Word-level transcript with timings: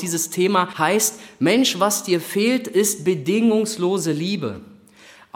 Dieses 0.00 0.30
Thema 0.30 0.78
heißt, 0.78 1.20
Mensch, 1.38 1.78
was 1.78 2.02
dir 2.02 2.20
fehlt, 2.20 2.68
ist 2.68 3.04
bedingungslose 3.04 4.12
Liebe. 4.12 4.60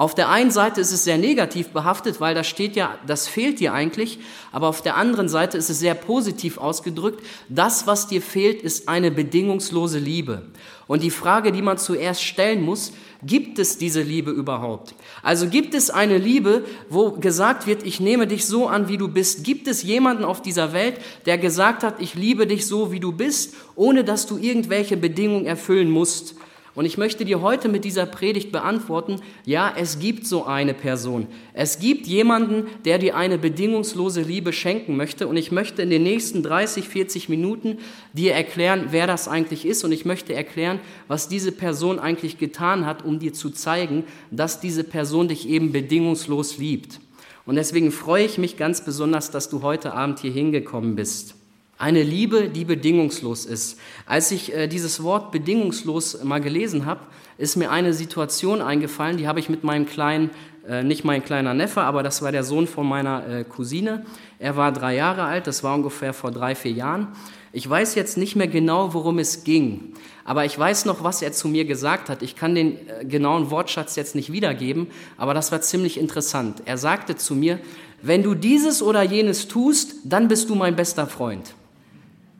Auf 0.00 0.14
der 0.14 0.30
einen 0.30 0.50
Seite 0.50 0.80
ist 0.80 0.92
es 0.92 1.04
sehr 1.04 1.18
negativ 1.18 1.74
behaftet, 1.74 2.22
weil 2.22 2.34
da 2.34 2.42
steht 2.42 2.74
ja, 2.74 2.98
das 3.06 3.28
fehlt 3.28 3.60
dir 3.60 3.74
eigentlich, 3.74 4.18
aber 4.50 4.68
auf 4.68 4.80
der 4.80 4.96
anderen 4.96 5.28
Seite 5.28 5.58
ist 5.58 5.68
es 5.68 5.78
sehr 5.78 5.92
positiv 5.92 6.56
ausgedrückt, 6.56 7.22
das, 7.50 7.86
was 7.86 8.06
dir 8.06 8.22
fehlt, 8.22 8.62
ist 8.62 8.88
eine 8.88 9.10
bedingungslose 9.10 9.98
Liebe. 9.98 10.46
Und 10.86 11.02
die 11.02 11.10
Frage, 11.10 11.52
die 11.52 11.60
man 11.60 11.76
zuerst 11.76 12.24
stellen 12.24 12.62
muss, 12.62 12.94
gibt 13.22 13.58
es 13.58 13.76
diese 13.76 14.00
Liebe 14.00 14.30
überhaupt? 14.30 14.94
Also 15.22 15.48
gibt 15.48 15.74
es 15.74 15.90
eine 15.90 16.16
Liebe, 16.16 16.64
wo 16.88 17.10
gesagt 17.10 17.66
wird, 17.66 17.82
ich 17.82 18.00
nehme 18.00 18.26
dich 18.26 18.46
so 18.46 18.68
an, 18.68 18.88
wie 18.88 18.96
du 18.96 19.06
bist? 19.06 19.44
Gibt 19.44 19.68
es 19.68 19.82
jemanden 19.82 20.24
auf 20.24 20.40
dieser 20.40 20.72
Welt, 20.72 20.94
der 21.26 21.36
gesagt 21.36 21.82
hat, 21.82 22.00
ich 22.00 22.14
liebe 22.14 22.46
dich 22.46 22.66
so, 22.66 22.90
wie 22.90 23.00
du 23.00 23.12
bist, 23.12 23.54
ohne 23.76 24.02
dass 24.02 24.24
du 24.24 24.38
irgendwelche 24.38 24.96
Bedingungen 24.96 25.44
erfüllen 25.44 25.90
musst? 25.90 26.36
Und 26.80 26.86
ich 26.86 26.96
möchte 26.96 27.26
dir 27.26 27.42
heute 27.42 27.68
mit 27.68 27.84
dieser 27.84 28.06
Predigt 28.06 28.52
beantworten, 28.52 29.16
ja, 29.44 29.70
es 29.76 29.98
gibt 29.98 30.26
so 30.26 30.46
eine 30.46 30.72
Person. 30.72 31.26
Es 31.52 31.78
gibt 31.78 32.06
jemanden, 32.06 32.68
der 32.86 32.96
dir 32.96 33.16
eine 33.16 33.36
bedingungslose 33.36 34.22
Liebe 34.22 34.54
schenken 34.54 34.96
möchte. 34.96 35.28
Und 35.28 35.36
ich 35.36 35.52
möchte 35.52 35.82
in 35.82 35.90
den 35.90 36.04
nächsten 36.04 36.42
30, 36.42 36.88
40 36.88 37.28
Minuten 37.28 37.76
dir 38.14 38.32
erklären, 38.32 38.86
wer 38.92 39.06
das 39.06 39.28
eigentlich 39.28 39.66
ist. 39.66 39.84
Und 39.84 39.92
ich 39.92 40.06
möchte 40.06 40.32
erklären, 40.32 40.80
was 41.06 41.28
diese 41.28 41.52
Person 41.52 41.98
eigentlich 41.98 42.38
getan 42.38 42.86
hat, 42.86 43.04
um 43.04 43.18
dir 43.18 43.34
zu 43.34 43.50
zeigen, 43.50 44.04
dass 44.30 44.58
diese 44.58 44.82
Person 44.82 45.28
dich 45.28 45.50
eben 45.50 45.72
bedingungslos 45.72 46.56
liebt. 46.56 46.98
Und 47.44 47.56
deswegen 47.56 47.92
freue 47.92 48.24
ich 48.24 48.38
mich 48.38 48.56
ganz 48.56 48.82
besonders, 48.82 49.30
dass 49.30 49.50
du 49.50 49.60
heute 49.60 49.92
Abend 49.92 50.20
hier 50.20 50.32
hingekommen 50.32 50.94
bist. 50.96 51.34
Eine 51.80 52.02
Liebe, 52.02 52.50
die 52.50 52.66
bedingungslos 52.66 53.46
ist. 53.46 53.78
Als 54.04 54.30
ich 54.32 54.54
äh, 54.54 54.66
dieses 54.66 55.02
Wort 55.02 55.32
bedingungslos 55.32 56.22
mal 56.22 56.38
gelesen 56.42 56.84
habe, 56.84 57.00
ist 57.38 57.56
mir 57.56 57.70
eine 57.70 57.94
Situation 57.94 58.60
eingefallen, 58.60 59.16
die 59.16 59.26
habe 59.26 59.40
ich 59.40 59.48
mit 59.48 59.64
meinem 59.64 59.86
kleinen, 59.86 60.28
äh, 60.68 60.82
nicht 60.82 61.04
mein 61.04 61.24
kleiner 61.24 61.54
Neffe, 61.54 61.80
aber 61.80 62.02
das 62.02 62.20
war 62.20 62.32
der 62.32 62.44
Sohn 62.44 62.66
von 62.66 62.86
meiner 62.86 63.26
äh, 63.26 63.44
Cousine. 63.44 64.04
Er 64.38 64.58
war 64.58 64.72
drei 64.72 64.94
Jahre 64.94 65.22
alt, 65.22 65.46
das 65.46 65.64
war 65.64 65.74
ungefähr 65.74 66.12
vor 66.12 66.30
drei, 66.30 66.54
vier 66.54 66.72
Jahren. 66.72 67.08
Ich 67.50 67.68
weiß 67.68 67.94
jetzt 67.94 68.18
nicht 68.18 68.36
mehr 68.36 68.48
genau, 68.48 68.92
worum 68.92 69.18
es 69.18 69.42
ging, 69.44 69.94
aber 70.26 70.44
ich 70.44 70.58
weiß 70.58 70.84
noch, 70.84 71.02
was 71.02 71.22
er 71.22 71.32
zu 71.32 71.48
mir 71.48 71.64
gesagt 71.64 72.10
hat. 72.10 72.20
Ich 72.20 72.36
kann 72.36 72.54
den 72.54 72.76
äh, 72.76 73.06
genauen 73.06 73.50
Wortschatz 73.50 73.96
jetzt 73.96 74.14
nicht 74.14 74.30
wiedergeben, 74.30 74.88
aber 75.16 75.32
das 75.32 75.50
war 75.50 75.62
ziemlich 75.62 75.98
interessant. 75.98 76.60
Er 76.66 76.76
sagte 76.76 77.16
zu 77.16 77.34
mir, 77.34 77.58
wenn 78.02 78.22
du 78.22 78.34
dieses 78.34 78.82
oder 78.82 79.02
jenes 79.02 79.48
tust, 79.48 79.94
dann 80.04 80.28
bist 80.28 80.50
du 80.50 80.54
mein 80.54 80.76
bester 80.76 81.06
Freund. 81.06 81.54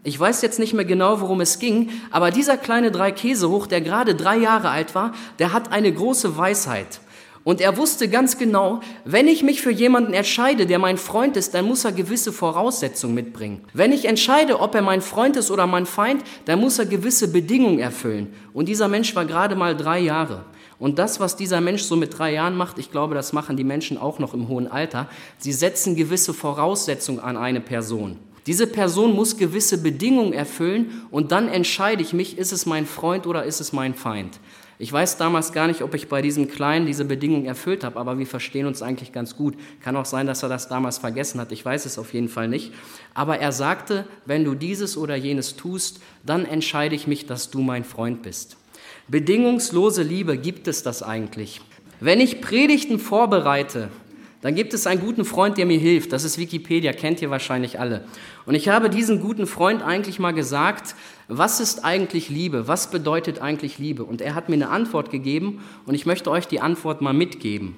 Ich 0.03 0.19
weiß 0.19 0.41
jetzt 0.41 0.59
nicht 0.59 0.73
mehr 0.73 0.87
genau, 0.87 1.21
worum 1.21 1.43
es 1.43 1.59
ging, 1.59 1.91
aber 2.11 2.31
dieser 2.31 2.57
kleine 2.57 2.91
Drei-Käse-Hoch, 2.91 3.67
der 3.67 3.83
gerade 3.83 4.15
drei 4.15 4.39
Jahre 4.39 4.71
alt 4.71 4.95
war, 4.95 5.13
der 5.39 5.53
hat 5.53 5.73
eine 5.73 5.93
große 5.93 6.39
Weisheit. 6.39 7.01
Und 7.45 7.61
er 7.61 7.77
wusste 7.77 8.09
ganz 8.09 8.39
genau, 8.39 8.81
wenn 9.05 9.29
ich 9.29 9.43
mich 9.43 9.61
für 9.61 9.71
jemanden 9.71 10.15
entscheide, 10.15 10.67
der 10.67 10.79
mein 10.79 10.97
Freund 10.97 11.37
ist, 11.37 11.53
dann 11.53 11.67
muss 11.67 11.85
er 11.85 11.93
gewisse 11.93 12.33
Voraussetzungen 12.33 13.15
mitbringen. 13.15 13.63
Wenn 13.75 13.93
ich 13.93 14.07
entscheide, 14.07 14.61
ob 14.61 14.75
er 14.75 14.83
mein 14.83 15.03
Freund 15.03 15.37
ist 15.37 15.51
oder 15.51 15.67
mein 15.67 15.87
Feind, 15.87 16.23
dann 16.47 16.61
muss 16.61 16.79
er 16.79 16.87
gewisse 16.87 17.29
Bedingungen 17.29 17.79
erfüllen. 17.79 18.33
Und 18.55 18.69
dieser 18.69 18.89
Mensch 18.89 19.15
war 19.15 19.27
gerade 19.27 19.55
mal 19.55 19.77
drei 19.77 20.01
Jahre. 20.01 20.45
Und 20.79 20.99
das, 20.99 21.21
was 21.21 21.37
dieser 21.37 21.61
Mensch 21.61 21.83
so 21.83 21.97
mit 21.97 22.19
drei 22.19 22.33
Jahren 22.33 22.57
macht, 22.57 22.79
ich 22.79 22.91
glaube, 22.91 23.15
das 23.15 23.35
machen 23.35 23.59
die 23.59 23.65
Menschen 23.65 23.99
auch 23.99 24.19
noch 24.19 24.33
im 24.33 24.49
hohen 24.49 24.67
Alter, 24.67 25.09
sie 25.37 25.53
setzen 25.53 25.95
gewisse 25.95 26.33
Voraussetzungen 26.33 27.21
an 27.21 27.37
eine 27.37 27.61
Person. 27.61 28.17
Diese 28.51 28.67
Person 28.67 29.15
muss 29.15 29.37
gewisse 29.37 29.81
Bedingungen 29.81 30.33
erfüllen 30.33 31.07
und 31.13 31.31
dann 31.31 31.47
entscheide 31.47 32.03
ich 32.03 32.13
mich, 32.13 32.37
ist 32.37 32.51
es 32.51 32.67
mein 32.67 32.85
Freund 32.85 33.29
oder 33.29 33.45
ist 33.45 33.61
es 33.61 33.73
mein 33.73 33.95
Feind. 33.95 34.41
Ich 34.81 34.93
weiß 34.93 35.19
damals 35.19 35.53
gar 35.53 35.69
nicht, 35.69 35.83
ob 35.83 35.95
ich 35.95 36.09
bei 36.09 36.21
diesem 36.21 36.49
Kleinen 36.49 36.85
diese 36.85 37.05
Bedingungen 37.05 37.45
erfüllt 37.45 37.85
habe, 37.85 38.01
aber 38.01 38.19
wir 38.19 38.27
verstehen 38.27 38.67
uns 38.67 38.83
eigentlich 38.83 39.13
ganz 39.13 39.37
gut. 39.37 39.55
Kann 39.81 39.95
auch 39.95 40.05
sein, 40.05 40.27
dass 40.27 40.43
er 40.43 40.49
das 40.49 40.67
damals 40.67 40.99
vergessen 40.99 41.41
hat. 41.41 41.53
Ich 41.53 41.65
weiß 41.65 41.87
es 41.87 41.97
auf 41.97 42.13
jeden 42.13 42.29
Fall 42.29 42.49
nicht. 42.49 42.73
Aber 43.15 43.39
er 43.39 43.53
sagte, 43.53 44.05
wenn 44.27 44.45
du 44.45 44.57
dieses 44.57 44.97
oder 44.97 45.15
jenes 45.15 45.55
tust, 45.55 46.01
dann 46.27 46.45
entscheide 46.45 46.97
ich 46.97 47.07
mich, 47.07 47.27
dass 47.27 47.53
du 47.53 47.61
mein 47.61 47.85
Freund 47.85 48.23
bist. 48.23 48.57
Bedingungslose 49.07 50.03
Liebe, 50.03 50.37
gibt 50.37 50.67
es 50.67 50.83
das 50.83 51.05
eigentlich? 51.05 51.61
Wenn 52.01 52.19
ich 52.19 52.41
Predigten 52.41 52.99
vorbereite, 52.99 53.91
dann 54.43 54.55
gibt 54.55 54.73
es 54.73 54.87
einen 54.87 55.01
guten 55.01 55.27
Freund, 55.27 55.59
der 55.59 55.67
mir 55.67 55.79
hilft. 55.79 56.13
Das 56.13 56.25
ist 56.25 56.39
Wikipedia, 56.39 56.93
kennt 56.93 57.21
ihr 57.21 57.31
wahrscheinlich 57.31 57.79
alle. 57.79 58.05
Und 58.47 58.55
ich 58.55 58.69
habe 58.69 58.89
diesen 58.89 59.21
guten 59.21 59.47
Freund 59.47 59.83
eigentlich 59.83 60.19
mal 60.19 60.33
gesagt, 60.33 60.95
was 61.29 61.61
ist 61.61 61.85
eigentlich 61.85 62.31
Liebe? 62.31 62.67
Was 62.67 62.91
bedeutet 62.91 63.43
eigentlich 63.43 63.79
Liebe? 63.79 64.03
Und 64.05 64.23
er 64.23 64.35
hat 64.35 64.49
mir 64.49 64.55
eine 64.55 64.71
Antwort 64.71 65.11
gegeben 65.11 65.63
und 65.85 65.95
ich 65.95 66.07
möchte 66.07 66.31
euch 66.31 66.49
die 66.49 66.61
Antwort 66.61 67.03
mal 67.03 67.13
mitgeben. 67.13 67.77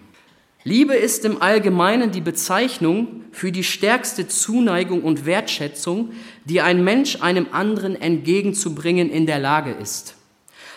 Liebe 0.65 0.95
ist 0.95 1.25
im 1.25 1.43
Allgemeinen 1.43 2.13
die 2.13 2.21
Bezeichnung 2.21 3.25
für 3.33 3.51
die 3.51 3.65
stärkste 3.65 4.29
Zuneigung 4.29 5.03
und 5.03 5.27
Wertschätzung, 5.27 6.13
die 6.45 6.61
ein 6.61 6.85
Mensch 6.85 7.21
einem 7.21 7.49
anderen 7.51 8.01
entgegenzubringen 8.01 9.11
in 9.11 9.27
der 9.27 9.41
Lage 9.41 9.73
ist. 9.73 10.15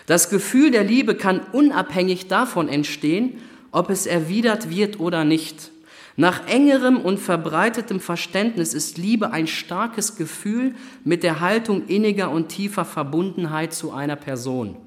Das 0.08 0.32
Gefühl 0.32 0.72
der 0.72 0.84
Liebe 0.84 1.14
kann 1.14 1.42
unabhängig 1.52 2.28
davon 2.28 2.68
entstehen, 2.68 3.38
ob 3.72 3.92
es 3.92 4.08
erwidert 4.08 4.72
wird 4.72 5.00
oder 5.00 5.24
nicht. 5.24 5.70
Nach 6.18 6.48
engerem 6.48 7.02
und 7.02 7.20
verbreitetem 7.20 8.00
Verständnis 8.00 8.74
ist 8.74 8.98
Liebe 8.98 9.32
ein 9.32 9.48
starkes 9.48 10.16
Gefühl 10.16 10.74
mit 11.04 11.24
der 11.24 11.42
Haltung 11.42 11.88
inniger 11.88 12.32
und 12.32 12.48
tiefer 12.48 12.86
Verbundenheit 12.86 13.74
zu 13.74 13.92
einer 13.92 14.16
Person. 14.16 14.78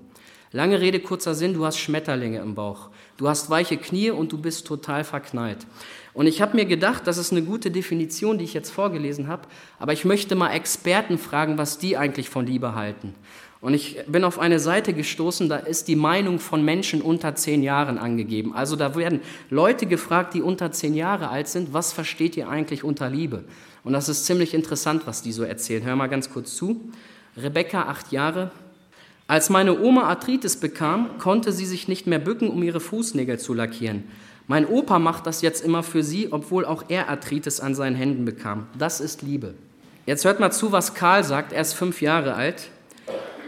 Lange 0.52 0.80
Rede, 0.80 1.00
kurzer 1.00 1.34
Sinn, 1.34 1.52
du 1.52 1.66
hast 1.66 1.78
Schmetterlinge 1.78 2.38
im 2.38 2.54
Bauch. 2.54 2.88
Du 3.18 3.28
hast 3.28 3.50
weiche 3.50 3.76
Knie 3.76 4.10
und 4.10 4.32
du 4.32 4.38
bist 4.38 4.66
total 4.66 5.04
verknallt. 5.04 5.66
Und 6.14 6.26
ich 6.26 6.40
habe 6.40 6.56
mir 6.56 6.64
gedacht, 6.64 7.06
das 7.06 7.18
ist 7.18 7.32
eine 7.32 7.42
gute 7.42 7.70
Definition, 7.70 8.38
die 8.38 8.44
ich 8.44 8.54
jetzt 8.54 8.70
vorgelesen 8.70 9.28
habe, 9.28 9.42
aber 9.78 9.92
ich 9.92 10.06
möchte 10.06 10.34
mal 10.34 10.52
Experten 10.52 11.18
fragen, 11.18 11.58
was 11.58 11.76
die 11.76 11.98
eigentlich 11.98 12.30
von 12.30 12.46
Liebe 12.46 12.74
halten. 12.74 13.14
Und 13.60 13.74
ich 13.74 13.98
bin 14.06 14.22
auf 14.22 14.38
eine 14.38 14.60
Seite 14.60 14.92
gestoßen, 14.92 15.48
da 15.48 15.56
ist 15.56 15.88
die 15.88 15.96
Meinung 15.96 16.38
von 16.38 16.64
Menschen 16.64 17.02
unter 17.02 17.34
zehn 17.34 17.62
Jahren 17.62 17.98
angegeben. 17.98 18.54
Also 18.54 18.76
da 18.76 18.94
werden 18.94 19.20
Leute 19.50 19.86
gefragt, 19.86 20.34
die 20.34 20.42
unter 20.42 20.70
zehn 20.70 20.94
Jahre 20.94 21.28
alt 21.28 21.48
sind, 21.48 21.72
was 21.72 21.92
versteht 21.92 22.36
ihr 22.36 22.48
eigentlich 22.48 22.84
unter 22.84 23.10
Liebe? 23.10 23.44
Und 23.82 23.94
das 23.94 24.08
ist 24.08 24.26
ziemlich 24.26 24.54
interessant, 24.54 25.06
was 25.06 25.22
die 25.22 25.32
so 25.32 25.42
erzählen. 25.42 25.84
Hör 25.84 25.96
mal 25.96 26.06
ganz 26.06 26.30
kurz 26.30 26.54
zu. 26.54 26.92
Rebecca, 27.36 27.82
acht 27.82 28.12
Jahre. 28.12 28.52
Als 29.26 29.50
meine 29.50 29.80
Oma 29.80 30.04
Arthritis 30.04 30.56
bekam, 30.56 31.18
konnte 31.18 31.52
sie 31.52 31.66
sich 31.66 31.88
nicht 31.88 32.06
mehr 32.06 32.18
bücken, 32.18 32.50
um 32.50 32.62
ihre 32.62 32.80
Fußnägel 32.80 33.38
zu 33.38 33.54
lackieren. 33.54 34.04
Mein 34.46 34.66
Opa 34.66 34.98
macht 34.98 35.26
das 35.26 35.42
jetzt 35.42 35.64
immer 35.64 35.82
für 35.82 36.02
sie, 36.02 36.32
obwohl 36.32 36.64
auch 36.64 36.84
er 36.88 37.08
Arthritis 37.10 37.60
an 37.60 37.74
seinen 37.74 37.96
Händen 37.96 38.24
bekam. 38.24 38.66
Das 38.78 39.00
ist 39.00 39.22
Liebe. 39.22 39.54
Jetzt 40.06 40.24
hört 40.24 40.40
mal 40.40 40.50
zu, 40.50 40.72
was 40.72 40.94
Karl 40.94 41.24
sagt. 41.24 41.52
Er 41.52 41.60
ist 41.60 41.74
fünf 41.74 42.00
Jahre 42.00 42.34
alt. 42.34 42.70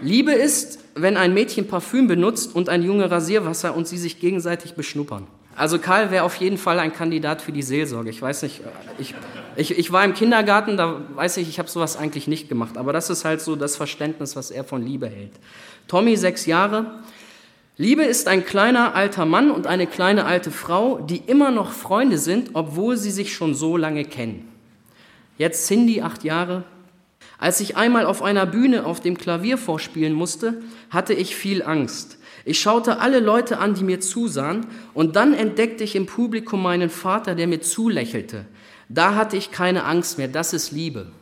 Liebe 0.01 0.33
ist, 0.33 0.79
wenn 0.95 1.17
ein 1.17 1.35
Mädchen 1.35 1.69
Parfüm 1.69 2.07
benutzt 2.07 2.55
und 2.55 2.69
ein 2.69 2.83
Junge 2.83 3.11
Rasierwasser 3.11 3.77
und 3.77 3.87
sie 3.87 3.99
sich 3.99 4.21
gegenseitig 4.21 4.75
beschnuppern. 4.75 5.27
Also 5.57 5.79
Karl 5.79 6.11
wäre 6.11 6.25
auf 6.25 6.37
jeden 6.37 6.57
Fall 6.57 6.79
ein 6.79 6.93
Kandidat 6.93 7.43
für 7.43 7.53
die 7.53 7.63
Seelsorge. 7.63 8.09
Ich 8.09 8.23
weiß 8.23 8.43
nicht, 8.45 8.63
ich, 8.99 9.15
ich, 9.57 9.79
ich 9.79 9.93
war 9.93 10.05
im 10.05 10.15
Kindergarten, 10.15 10.77
da 10.77 11.03
weiß 11.15 11.37
ich, 11.37 11.49
ich 11.49 11.59
habe 11.59 11.69
sowas 11.69 11.97
eigentlich 11.97 12.29
nicht 12.29 12.49
gemacht. 12.49 12.79
Aber 12.79 12.93
das 12.93 13.11
ist 13.11 13.25
halt 13.25 13.41
so 13.41 13.57
das 13.57 13.77
Verständnis, 13.77 14.37
was 14.37 14.51
er 14.51 14.65
von 14.65 14.83
Liebe 14.83 15.07
hält. 15.09 15.33
Tommy, 15.87 16.17
sechs 16.17 16.47
Jahre. 16.47 17.01
Liebe 17.77 18.05
ist 18.05 18.29
ein 18.29 18.45
kleiner 18.45 18.95
alter 18.95 19.25
Mann 19.27 19.51
und 19.51 19.67
eine 19.67 19.87
kleine 19.87 20.25
alte 20.25 20.51
Frau, 20.51 20.99
die 20.99 21.19
immer 21.27 21.51
noch 21.51 21.73
Freunde 21.73 22.19
sind, 22.19 22.51
obwohl 22.55 22.97
sie 22.97 23.11
sich 23.11 23.35
schon 23.35 23.55
so 23.55 23.77
lange 23.77 24.05
kennen. 24.05 24.49
Jetzt 25.37 25.67
Cindy, 25.67 26.01
acht 26.01 26.23
Jahre. 26.25 26.65
Als 27.41 27.59
ich 27.61 27.77
einmal 27.77 28.05
auf 28.05 28.23
einer 28.23 28.45
Bühne 28.45 28.85
auf 28.85 29.01
dem 29.01 29.17
Klavier 29.17 29.57
vorspielen 29.57 30.13
musste, 30.13 30.63
hatte 30.91 31.15
ich 31.15 31.35
viel 31.35 31.63
Angst. 31.63 32.19
Ich 32.45 32.61
schaute 32.61 33.01
alle 33.01 33.19
Leute 33.19 33.59
an, 33.59 33.75
die 33.75 33.83
mir 33.83 34.01
zusahen, 34.01 34.67
und 34.93 35.17
dann 35.17 35.33
entdeckte 35.33 35.83
ich 35.83 35.97
im 35.97 36.05
Publikum 36.05 36.63
meinen 36.63 36.91
Vater, 36.91 37.35
der 37.35 37.47
mir 37.47 37.63
zulächelte. 37.63 38.45
Da 38.91 39.15
hatte 39.15 39.39
ich 39.39 39.51
keine 39.51 39.85
Angst 39.85 40.19
mehr, 40.19 40.29
das 40.29 40.53
ist 40.53 40.71
Liebe. 40.71 41.13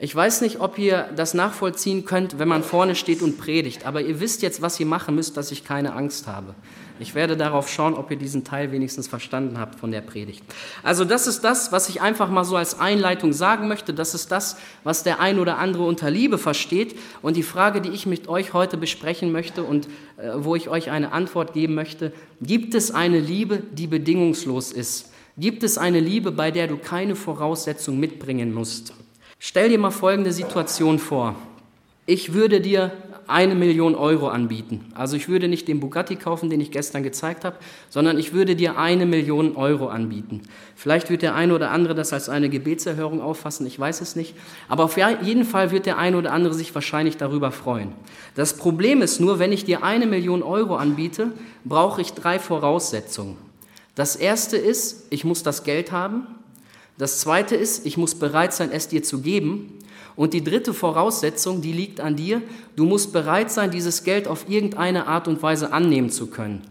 Ich 0.00 0.14
weiß 0.14 0.42
nicht, 0.42 0.60
ob 0.60 0.78
ihr 0.78 1.08
das 1.16 1.34
nachvollziehen 1.34 2.04
könnt, 2.04 2.38
wenn 2.38 2.46
man 2.46 2.62
vorne 2.62 2.94
steht 2.94 3.20
und 3.20 3.36
predigt, 3.36 3.84
aber 3.84 4.00
ihr 4.00 4.20
wisst 4.20 4.42
jetzt, 4.42 4.62
was 4.62 4.78
ihr 4.78 4.86
machen 4.86 5.16
müsst, 5.16 5.36
dass 5.36 5.50
ich 5.50 5.64
keine 5.64 5.92
Angst 5.94 6.28
habe. 6.28 6.54
Ich 7.00 7.16
werde 7.16 7.36
darauf 7.36 7.68
schauen, 7.68 7.94
ob 7.94 8.08
ihr 8.12 8.16
diesen 8.16 8.44
Teil 8.44 8.70
wenigstens 8.70 9.08
verstanden 9.08 9.58
habt 9.58 9.80
von 9.80 9.90
der 9.90 10.00
Predigt. 10.00 10.44
Also 10.84 11.04
das 11.04 11.26
ist 11.26 11.42
das, 11.42 11.72
was 11.72 11.88
ich 11.88 12.00
einfach 12.00 12.30
mal 12.30 12.44
so 12.44 12.54
als 12.54 12.78
Einleitung 12.78 13.32
sagen 13.32 13.66
möchte. 13.66 13.92
Das 13.92 14.14
ist 14.14 14.30
das, 14.30 14.56
was 14.84 15.02
der 15.02 15.18
ein 15.18 15.40
oder 15.40 15.58
andere 15.58 15.84
unter 15.84 16.12
Liebe 16.12 16.38
versteht. 16.38 16.96
Und 17.20 17.36
die 17.36 17.42
Frage, 17.42 17.80
die 17.80 17.90
ich 17.90 18.06
mit 18.06 18.28
euch 18.28 18.52
heute 18.52 18.76
besprechen 18.76 19.32
möchte 19.32 19.64
und 19.64 19.88
äh, 20.16 20.30
wo 20.36 20.54
ich 20.54 20.68
euch 20.68 20.92
eine 20.92 21.10
Antwort 21.10 21.54
geben 21.54 21.74
möchte, 21.74 22.12
gibt 22.40 22.76
es 22.76 22.92
eine 22.92 23.18
Liebe, 23.18 23.64
die 23.72 23.88
bedingungslos 23.88 24.70
ist? 24.70 25.10
Gibt 25.36 25.64
es 25.64 25.76
eine 25.76 25.98
Liebe, 25.98 26.30
bei 26.30 26.52
der 26.52 26.68
du 26.68 26.76
keine 26.76 27.16
Voraussetzung 27.16 27.98
mitbringen 27.98 28.54
musst? 28.54 28.92
Stell 29.38 29.68
dir 29.68 29.78
mal 29.78 29.90
folgende 29.90 30.32
Situation 30.32 30.98
vor. 30.98 31.36
Ich 32.06 32.32
würde 32.32 32.60
dir 32.60 32.92
eine 33.28 33.54
Million 33.54 33.94
Euro 33.94 34.28
anbieten. 34.28 34.86
Also 34.94 35.16
ich 35.16 35.28
würde 35.28 35.46
nicht 35.46 35.68
den 35.68 35.78
Bugatti 35.78 36.16
kaufen, 36.16 36.48
den 36.48 36.60
ich 36.60 36.70
gestern 36.70 37.02
gezeigt 37.02 37.44
habe, 37.44 37.56
sondern 37.90 38.18
ich 38.18 38.32
würde 38.32 38.56
dir 38.56 38.78
eine 38.78 39.04
Million 39.04 39.54
Euro 39.54 39.88
anbieten. 39.88 40.42
Vielleicht 40.74 41.10
wird 41.10 41.20
der 41.20 41.34
eine 41.34 41.54
oder 41.54 41.70
andere 41.70 41.94
das 41.94 42.12
als 42.12 42.30
eine 42.30 42.48
Gebetserhörung 42.48 43.20
auffassen, 43.20 43.66
ich 43.66 43.78
weiß 43.78 44.00
es 44.00 44.16
nicht. 44.16 44.34
Aber 44.68 44.84
auf 44.84 44.96
jeden 44.96 45.44
Fall 45.44 45.70
wird 45.70 45.84
der 45.84 45.98
eine 45.98 46.16
oder 46.16 46.32
andere 46.32 46.54
sich 46.54 46.74
wahrscheinlich 46.74 47.18
darüber 47.18 47.52
freuen. 47.52 47.92
Das 48.34 48.56
Problem 48.56 49.02
ist 49.02 49.20
nur, 49.20 49.38
wenn 49.38 49.52
ich 49.52 49.66
dir 49.66 49.82
eine 49.84 50.06
Million 50.06 50.42
Euro 50.42 50.76
anbiete, 50.76 51.32
brauche 51.64 52.00
ich 52.00 52.14
drei 52.14 52.38
Voraussetzungen. 52.38 53.36
Das 53.94 54.16
erste 54.16 54.56
ist, 54.56 55.06
ich 55.10 55.24
muss 55.24 55.42
das 55.42 55.64
Geld 55.64 55.92
haben. 55.92 56.26
Das 56.98 57.20
zweite 57.20 57.54
ist, 57.54 57.86
ich 57.86 57.96
muss 57.96 58.16
bereit 58.16 58.52
sein, 58.52 58.70
es 58.72 58.88
dir 58.88 59.02
zu 59.02 59.20
geben. 59.20 59.78
Und 60.16 60.34
die 60.34 60.42
dritte 60.42 60.74
Voraussetzung, 60.74 61.62
die 61.62 61.72
liegt 61.72 62.00
an 62.00 62.16
dir, 62.16 62.42
du 62.74 62.84
musst 62.84 63.12
bereit 63.12 63.52
sein, 63.52 63.70
dieses 63.70 64.02
Geld 64.02 64.26
auf 64.26 64.48
irgendeine 64.48 65.06
Art 65.06 65.28
und 65.28 65.40
Weise 65.40 65.72
annehmen 65.72 66.10
zu 66.10 66.26
können. 66.26 66.62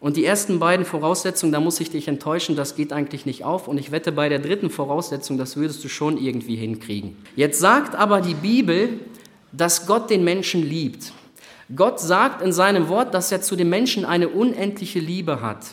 Und 0.00 0.16
die 0.16 0.24
ersten 0.24 0.58
beiden 0.58 0.86
Voraussetzungen, 0.86 1.52
da 1.52 1.60
muss 1.60 1.78
ich 1.80 1.90
dich 1.90 2.08
enttäuschen, 2.08 2.56
das 2.56 2.74
geht 2.74 2.92
eigentlich 2.92 3.26
nicht 3.26 3.44
auf. 3.44 3.68
Und 3.68 3.78
ich 3.78 3.90
wette, 3.90 4.12
bei 4.12 4.30
der 4.30 4.38
dritten 4.38 4.70
Voraussetzung, 4.70 5.36
das 5.36 5.56
würdest 5.56 5.84
du 5.84 5.88
schon 5.88 6.16
irgendwie 6.16 6.56
hinkriegen. 6.56 7.16
Jetzt 7.34 7.60
sagt 7.60 7.94
aber 7.94 8.22
die 8.22 8.34
Bibel, 8.34 9.00
dass 9.52 9.86
Gott 9.86 10.08
den 10.08 10.24
Menschen 10.24 10.62
liebt. 10.62 11.12
Gott 11.74 12.00
sagt 12.00 12.42
in 12.42 12.52
seinem 12.52 12.88
Wort, 12.88 13.12
dass 13.12 13.32
er 13.32 13.42
zu 13.42 13.56
den 13.56 13.68
Menschen 13.68 14.04
eine 14.04 14.28
unendliche 14.28 15.00
Liebe 15.00 15.42
hat. 15.42 15.66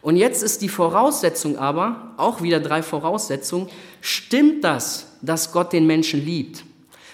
Und 0.00 0.16
jetzt 0.16 0.42
ist 0.42 0.62
die 0.62 0.68
Voraussetzung 0.68 1.56
aber, 1.56 2.14
auch 2.16 2.42
wieder 2.42 2.60
drei 2.60 2.82
Voraussetzungen, 2.82 3.68
stimmt 4.00 4.62
das, 4.62 5.06
dass 5.22 5.52
Gott 5.52 5.72
den 5.72 5.86
Menschen 5.86 6.24
liebt? 6.24 6.64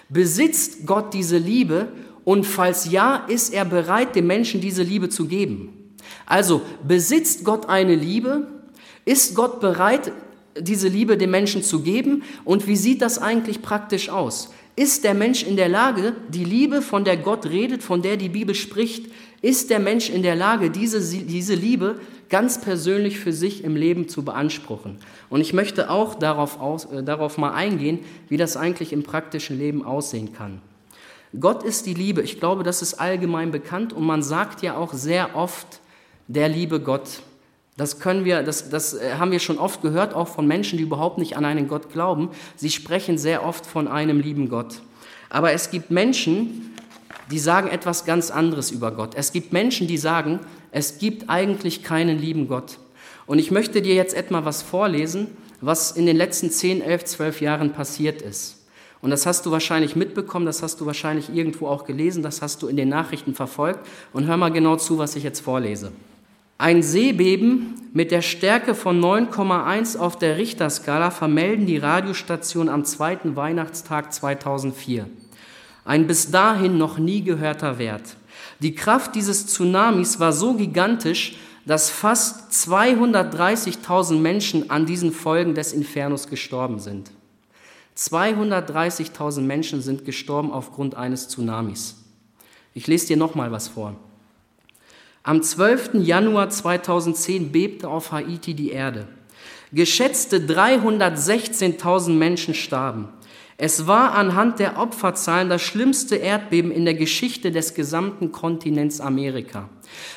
Besitzt 0.09 0.87
Gott 0.87 1.15
diese 1.15 1.39
Liebe? 1.39 1.89
Und 2.25 2.45
falls 2.45 2.91
ja, 2.91 3.17
ist 3.29 3.53
er 3.53 3.65
bereit, 3.65 4.17
dem 4.17 4.27
Menschen 4.27 4.61
diese 4.61 4.83
Liebe 4.83 5.09
zu 5.09 5.27
geben? 5.27 5.95
Also, 6.27 6.63
besitzt 6.87 7.45
Gott 7.45 7.69
eine 7.69 7.95
Liebe? 7.95 8.49
Ist 9.05 9.35
Gott 9.35 9.61
bereit, 9.61 10.13
diese 10.59 10.89
Liebe 10.89 11.17
dem 11.17 11.31
Menschen 11.31 11.63
zu 11.63 11.81
geben? 11.81 12.23
Und 12.45 12.67
wie 12.67 12.77
sieht 12.77 13.03
das 13.03 13.19
eigentlich 13.19 13.63
praktisch 13.63 14.09
aus? 14.09 14.51
Ist 14.77 15.05
der 15.05 15.15
Mensch 15.15 15.43
in 15.45 15.57
der 15.57 15.69
Lage, 15.69 16.15
die 16.29 16.45
Liebe, 16.45 16.83
von 16.83 17.05
der 17.05 17.17
Gott 17.17 17.47
redet, 17.47 17.83
von 17.83 18.03
der 18.03 18.17
die 18.17 18.29
Bibel 18.29 18.55
spricht, 18.55 19.07
ist 19.41 19.71
der 19.71 19.79
Mensch 19.79 20.11
in 20.11 20.23
der 20.23 20.35
Lage, 20.35 20.71
diese, 20.71 21.01
diese 21.01 21.55
Liebe 21.55 22.01
ganz 22.29 22.61
persönlich 22.61 23.19
für 23.19 23.33
sich 23.33 23.65
im 23.65 23.77
Leben 23.77 24.09
zu 24.09 24.25
beanspruchen? 24.25 24.99
Und 25.31 25.41
ich 25.41 25.53
möchte 25.53 25.91
auch 25.91 26.15
darauf, 26.15 26.61
aus, 26.61 26.87
äh, 26.87 27.03
darauf 27.03 27.39
mal 27.39 27.53
eingehen, 27.53 28.01
wie 28.29 28.37
das 28.37 28.57
eigentlich 28.57 28.93
im 28.93 29.03
praktischen 29.03 29.59
Leben 29.59 29.85
aussehen 29.85 30.33
kann. 30.33 30.61
Gott 31.39 31.63
ist 31.63 31.87
die 31.87 31.95
Liebe. 31.95 32.23
Ich 32.23 32.39
glaube, 32.39 32.63
das 32.63 32.83
ist 32.83 32.95
allgemein 32.95 33.51
bekannt 33.51 33.93
und 33.93 34.05
man 34.05 34.23
sagt 34.23 34.63
ja 34.63 34.77
auch 34.77 34.93
sehr 34.93 35.35
oft 35.35 35.81
der 36.29 36.49
liebe 36.49 36.81
Gott. 36.81 37.23
Das 37.77 37.99
können 37.99 38.25
wir, 38.25 38.43
das, 38.43 38.71
das 38.71 38.95
äh, 38.95 39.15
haben 39.19 39.33
wir 39.33 39.41
schon 39.41 39.59
oft 39.59 39.83
gehört, 39.83 40.15
auch 40.15 40.29
von 40.29 40.47
Menschen, 40.47 40.79
die 40.79 40.85
überhaupt 40.85 41.19
nicht 41.19 41.37
an 41.37 41.45
einen 41.45 41.67
Gott 41.67 41.93
glauben. 41.93 42.31
Sie 42.57 42.71
sprechen 42.71 43.19
sehr 43.19 43.45
oft 43.45 43.67
von 43.67 43.89
einem 43.89 44.21
lieben 44.21 44.49
Gott. 44.49 44.81
Aber 45.29 45.53
es 45.53 45.71
gibt 45.71 45.91
Menschen, 45.91 46.74
die 47.31 47.39
sagen 47.39 47.69
etwas 47.69 48.05
ganz 48.05 48.31
anderes 48.31 48.71
über 48.71 48.91
Gott. 48.93 49.15
Es 49.15 49.33
gibt 49.33 49.53
Menschen, 49.53 49.87
die 49.87 49.99
sagen, 49.99 50.41
es 50.71 50.99
gibt 50.99 51.31
eigentlich 51.31 51.83
keinen 51.83 52.19
lieben 52.19 52.49
Gott. 52.49 52.79
Und 53.27 53.39
ich 53.39 53.51
möchte 53.51 53.81
dir 53.81 53.95
jetzt 53.95 54.15
etwa 54.15 54.45
was 54.45 54.63
vorlesen, 54.63 55.29
was 55.61 55.93
in 55.93 56.07
den 56.07 56.17
letzten 56.17 56.51
10, 56.51 56.83
11, 56.83 57.05
12 57.05 57.41
Jahren 57.41 57.73
passiert 57.73 58.23
ist. 58.23 58.67
Und 59.01 59.11
das 59.11 59.27
hast 59.27 59.45
du 59.45 59.51
wahrscheinlich 59.51 59.97
mitbekommen, 59.97 60.47
das 60.47 60.63
hast 60.63 60.81
du 60.81 60.87
wahrscheinlich 60.87 61.35
irgendwo 61.35 61.69
auch 61.69 61.85
gelesen, 61.85 62.23
das 62.23 62.41
hast 62.41 62.63
du 62.63 62.69
in 62.69 62.77
den 62.77 62.89
Nachrichten 62.89 63.35
verfolgt. 63.35 63.81
Und 64.13 64.27
hör 64.27 64.37
mal 64.37 64.51
genau 64.51 64.77
zu, 64.77 64.99
was 64.99 65.15
ich 65.17 65.23
jetzt 65.23 65.41
vorlese. 65.41 65.93
Ein 66.57 66.83
Seebeben 66.83 67.75
mit 67.93 68.11
der 68.11 68.23
Stärke 68.23 68.75
von 68.75 69.01
9,1 69.01 69.99
auf 69.99 70.17
der 70.19 70.39
Richterskala 70.39 71.11
vermelden 71.11 71.67
die 71.67 71.77
Radiostationen 71.77 72.73
am 72.73 72.85
zweiten 72.85 73.37
Weihnachtstag 73.37 74.13
2004. 74.13 75.07
Ein 75.85 76.07
bis 76.07 76.31
dahin 76.31 76.79
noch 76.79 76.99
nie 76.99 77.23
gehörter 77.23 77.79
Wert. 77.79 78.17
Die 78.61 78.75
Kraft 78.75 79.15
dieses 79.15 79.47
Tsunamis 79.47 80.19
war 80.21 80.33
so 80.33 80.55
gigantisch, 80.55 81.37
dass 81.67 81.91
fast 81.91 82.53
230.000 82.53 84.19
Menschen 84.19 84.71
an 84.71 84.87
diesen 84.87 85.13
Folgen 85.13 85.55
des 85.55 85.73
Infernos 85.73 86.29
gestorben 86.29 86.79
sind. 86.79 87.11
230.000 87.97 89.41
Menschen 89.41 89.81
sind 89.81 90.05
gestorben 90.05 90.51
aufgrund 90.51 90.97
eines 90.97 91.29
Tsunamis. 91.29 91.97
Ich 92.75 92.87
lese 92.87 93.09
dir 93.09 93.17
noch 93.17 93.35
mal 93.35 93.53
was 93.53 93.69
vor. 93.69 93.95
Am 95.23 95.43
12. 95.43 95.95
Januar 95.95 96.51
2010 96.51 97.53
bebte 97.53 97.89
auf 97.89 98.13
Haiti 98.13 98.55
die 98.55 98.71
Erde. 98.71 99.07
Geschätzte 99.73 100.39
316.000 100.39 102.11
Menschen 102.11 102.55
starben. 102.55 103.09
Es 103.57 103.87
war 103.87 104.15
anhand 104.15 104.59
der 104.59 104.79
Opferzahlen 104.79 105.49
das 105.49 105.63
schlimmste 105.63 106.17
Erdbeben 106.17 106.73
in 106.73 106.85
der 106.85 106.95
Geschichte 106.95 107.53
des 107.53 107.75
gesamten 107.75 108.33
Kontinents 108.33 109.01
Amerika. 109.01 109.69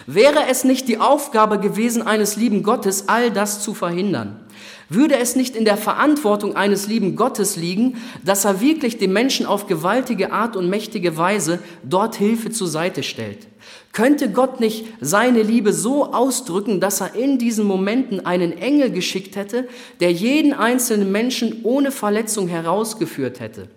Wäre 0.08 0.48
es 0.50 0.64
nicht 0.64 0.88
die 0.88 0.98
Aufgabe 0.98 1.60
gewesen 1.60 2.02
eines 2.02 2.36
lieben 2.36 2.64
Gottes, 2.64 3.08
all 3.10 3.30
das 3.30 3.62
zu 3.62 3.76
verhindern? 3.76 4.47
Würde 4.90 5.18
es 5.18 5.36
nicht 5.36 5.56
in 5.56 5.66
der 5.66 5.76
Verantwortung 5.76 6.56
eines 6.56 6.88
lieben 6.88 7.18
Gottes 7.18 7.58
liegen, 7.58 7.98
dass 8.24 8.46
er 8.46 8.62
wirklich 8.62 8.98
dem 8.98 9.12
Menschen 9.12 9.46
auf 9.46 9.68
gewaltige 9.68 10.32
Art 10.32 10.56
und 10.56 10.70
mächtige 10.70 11.18
Weise 11.18 11.60
dort 11.84 12.16
Hilfe 12.16 12.52
zur 12.52 12.68
Seite 12.68 13.04
stellt? 13.04 13.48
Könnte 13.92 14.32
Gott 14.32 14.62
nicht 14.62 14.86
seine 15.02 15.42
Liebe 15.42 15.74
so 15.74 16.14
ausdrücken, 16.14 16.80
dass 16.80 17.02
er 17.02 17.16
in 17.16 17.38
diesen 17.38 17.66
Momenten 17.66 18.26
einen 18.26 18.58
Engel 18.58 18.92
geschickt 18.92 19.36
hätte, 19.36 19.68
der 20.00 20.12
jeden 20.12 20.54
einzelnen 20.54 21.12
Menschen 21.12 21.62
ohne 21.64 21.92
Verletzung 21.92 22.48
herausgeführt 22.48 23.42
hätte? 23.42 23.68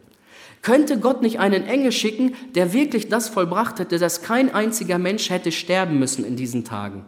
Könnte 0.62 0.98
Gott 0.98 1.22
nicht 1.22 1.40
einen 1.40 1.64
Engel 1.66 1.90
schicken, 1.90 2.34
der 2.54 2.72
wirklich 2.72 3.08
das 3.08 3.28
vollbracht 3.28 3.78
hätte, 3.78 3.98
dass 3.98 4.22
kein 4.22 4.54
einziger 4.54 4.98
Mensch 4.98 5.30
hätte 5.30 5.50
sterben 5.50 5.98
müssen 5.98 6.24
in 6.24 6.36
diesen 6.36 6.64
Tagen? 6.64 7.04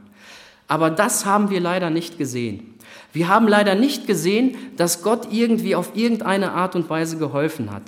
Aber 0.72 0.88
das 0.88 1.26
haben 1.26 1.50
wir 1.50 1.60
leider 1.60 1.90
nicht 1.90 2.16
gesehen. 2.16 2.72
Wir 3.12 3.28
haben 3.28 3.46
leider 3.46 3.74
nicht 3.74 4.06
gesehen, 4.06 4.56
dass 4.78 5.02
Gott 5.02 5.28
irgendwie 5.30 5.74
auf 5.74 5.90
irgendeine 5.94 6.52
Art 6.52 6.74
und 6.74 6.88
Weise 6.88 7.18
geholfen 7.18 7.70
hat. 7.70 7.82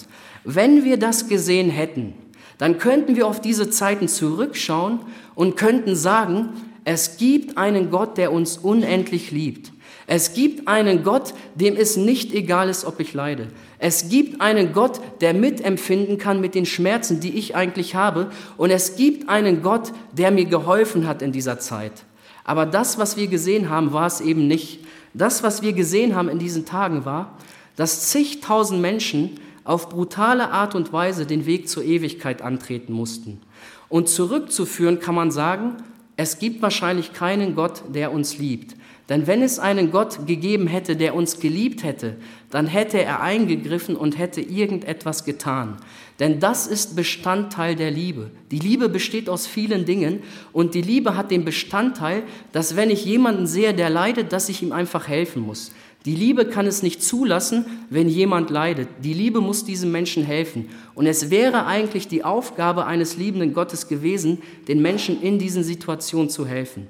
Wenn 0.44 0.84
wir 0.84 0.98
das 0.98 1.26
gesehen 1.26 1.70
hätten, 1.70 2.12
dann 2.58 2.76
könnten 2.76 3.16
wir 3.16 3.26
auf 3.26 3.40
diese 3.40 3.70
Zeiten 3.70 4.06
zurückschauen 4.06 5.00
und 5.34 5.56
könnten 5.56 5.96
sagen, 5.96 6.50
es 6.84 7.16
gibt 7.16 7.56
einen 7.56 7.90
Gott, 7.90 8.18
der 8.18 8.30
uns 8.32 8.58
unendlich 8.58 9.30
liebt. 9.30 9.72
Es 10.06 10.34
gibt 10.34 10.68
einen 10.68 11.04
Gott, 11.04 11.32
dem 11.54 11.76
es 11.76 11.96
nicht 11.96 12.34
egal 12.34 12.68
ist, 12.68 12.84
ob 12.84 13.00
ich 13.00 13.14
leide. 13.14 13.48
Es 13.78 14.10
gibt 14.10 14.42
einen 14.42 14.74
Gott, 14.74 15.00
der 15.22 15.32
mitempfinden 15.32 16.18
kann 16.18 16.42
mit 16.42 16.54
den 16.54 16.66
Schmerzen, 16.66 17.18
die 17.20 17.38
ich 17.38 17.56
eigentlich 17.56 17.94
habe. 17.94 18.30
Und 18.58 18.68
es 18.68 18.96
gibt 18.96 19.30
einen 19.30 19.62
Gott, 19.62 19.92
der 20.12 20.30
mir 20.30 20.44
geholfen 20.44 21.08
hat 21.08 21.22
in 21.22 21.32
dieser 21.32 21.58
Zeit. 21.58 22.04
Aber 22.44 22.66
das, 22.66 22.98
was 22.98 23.16
wir 23.16 23.26
gesehen 23.26 23.70
haben, 23.70 23.92
war 23.92 24.06
es 24.06 24.20
eben 24.20 24.46
nicht. 24.46 24.80
Das, 25.14 25.42
was 25.42 25.62
wir 25.62 25.72
gesehen 25.72 26.14
haben 26.14 26.28
in 26.28 26.38
diesen 26.38 26.66
Tagen, 26.66 27.04
war, 27.04 27.38
dass 27.76 28.10
zigtausend 28.10 28.80
Menschen 28.80 29.40
auf 29.64 29.88
brutale 29.88 30.50
Art 30.50 30.74
und 30.74 30.92
Weise 30.92 31.26
den 31.26 31.46
Weg 31.46 31.68
zur 31.68 31.82
Ewigkeit 31.82 32.42
antreten 32.42 32.92
mussten. 32.92 33.40
Und 33.88 34.08
zurückzuführen 34.08 35.00
kann 35.00 35.14
man 35.14 35.30
sagen, 35.30 35.76
es 36.16 36.38
gibt 36.38 36.62
wahrscheinlich 36.62 37.12
keinen 37.12 37.54
Gott, 37.54 37.82
der 37.88 38.12
uns 38.12 38.38
liebt. 38.38 38.76
Denn 39.08 39.26
wenn 39.26 39.42
es 39.42 39.58
einen 39.58 39.90
Gott 39.90 40.26
gegeben 40.26 40.66
hätte, 40.66 40.96
der 40.96 41.14
uns 41.14 41.38
geliebt 41.38 41.82
hätte, 41.82 42.16
dann 42.50 42.66
hätte 42.66 43.02
er 43.02 43.20
eingegriffen 43.20 43.96
und 43.96 44.16
hätte 44.16 44.40
irgendetwas 44.40 45.24
getan. 45.24 45.76
Denn 46.20 46.40
das 46.40 46.66
ist 46.66 46.96
Bestandteil 46.96 47.76
der 47.76 47.90
Liebe. 47.90 48.30
Die 48.50 48.58
Liebe 48.58 48.88
besteht 48.88 49.28
aus 49.28 49.46
vielen 49.46 49.84
Dingen 49.84 50.22
und 50.52 50.74
die 50.74 50.80
Liebe 50.80 51.16
hat 51.16 51.30
den 51.30 51.44
Bestandteil, 51.44 52.22
dass 52.52 52.76
wenn 52.76 52.88
ich 52.88 53.04
jemanden 53.04 53.46
sehe, 53.46 53.74
der 53.74 53.90
leidet, 53.90 54.32
dass 54.32 54.48
ich 54.48 54.62
ihm 54.62 54.72
einfach 54.72 55.06
helfen 55.06 55.42
muss. 55.42 55.72
Die 56.04 56.14
Liebe 56.14 56.44
kann 56.44 56.66
es 56.66 56.82
nicht 56.82 57.02
zulassen, 57.02 57.64
wenn 57.88 58.10
jemand 58.10 58.50
leidet. 58.50 58.88
Die 59.02 59.14
Liebe 59.14 59.40
muss 59.40 59.64
diesem 59.64 59.90
Menschen 59.90 60.22
helfen. 60.22 60.68
Und 60.94 61.06
es 61.06 61.30
wäre 61.30 61.64
eigentlich 61.64 62.08
die 62.08 62.24
Aufgabe 62.24 62.84
eines 62.84 63.16
liebenden 63.16 63.54
Gottes 63.54 63.88
gewesen, 63.88 64.42
den 64.68 64.82
Menschen 64.82 65.22
in 65.22 65.38
diesen 65.38 65.64
Situationen 65.64 66.28
zu 66.28 66.46
helfen. 66.46 66.88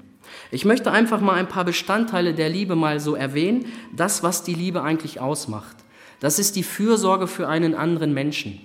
Ich 0.50 0.64
möchte 0.64 0.90
einfach 0.90 1.21
mal 1.21 1.35
ein 1.35 1.49
paar 1.49 1.64
Bestandteile 1.64 2.35
der 2.35 2.49
Liebe 2.49 2.75
mal 2.75 2.99
so 2.99 3.14
erwähnen, 3.14 3.66
das, 3.94 4.25
was 4.25 4.42
die 4.42 4.54
Liebe 4.54 4.83
eigentlich 4.83 5.21
ausmacht. 5.21 5.76
Das 6.18 6.40
ist 6.40 6.56
die 6.56 6.64
Fürsorge 6.64 7.28
für 7.28 7.47
einen 7.47 7.75
anderen 7.75 8.14
Menschen. 8.14 8.59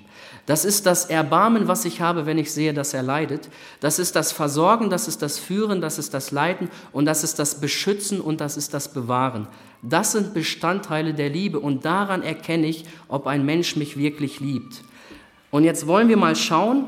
Das 0.45 0.65
ist 0.65 0.87
das 0.87 1.05
Erbarmen, 1.05 1.67
was 1.67 1.85
ich 1.85 2.01
habe, 2.01 2.25
wenn 2.25 2.39
ich 2.39 2.51
sehe, 2.51 2.73
dass 2.73 2.95
er 2.95 3.03
leidet. 3.03 3.49
Das 3.81 3.99
ist 3.99 4.15
das 4.15 4.31
Versorgen, 4.31 4.89
das 4.89 5.07
ist 5.07 5.21
das 5.21 5.37
Führen, 5.37 5.79
das 5.79 5.99
ist 5.99 6.15
das 6.15 6.31
Leiten 6.31 6.69
und 6.91 7.05
das 7.05 7.23
ist 7.23 7.37
das 7.37 7.61
Beschützen 7.61 8.19
und 8.19 8.41
das 8.41 8.57
ist 8.57 8.73
das 8.73 8.91
Bewahren. 8.91 9.47
Das 9.81 10.11
sind 10.11 10.33
Bestandteile 10.33 11.13
der 11.13 11.29
Liebe 11.29 11.59
und 11.59 11.85
daran 11.85 12.21
erkenne 12.21 12.67
ich, 12.67 12.85
ob 13.07 13.27
ein 13.27 13.45
Mensch 13.45 13.75
mich 13.75 13.97
wirklich 13.97 14.39
liebt. 14.39 14.83
Und 15.51 15.63
jetzt 15.63 15.87
wollen 15.87 16.09
wir 16.09 16.17
mal 16.17 16.35
schauen, 16.35 16.87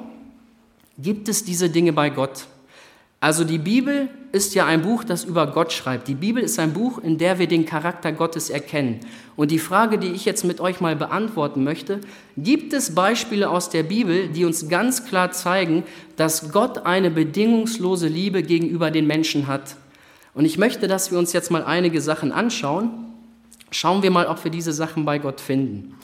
gibt 0.98 1.30
es 1.30 1.44
diese 1.44 1.70
Dinge 1.70 1.94
bei 1.94 2.10
Gott. 2.10 2.48
Also 3.24 3.44
die 3.44 3.60
Bibel 3.60 4.10
ist 4.32 4.56
ja 4.56 4.66
ein 4.66 4.82
Buch, 4.82 5.04
das 5.04 5.24
über 5.26 5.46
Gott 5.46 5.72
schreibt. 5.72 6.08
Die 6.08 6.16
Bibel 6.16 6.42
ist 6.42 6.58
ein 6.58 6.74
Buch, 6.74 6.98
in 6.98 7.20
der 7.20 7.38
wir 7.38 7.48
den 7.48 7.68
Charakter 7.68 8.12
Gottes 8.12 8.50
erkennen. 8.50 9.00
Und 9.36 9.52
die 9.52 9.60
Frage, 9.60 10.00
die 10.00 10.08
ich 10.08 10.26
jetzt 10.26 10.44
mit 10.44 10.60
euch 10.60 10.82
mal 10.82 10.96
beantworten 10.96 11.64
möchte, 11.64 12.02
gibt 12.36 12.74
es 12.74 12.96
Beispiele 12.96 13.50
aus 13.50 13.70
der 13.70 13.84
Bibel, 13.84 14.30
die 14.30 14.44
uns 14.44 14.70
ganz 14.70 15.06
klar 15.06 15.32
zeigen, 15.32 15.84
dass 16.16 16.52
Gott 16.52 16.86
eine 16.86 17.12
bedingungslose 17.12 18.08
Liebe 18.08 18.42
gegenüber 18.42 18.90
den 18.90 19.06
Menschen 19.06 19.46
hat? 19.46 19.76
Und 20.34 20.46
ich 20.46 20.58
möchte, 20.58 20.88
dass 20.88 21.12
wir 21.12 21.20
uns 21.20 21.34
jetzt 21.34 21.52
mal 21.52 21.64
einige 21.64 22.02
Sachen 22.02 22.32
anschauen. 22.32 22.90
Schauen 23.70 24.04
wir 24.04 24.12
mal, 24.12 24.28
ob 24.28 24.44
wir 24.44 24.52
diese 24.52 24.74
Sachen 24.74 25.06
bei 25.06 25.20
Gott 25.20 25.42
finden. 25.42 25.96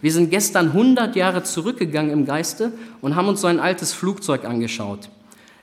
Wir 0.00 0.12
sind 0.12 0.30
gestern 0.30 0.68
100 0.68 1.16
Jahre 1.16 1.42
zurückgegangen 1.42 2.10
im 2.10 2.26
Geiste 2.26 2.72
und 3.00 3.16
haben 3.16 3.28
uns 3.28 3.40
so 3.40 3.46
ein 3.46 3.60
altes 3.60 3.92
Flugzeug 3.92 4.44
angeschaut. 4.44 5.08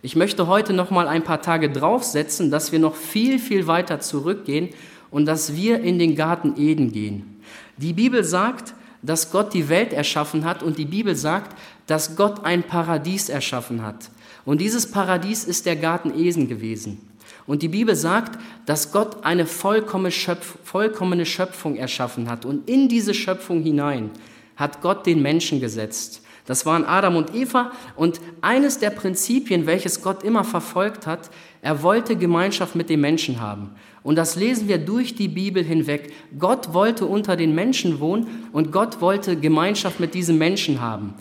Ich 0.01 0.15
möchte 0.15 0.48
heute 0.48 0.74
noch 0.74 0.89
mal 0.89 1.08
ein 1.08 1.24
paar 1.24 1.41
Tage 1.41 1.70
draufsetzen, 1.70 2.51
dass 2.51 2.72
wir 2.72 2.79
noch 2.79 2.96
viel, 2.96 3.39
viel 3.39 3.67
weiter 3.67 4.00
zurückgehen 4.00 4.70
und 5.12 5.25
dass 5.25 5.55
wir 5.55 5.82
in 5.82 6.00
den 6.00 6.15
Garten 6.15 6.55
Eden 6.58 6.91
gehen. 6.91 7.41
Die 7.77 7.93
Bibel 7.93 8.24
sagt, 8.24 8.74
dass 9.03 9.32
Gott 9.32 9.53
die 9.53 9.70
Welt 9.70 9.93
erschaffen 9.93 10.46
hat 10.46 10.63
und 10.63 10.77
die 10.77 10.86
Bibel 10.86 11.15
sagt, 11.15 11.55
dass 11.88 12.15
Gott 12.15 12.43
ein 12.43 12.63
Paradies 12.63 13.29
erschaffen 13.29 13.82
hat. 13.82 14.10
Und 14.46 14.60
dieses 14.60 14.89
Paradies 14.89 15.43
ist 15.43 15.65
der 15.65 15.75
Garten 15.75 16.17
Eden 16.17 16.48
gewesen. 16.48 16.98
Und 17.45 17.62
die 17.62 17.67
Bibel 17.67 17.95
sagt, 17.95 18.39
dass 18.65 18.91
Gott 18.91 19.23
eine 19.25 19.45
vollkommene, 19.45 20.12
Schöpf 20.12 20.57
vollkommene 20.63 21.25
Schöpfung 21.25 21.75
erschaffen 21.75 22.29
hat. 22.29 22.45
Und 22.45 22.69
in 22.69 22.88
diese 22.88 23.13
Schöpfung 23.13 23.62
hinein 23.62 24.12
hat 24.55 24.81
Gott 24.81 25.05
den 25.05 25.21
Menschen 25.21 25.59
gesetzt. 25.59 26.21
Das 26.45 26.65
waren 26.65 26.83
Adam 26.83 27.15
und 27.15 27.33
Eva 27.33 27.71
und 27.95 28.19
eines 28.41 28.77
der 28.77 28.89
Prinzipien, 28.89 29.65
welches 29.65 30.01
Gott 30.01 30.23
immer 30.23 30.43
verfolgt 30.43 31.07
hat, 31.07 31.29
er 31.62 31.81
wollte 31.83 32.17
Gemeinschaft 32.17 32.75
mit 32.75 32.89
den 32.89 33.00
Menschen 33.00 33.39
haben. 33.39 33.71
Und 34.03 34.17
das 34.17 34.35
lesen 34.35 34.67
wir 34.67 34.77
durch 34.77 35.15
die 35.15 35.29
Bibel 35.29 35.63
hinweg. 35.63 36.12
Gott 36.38 36.73
wollte 36.73 37.05
unter 37.05 37.38
den 37.38 37.55
Menschen 37.55 38.01
wohnen 38.01 38.50
und 38.51 38.73
Gott 38.73 39.00
wollte 39.00 39.38
Gemeinschaft 39.38 40.01
mit 40.01 40.13
diesen 40.13 40.38
Menschen 40.38 40.81
haben. 40.81 41.13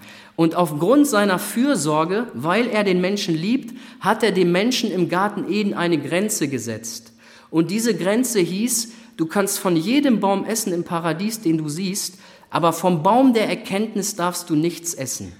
Und 0.42 0.56
aufgrund 0.56 1.06
seiner 1.06 1.38
Fürsorge, 1.38 2.26
weil 2.34 2.66
er 2.66 2.82
den 2.82 3.00
Menschen 3.00 3.32
liebt, 3.32 3.78
hat 4.00 4.24
er 4.24 4.32
dem 4.32 4.50
Menschen 4.50 4.90
im 4.90 5.08
Garten 5.08 5.48
Eden 5.48 5.72
eine 5.72 5.98
Grenze 5.98 6.48
gesetzt. 6.48 7.12
Und 7.48 7.70
diese 7.70 7.96
Grenze 7.96 8.40
hieß, 8.40 8.90
du 9.16 9.26
kannst 9.26 9.60
von 9.60 9.76
jedem 9.76 10.18
Baum 10.18 10.44
essen 10.44 10.72
im 10.72 10.82
Paradies, 10.82 11.42
den 11.42 11.58
du 11.58 11.68
siehst, 11.68 12.18
aber 12.50 12.72
vom 12.72 13.04
Baum 13.04 13.34
der 13.34 13.48
Erkenntnis 13.48 14.16
darfst 14.16 14.50
du 14.50 14.56
nichts 14.56 14.94
essen. 14.94 15.32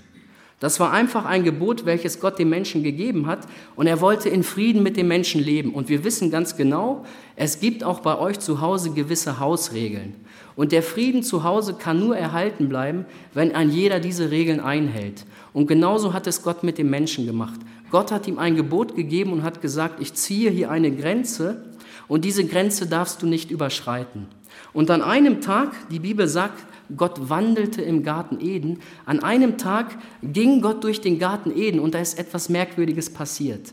Das 0.62 0.78
war 0.78 0.92
einfach 0.92 1.25
ein 1.25 1.42
Gebot, 1.42 1.87
welches 1.87 2.21
Gott 2.21 2.38
dem 2.38 2.49
Menschen 2.49 2.85
gegeben 2.85 3.26
hat 3.26 3.49
und 3.75 3.88
er 3.88 4.00
wollte 4.00 4.28
in 4.28 4.45
Frieden 4.45 4.85
mit 4.85 4.97
dem 4.97 5.09
Menschen 5.09 5.42
leben. 5.42 5.75
Und 5.75 5.88
wir 5.88 6.04
wissen 6.04 6.31
ganz 6.31 6.57
genau, 6.57 7.04
es 7.35 7.59
gibt 7.59 7.83
auch 7.83 7.99
bei 7.99 8.16
euch 8.16 8.38
zu 8.38 8.61
Hause 8.61 8.92
gewisse 8.92 9.40
Hausregeln. 9.40 10.14
Und 10.54 10.71
der 10.71 10.85
Frieden 10.85 11.25
zu 11.25 11.42
Hause 11.42 11.75
kann 11.75 11.99
nur 11.99 12.16
erhalten 12.16 12.69
bleiben, 12.69 13.07
wenn 13.35 13.57
ein 13.57 13.71
jeder 13.71 13.99
diese 13.99 14.31
Regeln 14.31 14.61
einhält. 14.61 15.26
Und 15.52 15.66
genauso 15.66 16.12
hat 16.12 16.28
es 16.28 16.45
Gott 16.45 16.62
mit 16.62 16.78
dem 16.78 16.90
Menschen 16.90 17.26
gemacht. 17.26 17.59
Gott 17.90 18.12
hat 18.12 18.28
ihm 18.28 18.38
ein 18.38 18.54
Gebot 18.54 18.95
gegeben 18.95 19.33
und 19.33 19.42
hat 19.42 19.62
gesagt, 19.62 20.00
ich 20.00 20.14
ziehe 20.14 20.52
hier 20.52 20.71
eine 20.71 20.92
Grenze 20.92 21.64
und 22.07 22.25
diese 22.25 22.45
Grenze 22.45 22.87
darfst 22.87 23.21
du 23.21 23.26
nicht 23.26 23.50
überschreiten. 23.50 24.28
Und 24.73 24.92
an 24.92 25.02
einem 25.02 25.40
Tag, 25.40 25.73
die 25.90 25.99
Bibel 25.99 26.28
sagt, 26.28 26.62
Gott 26.96 27.28
wandelte 27.28 27.82
im 27.82 28.02
Garten 28.02 28.40
Eden. 28.40 28.80
An 29.06 29.22
einem 29.22 29.58
Tag 29.58 29.99
ging 30.22 30.61
Gott 30.61 30.84
durch 30.84 31.00
den 31.00 31.18
Garten 31.18 31.56
Eden 31.56 31.80
und 31.80 31.94
da 31.94 31.99
ist 31.99 32.18
etwas 32.18 32.49
Merkwürdiges 32.49 33.12
passiert. 33.12 33.72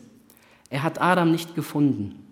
Er 0.70 0.82
hat 0.82 1.00
Adam 1.00 1.30
nicht 1.30 1.54
gefunden. 1.54 2.26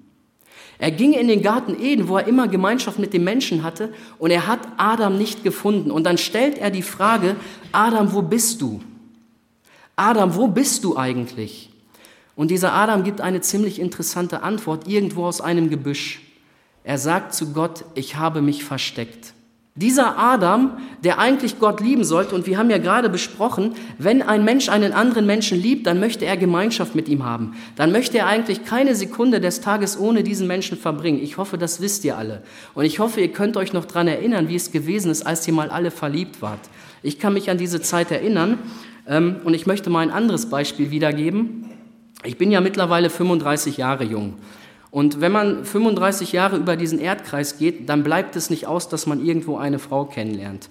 Er 0.78 0.92
ging 0.92 1.12
in 1.12 1.26
den 1.26 1.42
Garten 1.42 1.80
Eden, 1.80 2.08
wo 2.08 2.18
er 2.18 2.28
immer 2.28 2.46
Gemeinschaft 2.46 3.00
mit 3.00 3.12
dem 3.12 3.24
Menschen 3.24 3.64
hatte, 3.64 3.92
und 4.18 4.30
er 4.30 4.46
hat 4.46 4.60
Adam 4.76 5.18
nicht 5.18 5.42
gefunden. 5.42 5.90
Und 5.90 6.04
dann 6.04 6.18
stellt 6.18 6.56
er 6.58 6.70
die 6.70 6.82
Frage, 6.82 7.34
Adam, 7.72 8.12
wo 8.12 8.22
bist 8.22 8.62
du? 8.62 8.80
Adam, 9.96 10.36
wo 10.36 10.46
bist 10.46 10.84
du 10.84 10.96
eigentlich? 10.96 11.70
Und 12.36 12.52
dieser 12.52 12.72
Adam 12.72 13.02
gibt 13.02 13.20
eine 13.20 13.40
ziemlich 13.40 13.80
interessante 13.80 14.44
Antwort, 14.44 14.86
irgendwo 14.86 15.24
aus 15.24 15.40
einem 15.40 15.70
Gebüsch. 15.70 16.22
Er 16.84 16.96
sagt 16.96 17.34
zu 17.34 17.52
Gott, 17.52 17.84
ich 17.96 18.14
habe 18.14 18.40
mich 18.40 18.62
versteckt. 18.62 19.34
Dieser 19.80 20.18
Adam, 20.18 20.72
der 21.04 21.20
eigentlich 21.20 21.60
Gott 21.60 21.80
lieben 21.80 22.02
sollte, 22.02 22.34
und 22.34 22.48
wir 22.48 22.58
haben 22.58 22.68
ja 22.68 22.78
gerade 22.78 23.08
besprochen, 23.08 23.74
wenn 23.96 24.22
ein 24.22 24.44
Mensch 24.44 24.68
einen 24.68 24.92
anderen 24.92 25.24
Menschen 25.24 25.56
liebt, 25.56 25.86
dann 25.86 26.00
möchte 26.00 26.24
er 26.24 26.36
Gemeinschaft 26.36 26.96
mit 26.96 27.08
ihm 27.08 27.24
haben. 27.24 27.54
Dann 27.76 27.92
möchte 27.92 28.18
er 28.18 28.26
eigentlich 28.26 28.64
keine 28.64 28.96
Sekunde 28.96 29.40
des 29.40 29.60
Tages 29.60 29.96
ohne 29.96 30.24
diesen 30.24 30.48
Menschen 30.48 30.76
verbringen. 30.76 31.22
Ich 31.22 31.36
hoffe, 31.36 31.58
das 31.58 31.80
wisst 31.80 32.04
ihr 32.04 32.18
alle. 32.18 32.42
Und 32.74 32.86
ich 32.86 32.98
hoffe, 32.98 33.20
ihr 33.20 33.30
könnt 33.30 33.56
euch 33.56 33.72
noch 33.72 33.84
daran 33.84 34.08
erinnern, 34.08 34.48
wie 34.48 34.56
es 34.56 34.72
gewesen 34.72 35.12
ist, 35.12 35.24
als 35.24 35.46
ihr 35.46 35.54
mal 35.54 35.70
alle 35.70 35.92
verliebt 35.92 36.42
wart. 36.42 36.60
Ich 37.04 37.20
kann 37.20 37.34
mich 37.34 37.48
an 37.48 37.58
diese 37.58 37.80
Zeit 37.80 38.10
erinnern 38.10 38.58
ähm, 39.06 39.36
und 39.44 39.54
ich 39.54 39.68
möchte 39.68 39.90
mal 39.90 40.00
ein 40.00 40.10
anderes 40.10 40.50
Beispiel 40.50 40.90
wiedergeben. 40.90 41.70
Ich 42.24 42.36
bin 42.36 42.50
ja 42.50 42.60
mittlerweile 42.60 43.10
35 43.10 43.76
Jahre 43.76 44.02
jung. 44.02 44.34
Und 44.98 45.20
wenn 45.20 45.30
man 45.30 45.64
35 45.64 46.32
Jahre 46.32 46.56
über 46.56 46.74
diesen 46.74 46.98
Erdkreis 46.98 47.56
geht, 47.56 47.88
dann 47.88 48.02
bleibt 48.02 48.34
es 48.34 48.50
nicht 48.50 48.66
aus, 48.66 48.88
dass 48.88 49.06
man 49.06 49.24
irgendwo 49.24 49.56
eine 49.56 49.78
Frau 49.78 50.04
kennenlernt. 50.06 50.68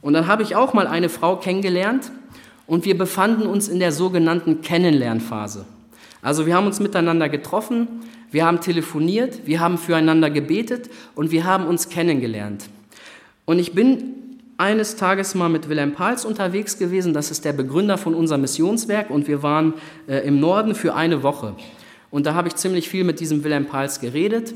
Und 0.00 0.14
dann 0.14 0.26
habe 0.28 0.42
ich 0.42 0.56
auch 0.56 0.72
mal 0.72 0.86
eine 0.86 1.10
Frau 1.10 1.36
kennengelernt 1.36 2.10
und 2.66 2.86
wir 2.86 2.96
befanden 2.96 3.42
uns 3.42 3.68
in 3.68 3.78
der 3.78 3.92
sogenannten 3.92 4.62
Kennenlernphase. 4.62 5.66
Also 6.22 6.46
wir 6.46 6.54
haben 6.54 6.66
uns 6.66 6.80
miteinander 6.80 7.28
getroffen, 7.28 7.86
wir 8.30 8.46
haben 8.46 8.62
telefoniert, 8.62 9.40
wir 9.44 9.60
haben 9.60 9.76
füreinander 9.76 10.30
gebetet 10.30 10.88
und 11.14 11.30
wir 11.30 11.44
haben 11.44 11.66
uns 11.66 11.90
kennengelernt. 11.90 12.64
Und 13.44 13.58
ich 13.58 13.74
bin 13.74 14.14
eines 14.56 14.96
Tages 14.96 15.34
mal 15.34 15.50
mit 15.50 15.68
Wilhelm 15.68 15.92
Pals 15.92 16.24
unterwegs 16.24 16.78
gewesen, 16.78 17.12
das 17.12 17.30
ist 17.30 17.44
der 17.44 17.52
Begründer 17.52 17.98
von 17.98 18.14
unserem 18.14 18.40
Missionswerk 18.40 19.10
und 19.10 19.28
wir 19.28 19.42
waren 19.42 19.74
äh, 20.08 20.26
im 20.26 20.40
Norden 20.40 20.74
für 20.74 20.94
eine 20.94 21.22
Woche. 21.22 21.56
Und 22.10 22.26
da 22.26 22.34
habe 22.34 22.48
ich 22.48 22.56
ziemlich 22.56 22.88
viel 22.88 23.04
mit 23.04 23.20
diesem 23.20 23.44
Wilhelm 23.44 23.66
Pals 23.66 24.00
geredet. 24.00 24.54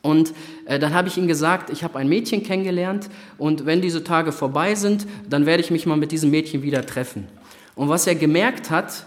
Und 0.00 0.32
äh, 0.66 0.78
dann 0.78 0.94
habe 0.94 1.08
ich 1.08 1.16
ihm 1.16 1.28
gesagt, 1.28 1.70
ich 1.70 1.84
habe 1.84 1.98
ein 1.98 2.08
Mädchen 2.08 2.42
kennengelernt 2.42 3.08
und 3.38 3.66
wenn 3.66 3.80
diese 3.80 4.02
Tage 4.02 4.32
vorbei 4.32 4.74
sind, 4.74 5.06
dann 5.28 5.46
werde 5.46 5.62
ich 5.62 5.70
mich 5.70 5.86
mal 5.86 5.96
mit 5.96 6.10
diesem 6.10 6.30
Mädchen 6.30 6.62
wieder 6.62 6.84
treffen. 6.84 7.28
Und 7.76 7.88
was 7.88 8.06
er 8.08 8.16
gemerkt 8.16 8.70
hat, 8.70 9.06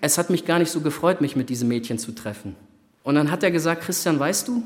es 0.00 0.16
hat 0.16 0.30
mich 0.30 0.46
gar 0.46 0.58
nicht 0.58 0.70
so 0.70 0.80
gefreut, 0.80 1.20
mich 1.20 1.36
mit 1.36 1.50
diesem 1.50 1.68
Mädchen 1.68 1.98
zu 1.98 2.12
treffen. 2.12 2.56
Und 3.02 3.16
dann 3.16 3.30
hat 3.30 3.42
er 3.42 3.50
gesagt, 3.50 3.82
Christian, 3.82 4.18
weißt 4.18 4.48
du, 4.48 4.62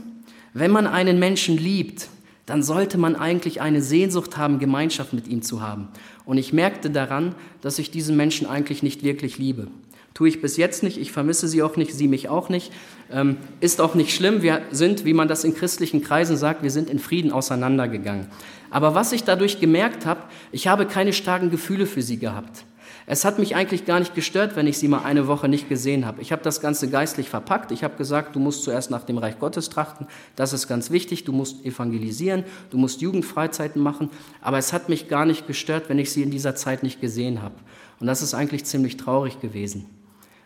wenn 0.53 0.71
man 0.71 0.87
einen 0.87 1.19
Menschen 1.19 1.57
liebt, 1.57 2.09
dann 2.47 2.63
sollte 2.63 2.99
man 2.99 3.17
eigentlich 3.17 3.61
eine 3.61 3.83
Sehnsucht 3.83 4.37
haben, 4.37 4.59
Gemeinschaft 4.59 5.13
mit 5.13 5.27
ihm 5.27 5.43
zu 5.43 5.61
haben. 5.61 5.89
Und 6.25 6.39
ich 6.39 6.53
merkte 6.53 6.91
daran, 6.91 7.35
dass 7.63 7.79
ich 7.79 7.91
diesen 7.91 8.17
Menschen 8.17 8.47
eigentlich 8.47 8.83
nicht 8.83 9.03
wirklich 9.03 9.39
liebe. 9.39 9.69
Tue 10.15 10.29
ich 10.29 10.41
bis 10.41 10.57
jetzt 10.57 10.85
nicht, 10.85 10.97
ich 10.97 11.11
vermisse 11.11 11.49
sie 11.49 11.61
auch 11.65 11.77
nicht, 11.77 11.93
sie 11.93 12.07
mich 12.07 12.29
auch 12.29 12.49
nicht. 12.49 12.73
Ähm, 13.11 13.37
ist 13.61 13.81
auch 13.81 13.97
nicht 13.97 14.15
schlimm, 14.15 14.43
wir 14.43 14.63
sind, 14.71 15.05
wie 15.05 15.13
man 15.13 15.27
das 15.27 15.43
in 15.43 15.57
christlichen 15.57 16.03
Kreisen 16.03 16.37
sagt, 16.37 16.63
wir 16.63 16.71
sind 16.71 16.89
in 16.89 17.01
Frieden 17.01 17.33
auseinandergegangen. 17.33 18.29
Aber 18.71 18.95
was 18.95 19.11
ich 19.11 19.25
dadurch 19.25 19.59
gemerkt 19.59 20.07
habe, 20.07 20.23
ich 20.53 20.69
habe 20.69 20.87
keine 20.87 21.13
starken 21.13 21.51
Gefühle 21.51 21.87
für 21.87 22.01
sie 22.01 22.19
gehabt. 22.19 22.65
Es 23.07 23.25
hat 23.25 23.39
mich 23.39 23.55
eigentlich 23.55 23.85
gar 23.85 23.99
nicht 23.99 24.15
gestört, 24.15 24.57
wenn 24.57 24.67
ich 24.67 24.79
sie 24.79 24.89
mal 24.89 25.03
eine 25.03 25.27
Woche 25.27 25.49
nicht 25.49 25.69
gesehen 25.69 26.07
habe. 26.07 26.23
Ich 26.23 26.33
habe 26.33 26.43
das 26.43 26.61
Ganze 26.61 26.89
geistlich 26.89 27.29
verpackt. 27.29 27.71
Ich 27.71 27.85
habe 27.85 27.97
gesagt, 27.97 28.35
du 28.35 28.41
musst 28.41 28.63
zuerst 28.63 28.91
nach 28.91 29.03
dem 29.03 29.19
Reich 29.19 29.39
Gottes 29.39 29.69
trachten. 29.69 30.07
Das 30.37 30.53
ist 30.53 30.69
ganz 30.69 30.91
wichtig. 30.91 31.25
Du 31.25 31.33
musst 31.33 31.67
evangelisieren. 31.67 32.45
Du 32.71 32.79
musst 32.79 33.03
Jugendfreizeiten 33.03 33.83
machen. 33.83 34.11
Aber 34.41 34.57
es 34.57 34.73
hat 34.73 34.89
mich 34.89 35.09
gar 35.09 35.27
nicht 35.27 35.47
gestört, 35.47 35.89
wenn 35.89 35.99
ich 35.99 36.13
sie 36.13 36.23
in 36.23 36.31
dieser 36.31 36.55
Zeit 36.55 36.83
nicht 36.83 37.01
gesehen 37.01 37.43
habe. 37.43 37.57
Und 38.01 38.07
das 38.07 38.23
ist 38.23 38.33
eigentlich 38.33 38.65
ziemlich 38.65 38.97
traurig 38.97 39.39
gewesen. 39.41 39.85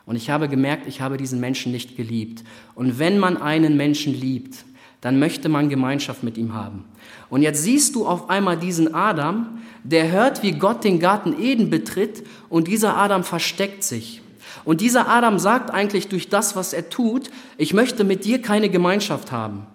Und 0.09 0.17
ich 0.17 0.31
habe 0.31 0.49
gemerkt, 0.49 0.87
ich 0.87 1.03
habe 1.03 1.19
diesen 1.19 1.38
Menschen 1.38 1.71
nicht 1.71 1.95
geliebt. 1.95 2.43
Und 2.75 2.99
wenn 2.99 3.19
man 3.19 3.37
einen 3.37 3.77
Menschen 3.77 4.19
liebt, 4.19 4.65
dann 5.03 5.19
möchte 5.19 5.50
man 5.50 5.69
Gemeinschaft 5.69 6.23
mit 6.23 6.38
ihm 6.38 6.55
haben. 6.55 6.87
Und 7.29 7.43
jetzt 7.43 7.62
siehst 7.62 7.95
du 7.95 8.07
auf 8.07 8.31
einmal 8.31 8.57
diesen 8.57 8.95
Adam, 8.95 9.59
der 9.85 10.11
hört, 10.11 10.43
wie 10.43 10.53
Gott 10.53 10.83
den 10.83 10.99
Garten 10.99 11.38
Eden 11.38 11.69
betritt 11.69 12.25
und 12.49 12.69
dieser 12.69 12.97
Adam 12.97 13.23
versteckt 13.23 13.85
sich. 13.85 14.23
Und 14.65 14.81
dieser 14.81 15.09
Adam 15.09 15.38
sagt 15.38 15.71
eigentlich 15.71 16.09
durch 16.09 16.31
das, 16.31 16.57
was 16.57 16.73
er 16.73 16.88
tut, 16.88 17.31
ich 17.59 17.75
möchte 17.75 18.03
mit 18.03 18.25
dir 18.25 18.41
keine 18.41 18.71
Gemeinschaft 18.71 19.31
haben. 19.31 19.67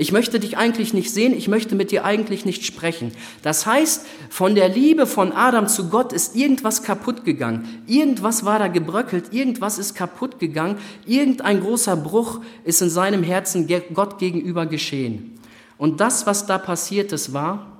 Ich 0.00 0.12
möchte 0.12 0.38
dich 0.38 0.56
eigentlich 0.56 0.94
nicht 0.94 1.12
sehen, 1.12 1.36
ich 1.36 1.48
möchte 1.48 1.74
mit 1.74 1.90
dir 1.90 2.04
eigentlich 2.04 2.44
nicht 2.44 2.64
sprechen. 2.64 3.10
Das 3.42 3.66
heißt, 3.66 4.06
von 4.30 4.54
der 4.54 4.68
Liebe 4.68 5.08
von 5.08 5.32
Adam 5.32 5.66
zu 5.66 5.88
Gott 5.88 6.12
ist 6.12 6.36
irgendwas 6.36 6.84
kaputt 6.84 7.24
gegangen. 7.24 7.82
Irgendwas 7.88 8.44
war 8.44 8.60
da 8.60 8.68
gebröckelt, 8.68 9.32
irgendwas 9.32 9.76
ist 9.76 9.96
kaputt 9.96 10.38
gegangen, 10.38 10.78
irgendein 11.04 11.60
großer 11.60 11.96
Bruch 11.96 12.40
ist 12.62 12.80
in 12.80 12.90
seinem 12.90 13.24
Herzen 13.24 13.68
Gott 13.92 14.20
gegenüber 14.20 14.66
geschehen. 14.66 15.40
Und 15.78 15.98
das, 15.98 16.26
was 16.26 16.46
da 16.46 16.58
passiert 16.58 17.10
ist, 17.10 17.32
war, 17.32 17.78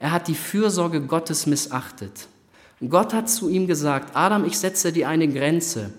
er 0.00 0.10
hat 0.10 0.26
die 0.26 0.34
Fürsorge 0.34 1.00
Gottes 1.00 1.46
missachtet. 1.46 2.26
Gott 2.88 3.14
hat 3.14 3.30
zu 3.30 3.48
ihm 3.48 3.68
gesagt, 3.68 4.16
Adam, 4.16 4.44
ich 4.44 4.58
setze 4.58 4.92
dir 4.92 5.08
eine 5.08 5.28
Grenze. 5.28 5.92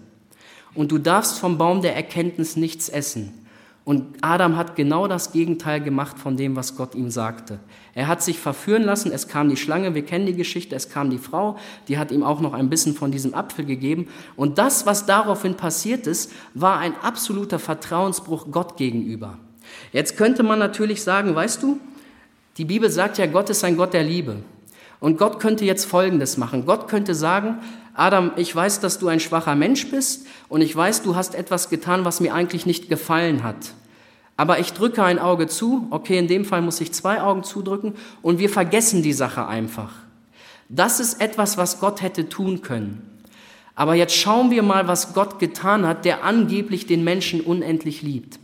und 0.73 0.91
du 0.91 0.97
darfst 0.97 1.39
vom 1.39 1.57
Baum 1.57 1.81
der 1.81 1.95
Erkenntnis 1.95 2.57
nichts 2.57 2.89
essen. 2.89 3.40
Und 3.83 4.17
Adam 4.21 4.57
hat 4.57 4.75
genau 4.75 5.07
das 5.07 5.31
Gegenteil 5.31 5.81
gemacht 5.81 6.19
von 6.19 6.37
dem, 6.37 6.55
was 6.55 6.75
Gott 6.75 6.93
ihm 6.93 7.09
sagte. 7.09 7.59
Er 7.95 8.07
hat 8.07 8.21
sich 8.21 8.37
verführen 8.37 8.83
lassen, 8.83 9.11
es 9.11 9.27
kam 9.27 9.49
die 9.49 9.57
Schlange, 9.57 9.95
wir 9.95 10.05
kennen 10.05 10.27
die 10.27 10.35
Geschichte, 10.35 10.75
es 10.75 10.89
kam 10.89 11.09
die 11.09 11.17
Frau, 11.17 11.57
die 11.87 11.97
hat 11.97 12.11
ihm 12.11 12.23
auch 12.23 12.41
noch 12.41 12.53
ein 12.53 12.69
bisschen 12.69 12.93
von 12.93 13.11
diesem 13.11 13.33
Apfel 13.33 13.65
gegeben. 13.65 14.07
Und 14.35 14.59
das, 14.59 14.85
was 14.85 15.07
daraufhin 15.07 15.55
passiert 15.55 16.05
ist, 16.05 16.31
war 16.53 16.77
ein 16.77 16.93
absoluter 17.01 17.57
Vertrauensbruch 17.57 18.47
Gott 18.51 18.77
gegenüber. 18.77 19.39
Jetzt 19.91 20.15
könnte 20.15 20.43
man 20.43 20.59
natürlich 20.59 21.01
sagen, 21.01 21.33
weißt 21.33 21.63
du, 21.63 21.79
die 22.57 22.65
Bibel 22.65 22.89
sagt 22.89 23.17
ja, 23.17 23.25
Gott 23.25 23.49
ist 23.49 23.63
ein 23.63 23.77
Gott 23.77 23.93
der 23.93 24.03
Liebe. 24.03 24.37
Und 24.99 25.17
Gott 25.17 25.39
könnte 25.39 25.65
jetzt 25.65 25.85
Folgendes 25.85 26.37
machen. 26.37 26.65
Gott 26.65 26.87
könnte 26.87 27.15
sagen, 27.15 27.57
Adam, 27.93 28.31
ich 28.37 28.55
weiß, 28.55 28.79
dass 28.79 28.99
du 28.99 29.07
ein 29.07 29.19
schwacher 29.19 29.55
Mensch 29.55 29.89
bist 29.91 30.25
und 30.49 30.61
ich 30.61 30.75
weiß, 30.75 31.03
du 31.03 31.15
hast 31.15 31.35
etwas 31.35 31.69
getan, 31.69 32.05
was 32.05 32.19
mir 32.19 32.33
eigentlich 32.33 32.65
nicht 32.65 32.89
gefallen 32.89 33.43
hat. 33.43 33.73
Aber 34.37 34.59
ich 34.59 34.73
drücke 34.73 35.03
ein 35.03 35.19
Auge 35.19 35.47
zu, 35.47 35.87
okay, 35.91 36.17
in 36.17 36.27
dem 36.27 36.45
Fall 36.45 36.61
muss 36.61 36.81
ich 36.81 36.93
zwei 36.93 37.21
Augen 37.21 37.43
zudrücken 37.43 37.93
und 38.21 38.39
wir 38.39 38.49
vergessen 38.49 39.03
die 39.03 39.13
Sache 39.13 39.47
einfach. 39.47 39.91
Das 40.69 40.99
ist 40.99 41.19
etwas, 41.19 41.57
was 41.57 41.79
Gott 41.79 42.01
hätte 42.01 42.29
tun 42.29 42.61
können. 42.61 43.01
Aber 43.75 43.93
jetzt 43.95 44.15
schauen 44.15 44.51
wir 44.51 44.63
mal, 44.63 44.87
was 44.87 45.13
Gott 45.13 45.39
getan 45.39 45.85
hat, 45.85 46.05
der 46.05 46.23
angeblich 46.23 46.85
den 46.85 47.03
Menschen 47.03 47.41
unendlich 47.41 48.01
liebt. 48.01 48.39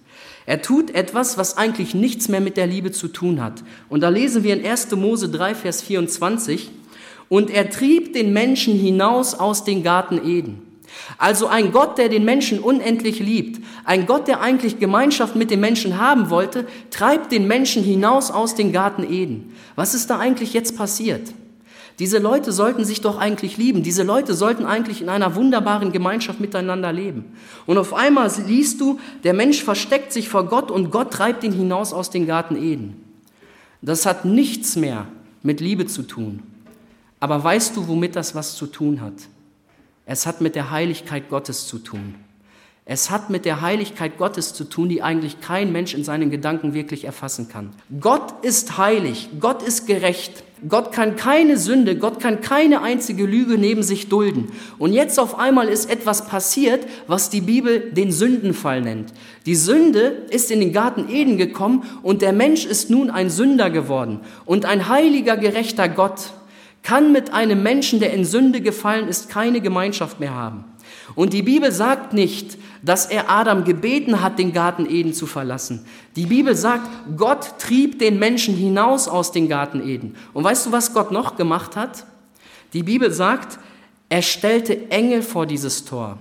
Er 0.46 0.62
tut 0.62 0.92
etwas, 0.92 1.38
was 1.38 1.58
eigentlich 1.58 1.94
nichts 1.94 2.30
mehr 2.30 2.40
mit 2.40 2.58
der 2.58 2.68
Liebe 2.68 2.92
zu 2.92 3.08
tun 3.10 3.42
hat. 3.42 3.64
Und 3.90 4.02
da 4.02 4.10
lesen 4.10 4.44
wir 4.44 4.54
in 4.58 4.66
1. 4.66 4.92
Mose 4.92 5.30
3, 5.30 5.56
Vers 5.56 5.82
24, 5.82 6.72
und 7.30 7.50
er 7.50 7.70
trieb 7.70 8.14
den 8.14 8.34
Menschen 8.34 8.78
hinaus 8.78 9.34
aus 9.34 9.64
den 9.64 9.84
Garten 9.84 10.20
Eden. 10.26 10.62
Also 11.18 11.48
ein 11.48 11.72
Gott, 11.72 11.98
der 11.98 12.10
den 12.10 12.26
Menschen 12.26 12.60
unendlich 12.60 13.20
liebt, 13.20 13.64
ein 13.84 14.06
Gott, 14.06 14.28
der 14.28 14.42
eigentlich 14.42 14.80
Gemeinschaft 14.80 15.36
mit 15.36 15.52
den 15.52 15.60
Menschen 15.60 16.00
haben 16.00 16.30
wollte, 16.30 16.66
treibt 16.90 17.32
den 17.32 17.48
Menschen 17.48 17.84
hinaus 17.84 18.32
aus 18.32 18.56
den 18.56 18.72
Garten 18.72 19.04
Eden. 19.04 19.54
Was 19.76 19.94
ist 19.94 20.10
da 20.10 20.20
eigentlich 20.20 20.54
jetzt 20.54 20.78
passiert? 20.78 21.34
Diese 22.00 22.20
Leute 22.20 22.52
sollten 22.52 22.86
sich 22.86 23.02
doch 23.02 23.18
eigentlich 23.18 23.58
lieben. 23.58 23.82
Diese 23.82 24.04
Leute 24.04 24.36
sollten 24.36 24.66
eigentlich 24.66 25.02
in 25.02 25.10
einer 25.10 25.34
wunderbaren 25.34 25.92
Gemeinschaft 25.92 26.40
miteinander 26.40 26.94
leben. 26.94 27.26
Und 27.66 27.80
auf 27.80 27.94
einmal 27.94 28.32
liest 28.46 28.80
du, 28.82 29.00
der 29.24 29.34
Mensch 29.34 29.64
versteckt 29.64 30.14
sich 30.14 30.30
vor 30.30 30.46
Gott 30.46 30.70
und 30.70 30.92
Gott 30.92 31.12
treibt 31.12 31.44
ihn 31.44 31.54
hinaus 31.54 31.94
aus 31.94 32.12
den 32.12 32.28
Garten 32.28 32.56
Eden. 32.56 33.04
Das 33.82 34.06
hat 34.06 34.26
nichts 34.26 34.76
mehr 34.76 35.08
mit 35.42 35.60
Liebe 35.60 35.88
zu 35.88 36.04
tun. 36.04 36.44
Aber 37.20 37.44
weißt 37.44 37.76
du, 37.76 37.88
womit 37.88 38.16
das 38.16 38.36
was 38.36 38.56
zu 38.56 38.68
tun 38.68 39.02
hat? 39.02 39.14
Es 40.06 40.26
hat 40.26 40.42
mit 40.42 40.56
der 40.56 40.72
Heiligkeit 40.72 41.30
Gottes 41.30 41.68
zu 41.68 41.80
tun. 41.80 42.16
Es 42.86 43.12
hat 43.12 43.30
mit 43.30 43.44
der 43.44 43.60
Heiligkeit 43.60 44.18
Gottes 44.18 44.54
zu 44.54 44.64
tun, 44.64 44.88
die 44.88 45.04
eigentlich 45.04 45.42
kein 45.42 45.74
Mensch 45.74 45.94
in 45.94 46.06
seinen 46.06 46.32
Gedanken 46.32 46.74
wirklich 46.74 47.04
erfassen 47.04 47.50
kann. 47.50 47.72
Gott 48.00 48.46
ist 48.46 48.78
heilig, 48.78 49.28
Gott 49.42 49.62
ist 49.62 49.88
gerecht, 49.88 50.46
Gott 50.70 50.94
kann 50.94 51.18
keine 51.18 51.58
Sünde, 51.58 51.98
Gott 51.98 52.22
kann 52.22 52.40
keine 52.40 52.82
einzige 52.82 53.26
Lüge 53.26 53.58
neben 53.58 53.84
sich 53.84 54.08
dulden. 54.08 54.54
Und 54.80 54.94
jetzt 54.94 55.20
auf 55.20 55.38
einmal 55.38 55.68
ist 55.68 55.90
etwas 55.90 56.28
passiert, 56.28 56.88
was 57.08 57.30
die 57.30 57.42
Bibel 57.42 57.92
den 57.92 58.14
Sündenfall 58.14 58.82
nennt. 58.82 59.14
Die 59.46 59.56
Sünde 59.56 60.26
ist 60.30 60.50
in 60.50 60.62
den 60.62 60.72
Garten 60.72 61.10
Eden 61.10 61.38
gekommen 61.38 61.84
und 62.04 62.22
der 62.22 62.32
Mensch 62.32 62.66
ist 62.66 62.90
nun 62.90 63.10
ein 63.10 63.30
Sünder 63.30 63.70
geworden 63.70 64.22
und 64.46 64.64
ein 64.64 64.88
heiliger, 64.88 65.36
gerechter 65.36 65.90
Gott 65.90 66.32
kann 66.88 67.12
mit 67.12 67.34
einem 67.34 67.64
Menschen, 67.64 68.00
der 68.00 68.14
in 68.14 68.24
Sünde 68.24 68.62
gefallen 68.62 69.10
ist, 69.10 69.28
keine 69.28 69.60
Gemeinschaft 69.60 70.22
mehr 70.22 70.34
haben. 70.34 70.64
Und 71.16 71.34
die 71.34 71.42
Bibel 71.42 71.70
sagt 71.70 72.14
nicht, 72.14 72.58
dass 72.82 73.08
er 73.08 73.30
Adam 73.30 73.66
gebeten 73.66 74.22
hat, 74.22 74.40
den 74.40 74.54
Garten 74.54 74.90
Eden 74.90 75.14
zu 75.14 75.26
verlassen. 75.28 75.86
Die 76.16 76.28
Bibel 76.28 76.56
sagt, 76.56 76.90
Gott 77.18 77.60
trieb 77.60 78.00
den 78.00 78.20
Menschen 78.20 78.56
hinaus 78.56 79.10
aus 79.10 79.34
dem 79.34 79.50
Garten 79.50 79.86
Eden. 79.86 80.16
Und 80.32 80.46
weißt 80.46 80.66
du, 80.68 80.72
was 80.72 80.94
Gott 80.94 81.12
noch 81.12 81.36
gemacht 81.36 81.76
hat? 81.76 82.06
Die 82.72 82.84
Bibel 82.84 83.12
sagt, 83.12 83.60
er 84.08 84.22
stellte 84.22 84.90
Engel 84.90 85.24
vor 85.24 85.46
dieses 85.46 85.84
Tor. 85.84 86.18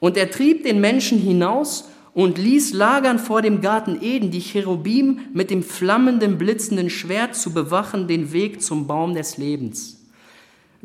Und 0.00 0.16
er 0.16 0.30
trieb 0.30 0.62
den 0.62 0.80
Menschen 0.80 1.18
hinaus 1.18 1.84
und 2.14 2.38
ließ 2.38 2.74
lagern 2.74 3.18
vor 3.18 3.42
dem 3.42 3.60
Garten 3.60 3.98
Eden 4.02 4.30
die 4.30 4.40
Cherubim 4.40 5.20
mit 5.32 5.50
dem 5.50 5.62
flammenden, 5.62 6.38
blitzenden 6.38 6.90
Schwert 6.90 7.34
zu 7.34 7.52
bewachen 7.52 8.06
den 8.06 8.32
Weg 8.32 8.62
zum 8.62 8.86
Baum 8.86 9.14
des 9.14 9.38
Lebens. 9.38 9.98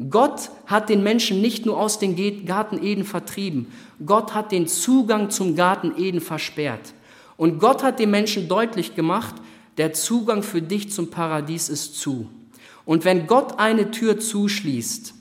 Gott 0.10 0.52
hat 0.68 0.90
den 0.90 1.04
Menschen 1.04 1.42
nicht 1.42 1.66
nur 1.66 1.80
aus 1.80 2.00
dem 2.00 2.16
Garten 2.46 2.82
Eden 2.82 3.04
vertrieben, 3.04 3.68
Gott 4.06 4.34
hat 4.34 4.52
den 4.52 4.68
Zugang 4.68 5.32
zum 5.32 5.56
Garten 5.56 5.94
Eden 5.98 6.22
versperrt. 6.22 6.94
Und 7.36 7.60
Gott 7.60 7.84
hat 7.84 8.00
den 8.00 8.12
Menschen 8.12 8.48
deutlich 8.48 8.96
gemacht, 8.96 9.36
der 9.78 9.94
Zugang 9.94 10.44
für 10.44 10.62
dich 10.62 10.92
zum 10.92 11.10
Paradies 11.10 11.70
ist 11.70 12.00
zu. 12.00 12.28
Und 12.86 13.06
wenn 13.06 13.28
Gott 13.28 13.60
eine 13.60 13.92
Tür 13.92 14.20
zuschließt, 14.20 15.14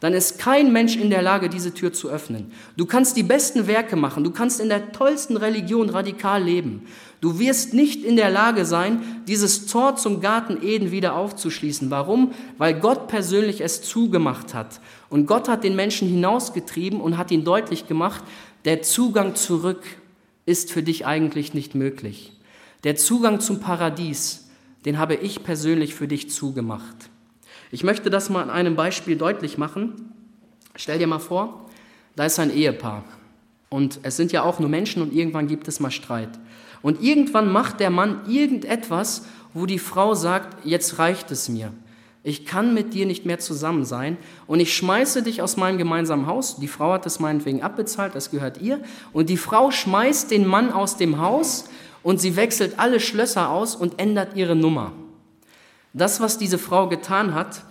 dann 0.00 0.12
ist 0.12 0.38
kein 0.38 0.72
Mensch 0.72 0.96
in 0.96 1.08
der 1.08 1.22
Lage, 1.22 1.48
diese 1.48 1.72
Tür 1.72 1.92
zu 1.92 2.10
öffnen. 2.10 2.52
Du 2.76 2.84
kannst 2.84 3.16
die 3.16 3.22
besten 3.22 3.66
Werke 3.66 3.96
machen, 3.96 4.24
du 4.24 4.30
kannst 4.30 4.60
in 4.60 4.68
der 4.68 4.92
tollsten 4.92 5.36
Religion 5.36 5.88
radikal 5.88 6.42
leben. 6.42 6.86
Du 7.22 7.38
wirst 7.38 7.72
nicht 7.72 8.04
in 8.04 8.16
der 8.16 8.30
Lage 8.30 8.66
sein, 8.66 9.22
dieses 9.26 9.66
Tor 9.66 9.96
zum 9.96 10.20
Garten 10.20 10.62
Eden 10.62 10.90
wieder 10.90 11.16
aufzuschließen. 11.16 11.90
Warum? 11.90 12.32
Weil 12.58 12.78
Gott 12.78 13.08
persönlich 13.08 13.62
es 13.62 13.80
zugemacht 13.82 14.52
hat. 14.52 14.80
Und 15.08 15.26
Gott 15.26 15.48
hat 15.48 15.64
den 15.64 15.76
Menschen 15.76 16.08
hinausgetrieben 16.08 17.00
und 17.00 17.16
hat 17.16 17.30
ihn 17.30 17.44
deutlich 17.44 17.86
gemacht, 17.86 18.22
der 18.66 18.82
Zugang 18.82 19.34
zurück 19.34 19.82
ist 20.44 20.72
für 20.72 20.82
dich 20.82 21.06
eigentlich 21.06 21.54
nicht 21.54 21.74
möglich. 21.74 22.32
Der 22.84 22.96
Zugang 22.96 23.40
zum 23.40 23.60
Paradies, 23.60 24.48
den 24.84 24.98
habe 24.98 25.14
ich 25.14 25.42
persönlich 25.42 25.94
für 25.94 26.06
dich 26.06 26.30
zugemacht. 26.30 27.10
Ich 27.76 27.84
möchte 27.84 28.08
das 28.08 28.30
mal 28.30 28.40
an 28.40 28.48
einem 28.48 28.74
Beispiel 28.74 29.16
deutlich 29.16 29.58
machen. 29.58 30.14
Stell 30.76 30.98
dir 30.98 31.06
mal 31.06 31.18
vor, 31.18 31.66
da 32.14 32.24
ist 32.24 32.38
ein 32.38 32.50
Ehepaar 32.50 33.04
und 33.68 34.00
es 34.02 34.16
sind 34.16 34.32
ja 34.32 34.44
auch 34.44 34.58
nur 34.58 34.70
Menschen 34.70 35.02
und 35.02 35.12
irgendwann 35.12 35.46
gibt 35.46 35.68
es 35.68 35.78
mal 35.78 35.90
Streit. 35.90 36.30
Und 36.80 37.02
irgendwann 37.02 37.52
macht 37.52 37.80
der 37.80 37.90
Mann 37.90 38.20
irgendetwas, 38.26 39.26
wo 39.52 39.66
die 39.66 39.78
Frau 39.78 40.14
sagt, 40.14 40.64
jetzt 40.64 40.98
reicht 40.98 41.30
es 41.30 41.50
mir. 41.50 41.70
Ich 42.22 42.46
kann 42.46 42.72
mit 42.72 42.94
dir 42.94 43.04
nicht 43.04 43.26
mehr 43.26 43.40
zusammen 43.40 43.84
sein 43.84 44.16
und 44.46 44.58
ich 44.60 44.74
schmeiße 44.74 45.22
dich 45.22 45.42
aus 45.42 45.58
meinem 45.58 45.76
gemeinsamen 45.76 46.26
Haus. 46.26 46.56
Die 46.56 46.68
Frau 46.68 46.94
hat 46.94 47.04
das 47.04 47.20
meinetwegen 47.20 47.60
abbezahlt, 47.60 48.14
das 48.14 48.30
gehört 48.30 48.56
ihr. 48.56 48.80
Und 49.12 49.28
die 49.28 49.36
Frau 49.36 49.70
schmeißt 49.70 50.30
den 50.30 50.46
Mann 50.46 50.72
aus 50.72 50.96
dem 50.96 51.20
Haus 51.20 51.68
und 52.02 52.22
sie 52.22 52.36
wechselt 52.36 52.78
alle 52.78 53.00
Schlösser 53.00 53.50
aus 53.50 53.76
und 53.76 54.00
ändert 54.00 54.34
ihre 54.34 54.56
Nummer. 54.56 54.92
Das, 55.96 56.20
was 56.20 56.36
diese 56.36 56.58
Frau 56.58 56.90
getan 56.90 57.32
hat, 57.32 57.62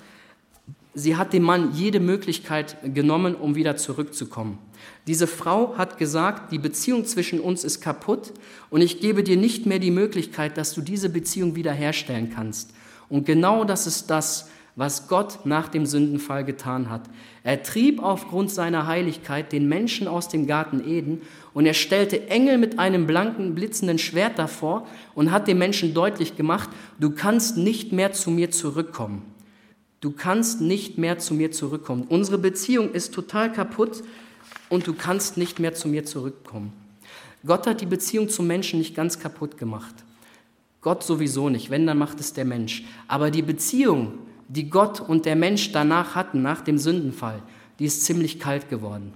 sie 0.95 1.15
hat 1.15 1.31
dem 1.31 1.43
Mann 1.43 1.73
jede 1.75 1.99
Möglichkeit 1.99 2.75
genommen, 2.83 3.35
um 3.35 3.53
wieder 3.53 3.77
zurückzukommen. 3.77 4.57
Diese 5.05 5.27
Frau 5.27 5.77
hat 5.77 5.99
gesagt, 5.99 6.51
die 6.51 6.57
Beziehung 6.57 7.05
zwischen 7.05 7.39
uns 7.39 7.63
ist 7.63 7.81
kaputt 7.81 8.33
und 8.71 8.81
ich 8.81 8.99
gebe 8.99 9.21
dir 9.21 9.37
nicht 9.37 9.67
mehr 9.67 9.77
die 9.77 9.91
Möglichkeit, 9.91 10.57
dass 10.57 10.73
du 10.73 10.81
diese 10.81 11.09
Beziehung 11.09 11.55
wiederherstellen 11.55 12.31
kannst. 12.33 12.71
Und 13.09 13.27
genau 13.27 13.63
das 13.63 13.85
ist 13.85 14.09
das, 14.09 14.49
was 14.75 15.07
Gott 15.07 15.45
nach 15.45 15.69
dem 15.69 15.85
Sündenfall 15.85 16.43
getan 16.43 16.89
hat. 16.89 17.03
Er 17.43 17.63
trieb 17.63 18.03
aufgrund 18.03 18.51
seiner 18.51 18.87
Heiligkeit 18.87 19.51
den 19.51 19.69
Menschen 19.69 20.07
aus 20.07 20.27
dem 20.27 20.47
Garten 20.47 20.85
Eden 20.85 21.21
und 21.53 21.65
er 21.65 21.73
stellte 21.73 22.27
Engel 22.27 22.57
mit 22.57 22.77
einem 22.77 23.07
blanken, 23.07 23.55
blitzenden 23.55 23.99
Schwert 23.99 24.37
davor 24.37 24.85
und 25.13 25.31
hat 25.31 25.47
dem 25.47 25.59
Menschen 25.59 25.93
deutlich 25.93 26.35
gemacht, 26.35 26.69
du 26.99 27.11
kannst 27.11 27.55
nicht 27.57 27.93
mehr 27.93 28.11
zu 28.11 28.31
mir 28.31 28.51
zurückkommen. 28.51 29.21
Du 30.01 30.11
kannst 30.11 30.59
nicht 30.59 30.97
mehr 30.97 31.19
zu 31.19 31.33
mir 31.33 31.51
zurückkommen. 31.51 32.03
Unsere 32.09 32.37
Beziehung 32.37 32.91
ist 32.91 33.13
total 33.13 33.51
kaputt 33.51 34.03
und 34.69 34.85
du 34.87 34.93
kannst 34.93 35.37
nicht 35.37 35.59
mehr 35.59 35.73
zu 35.73 35.87
mir 35.87 36.03
zurückkommen. 36.03 36.73
Gott 37.45 37.65
hat 37.65 37.79
die 37.79 37.85
Beziehung 37.85 38.27
zum 38.27 38.45
Menschen 38.47 38.79
nicht 38.79 38.93
ganz 38.95 39.19
kaputt 39.19 39.57
gemacht. 39.57 39.95
Gott 40.81 41.03
sowieso 41.03 41.49
nicht, 41.49 41.69
wenn, 41.69 41.87
dann 41.87 41.97
macht 41.97 42.19
es 42.19 42.33
der 42.33 42.45
Mensch. 42.45 42.83
Aber 43.07 43.31
die 43.31 43.41
Beziehung, 43.41 44.19
die 44.47 44.69
Gott 44.69 44.99
und 44.99 45.25
der 45.25 45.35
Mensch 45.35 45.71
danach 45.71 46.15
hatten, 46.15 46.41
nach 46.41 46.61
dem 46.61 46.77
Sündenfall, 46.77 47.41
die 47.79 47.85
ist 47.85 48.05
ziemlich 48.05 48.39
kalt 48.39 48.69
geworden. 48.69 49.13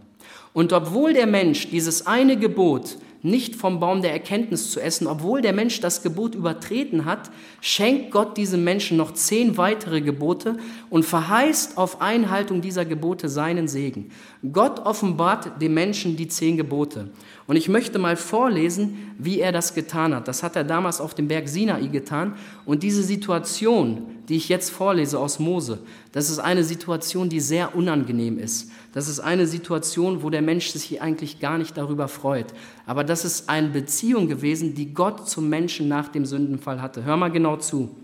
Und 0.54 0.74
obwohl 0.74 1.14
der 1.14 1.28
Mensch 1.28 1.70
dieses 1.70 2.08
eine 2.08 2.38
Gebot 2.38 2.98
nicht 3.22 3.56
vom 3.56 3.80
Baum 3.80 4.02
der 4.02 4.14
Erkenntnis 4.14 4.72
zu 4.72 4.80
essen, 4.80 5.08
obwohl 5.08 5.42
der 5.42 5.54
Mensch 5.54 5.82
das 5.82 6.04
Gebot 6.04 6.36
übertreten 6.36 7.06
hat, 7.06 7.30
schenkt 7.60 8.12
Gott 8.12 8.38
diesem 8.38 8.64
Menschen 8.64 8.98
noch 8.98 9.14
zehn 9.14 9.58
weitere 9.58 10.02
Gebote 10.02 10.58
und 10.90 11.04
verheißt 11.04 11.78
auf 11.78 12.02
Einhaltung 12.02 12.62
dieser 12.62 12.86
Gebote 12.86 13.28
seinen 13.28 13.68
Segen. 13.68 14.12
Gott 14.54 14.80
offenbart 14.80 15.62
dem 15.62 15.74
Menschen 15.74 16.16
die 16.16 16.30
zehn 16.30 16.56
Gebote. 16.56 17.10
Und 17.46 17.56
ich 17.56 17.68
möchte 17.68 18.00
mal 18.00 18.16
vorlesen, 18.16 19.14
wie 19.18 19.40
er 19.40 19.52
das 19.52 19.74
getan 19.74 20.16
hat. 20.16 20.28
Das 20.28 20.44
hat 20.44 20.56
er 20.56 20.64
damals 20.64 21.02
auf 21.02 21.14
dem 21.14 21.28
Berg 21.28 21.50
Sinai 21.50 21.88
getan. 21.88 22.36
Und 22.64 22.84
diese 22.84 23.04
Situation, 23.04 24.06
die 24.30 24.36
ich 24.36 24.48
jetzt 24.50 24.70
vorlese 24.70 25.20
aus 25.20 25.40
Mose, 25.40 25.80
das 26.12 26.30
ist 26.30 26.40
eine 26.40 26.64
Situation, 26.64 27.28
die 27.28 27.40
sehr 27.40 27.76
unangenehm 27.76 28.38
ist. 28.38 28.72
Das 28.94 29.08
ist 29.08 29.20
eine 29.20 29.46
Situation, 29.46 30.24
wo 30.24 30.30
der 30.30 30.42
Mensch 30.42 30.70
sich 30.70 31.02
eigentlich 31.02 31.40
gar 31.40 31.58
nicht 31.58 31.78
darüber 31.78 32.08
freut. 32.08 32.48
Aber 32.86 33.04
das 33.04 33.24
ist 33.24 33.50
eine 33.50 33.70
Beziehung 33.70 34.28
gewesen, 34.28 34.74
die 34.74 34.94
Gott 34.94 35.30
zum 35.30 35.50
Menschen 35.50 35.88
nach 35.88 36.08
dem 36.08 36.26
Sündenfall 36.26 36.82
hatte. 36.82 37.04
Hör 37.04 37.18
mal 37.18 37.30
genau 37.30 37.58
zu. 37.58 37.96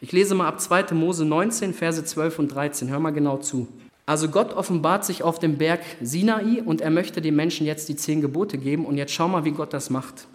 Ich 0.00 0.10
lese 0.10 0.34
mal 0.34 0.48
ab 0.48 0.60
2. 0.60 0.94
Mose 0.94 1.24
19, 1.24 1.74
Verse 1.74 2.04
12 2.04 2.38
und 2.40 2.48
13. 2.48 2.88
Hör 2.88 2.98
mal 2.98 3.12
genau 3.12 3.36
zu. 3.36 3.68
Also 4.04 4.28
Gott 4.28 4.52
offenbart 4.52 5.04
sich 5.04 5.22
auf 5.22 5.38
dem 5.38 5.58
Berg 5.58 5.80
Sinai 6.00 6.60
und 6.64 6.80
er 6.80 6.90
möchte 6.90 7.20
den 7.20 7.36
Menschen 7.36 7.66
jetzt 7.66 7.88
die 7.88 7.94
zehn 7.94 8.20
Gebote 8.20 8.58
geben. 8.58 8.84
Und 8.84 8.98
jetzt 8.98 9.12
schau 9.12 9.28
mal, 9.28 9.44
wie 9.44 9.52
Gott 9.52 9.72
das 9.72 9.90
macht. 9.90 10.26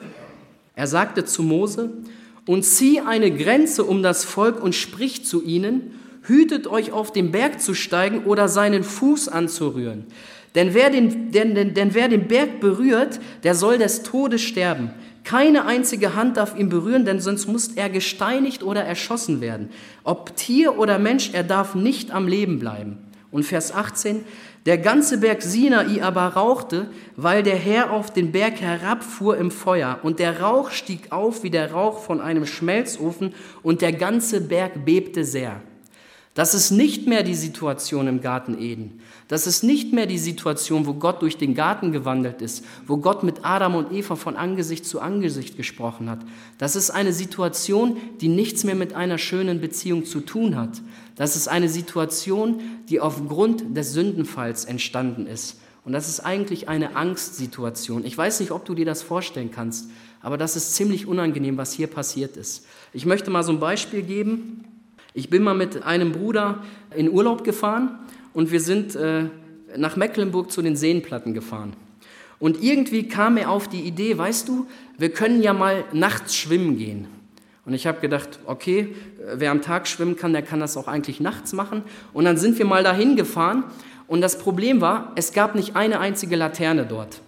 Er 0.75 0.87
sagte 0.87 1.25
zu 1.25 1.43
Mose, 1.43 1.91
und 2.47 2.63
zieh 2.63 3.01
eine 3.01 3.29
Grenze 3.29 3.83
um 3.83 4.01
das 4.01 4.23
Volk 4.23 4.63
und 4.63 4.73
sprich 4.73 5.25
zu 5.25 5.43
ihnen, 5.43 5.91
hütet 6.27 6.67
euch 6.67 6.91
auf 6.91 7.11
den 7.11 7.31
Berg 7.31 7.61
zu 7.61 7.73
steigen 7.73 8.25
oder 8.25 8.47
seinen 8.47 8.83
Fuß 8.83 9.29
anzurühren. 9.29 10.05
Denn 10.55 10.73
wer 10.73 10.89
den, 10.89 11.31
denn, 11.31 11.55
denn, 11.55 11.73
denn 11.73 11.93
wer 11.93 12.07
den 12.07 12.27
Berg 12.27 12.59
berührt, 12.59 13.19
der 13.43 13.53
soll 13.53 13.77
des 13.77 14.03
Todes 14.03 14.41
sterben. 14.41 14.91
Keine 15.23 15.65
einzige 15.65 16.15
Hand 16.15 16.37
darf 16.37 16.57
ihn 16.57 16.69
berühren, 16.69 17.03
denn 17.05 17.19
sonst 17.19 17.47
muss 17.47 17.67
er 17.75 17.89
gesteinigt 17.89 18.63
oder 18.63 18.83
erschossen 18.83 19.41
werden. 19.41 19.69
Ob 20.03 20.35
Tier 20.35 20.79
oder 20.79 20.99
Mensch, 20.99 21.31
er 21.33 21.43
darf 21.43 21.75
nicht 21.75 22.11
am 22.11 22.27
Leben 22.27 22.59
bleiben. 22.59 22.97
Und 23.29 23.43
Vers 23.43 23.73
18, 23.73 24.23
der 24.65 24.77
ganze 24.77 25.19
Berg 25.19 25.41
Sinai 25.41 26.01
aber 26.01 26.27
rauchte, 26.27 26.89
weil 27.15 27.43
der 27.43 27.57
Herr 27.57 27.91
auf 27.91 28.11
den 28.11 28.31
Berg 28.31 28.61
herabfuhr 28.61 29.37
im 29.37 29.51
Feuer. 29.51 29.99
Und 30.03 30.19
der 30.19 30.41
Rauch 30.41 30.71
stieg 30.71 31.11
auf 31.11 31.43
wie 31.43 31.49
der 31.49 31.71
Rauch 31.71 31.99
von 31.99 32.21
einem 32.21 32.45
Schmelzofen 32.45 33.33
und 33.63 33.81
der 33.81 33.91
ganze 33.91 34.41
Berg 34.41 34.85
bebte 34.85 35.23
sehr. 35.23 35.61
Das 36.37 36.53
ist 36.53 36.69
nicht 36.69 37.07
mehr 37.07 37.23
die 37.23 37.33
Situation 37.33 38.07
im 38.07 38.21
Garten 38.21 38.61
Eden. 38.61 38.99
Das 39.27 39.47
ist 39.47 39.63
nicht 39.63 39.91
mehr 39.91 40.05
die 40.05 40.19
Situation, 40.19 40.85
wo 40.85 40.93
Gott 40.93 41.23
durch 41.23 41.37
den 41.37 41.55
Garten 41.55 41.91
gewandelt 41.91 42.43
ist, 42.43 42.63
wo 42.85 42.97
Gott 42.97 43.23
mit 43.23 43.37
Adam 43.41 43.73
und 43.73 43.91
Eva 43.91 44.15
von 44.15 44.35
Angesicht 44.35 44.85
zu 44.85 44.99
Angesicht 44.99 45.57
gesprochen 45.57 46.11
hat. 46.11 46.19
Das 46.59 46.75
ist 46.75 46.91
eine 46.91 47.11
Situation, 47.11 47.97
die 48.21 48.27
nichts 48.27 48.63
mehr 48.63 48.75
mit 48.75 48.93
einer 48.93 49.17
schönen 49.17 49.59
Beziehung 49.61 50.05
zu 50.05 50.19
tun 50.19 50.55
hat. 50.55 50.79
Das 51.15 51.35
ist 51.35 51.47
eine 51.47 51.69
Situation, 51.69 52.61
die 52.87 53.01
aufgrund 53.01 53.75
des 53.75 53.93
Sündenfalls 53.93 54.65
entstanden 54.65 55.25
ist. 55.25 55.59
Und 55.85 55.93
das 55.93 56.07
ist 56.07 56.19
eigentlich 56.19 56.69
eine 56.69 56.95
Angstsituation. 56.95 58.05
Ich 58.05 58.15
weiß 58.15 58.41
nicht, 58.41 58.51
ob 58.51 58.63
du 58.63 58.75
dir 58.75 58.85
das 58.85 59.01
vorstellen 59.01 59.49
kannst, 59.49 59.89
aber 60.21 60.37
das 60.37 60.55
ist 60.55 60.75
ziemlich 60.75 61.07
unangenehm, 61.07 61.57
was 61.57 61.73
hier 61.73 61.87
passiert 61.87 62.37
ist. 62.37 62.67
Ich 62.93 63.07
möchte 63.07 63.31
mal 63.31 63.41
so 63.41 63.53
ein 63.53 63.59
Beispiel 63.59 64.03
geben. 64.03 64.76
Ich 65.17 65.31
bin 65.31 65.41
mal 65.41 65.55
mit 65.55 65.81
einem 65.81 66.11
Bruder 66.11 66.61
in 66.95 67.09
Urlaub 67.09 67.43
gefahren 67.43 67.97
und 68.35 68.51
wir 68.51 68.59
sind 68.61 68.95
äh, 68.95 69.23
nach 69.75 69.95
Mecklenburg 69.95 70.51
zu 70.51 70.61
den 70.61 70.75
Seenplatten 70.75 71.33
gefahren. 71.33 71.73
Und 72.37 72.61
irgendwie 72.61 73.07
kam 73.07 73.33
mir 73.33 73.49
auf 73.49 73.67
die 73.67 73.81
Idee, 73.81 74.15
weißt 74.15 74.47
du, 74.47 74.67
wir 74.99 75.09
können 75.09 75.41
ja 75.41 75.53
mal 75.53 75.85
nachts 75.91 76.35
schwimmen 76.35 76.77
gehen. 76.77 77.07
Und 77.65 77.73
ich 77.73 77.87
habe 77.87 77.99
gedacht, 77.99 78.37
okay, 78.45 78.93
wer 79.33 79.49
am 79.49 79.63
Tag 79.63 79.87
schwimmen 79.87 80.17
kann, 80.17 80.33
der 80.33 80.43
kann 80.43 80.59
das 80.59 80.77
auch 80.77 80.87
eigentlich 80.87 81.19
nachts 81.19 81.51
machen. 81.51 81.81
Und 82.13 82.25
dann 82.25 82.37
sind 82.37 82.59
wir 82.59 82.65
mal 82.65 82.83
dahin 82.83 83.15
gefahren 83.15 83.63
und 84.05 84.21
das 84.21 84.37
Problem 84.37 84.81
war, 84.81 85.13
es 85.15 85.33
gab 85.33 85.55
nicht 85.55 85.75
eine 85.75 85.99
einzige 85.99 86.35
Laterne 86.35 86.85
dort. 86.85 87.21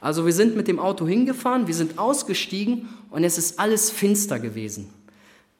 Also 0.00 0.26
wir 0.26 0.32
sind 0.32 0.56
mit 0.56 0.66
dem 0.66 0.80
Auto 0.80 1.06
hingefahren, 1.06 1.68
wir 1.68 1.74
sind 1.74 1.96
ausgestiegen 1.96 2.88
und 3.10 3.22
es 3.22 3.38
ist 3.38 3.60
alles 3.60 3.92
finster 3.92 4.40
gewesen. 4.40 4.90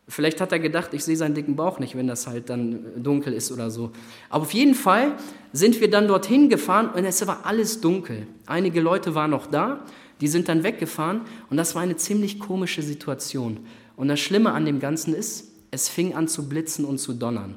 Vielleicht 0.09 0.41
hat 0.41 0.53
er 0.53 0.61
gedacht, 0.61 0.95
ich 0.95 1.05
sehe 1.05 1.17
seinen 1.17 1.35
dicken 1.35 1.57
Bauch 1.57 1.81
nicht, 1.81 1.97
wenn 1.97 2.07
das 2.07 2.29
halt 2.29 2.49
dann 2.49 3.03
dunkel 3.03 3.33
ist 3.33 3.51
oder 3.51 3.71
so. 3.71 3.91
Aber 4.31 4.43
auf 4.43 4.55
jeden 4.55 4.75
Fall 4.75 5.17
sind 5.53 5.81
wir 5.81 5.91
dann 5.91 6.07
dorthin 6.07 6.49
gefahren 6.49 6.91
und 6.91 7.05
es 7.05 7.27
war 7.27 7.45
alles 7.45 7.81
dunkel. 7.81 8.29
Einige 8.47 8.81
Leute 8.81 9.17
waren 9.17 9.33
noch 9.33 9.49
da, 9.49 9.85
die 10.21 10.29
sind 10.29 10.49
dann 10.49 10.63
weggefahren 10.63 11.23
und 11.51 11.57
das 11.57 11.75
war 11.75 11.83
eine 11.83 11.97
ziemlich 11.97 12.39
komische 12.39 12.83
Situation. 12.83 13.59
Und 13.97 14.07
das 14.09 14.21
Schlimme 14.21 14.53
an 14.53 14.65
dem 14.65 14.79
Ganzen 14.79 15.13
ist, 15.13 15.49
es 15.73 15.89
fing 15.89 16.15
an 16.15 16.29
zu 16.29 16.49
blitzen 16.49 16.85
und 16.85 16.99
zu 16.99 17.13
donnern. 17.13 17.57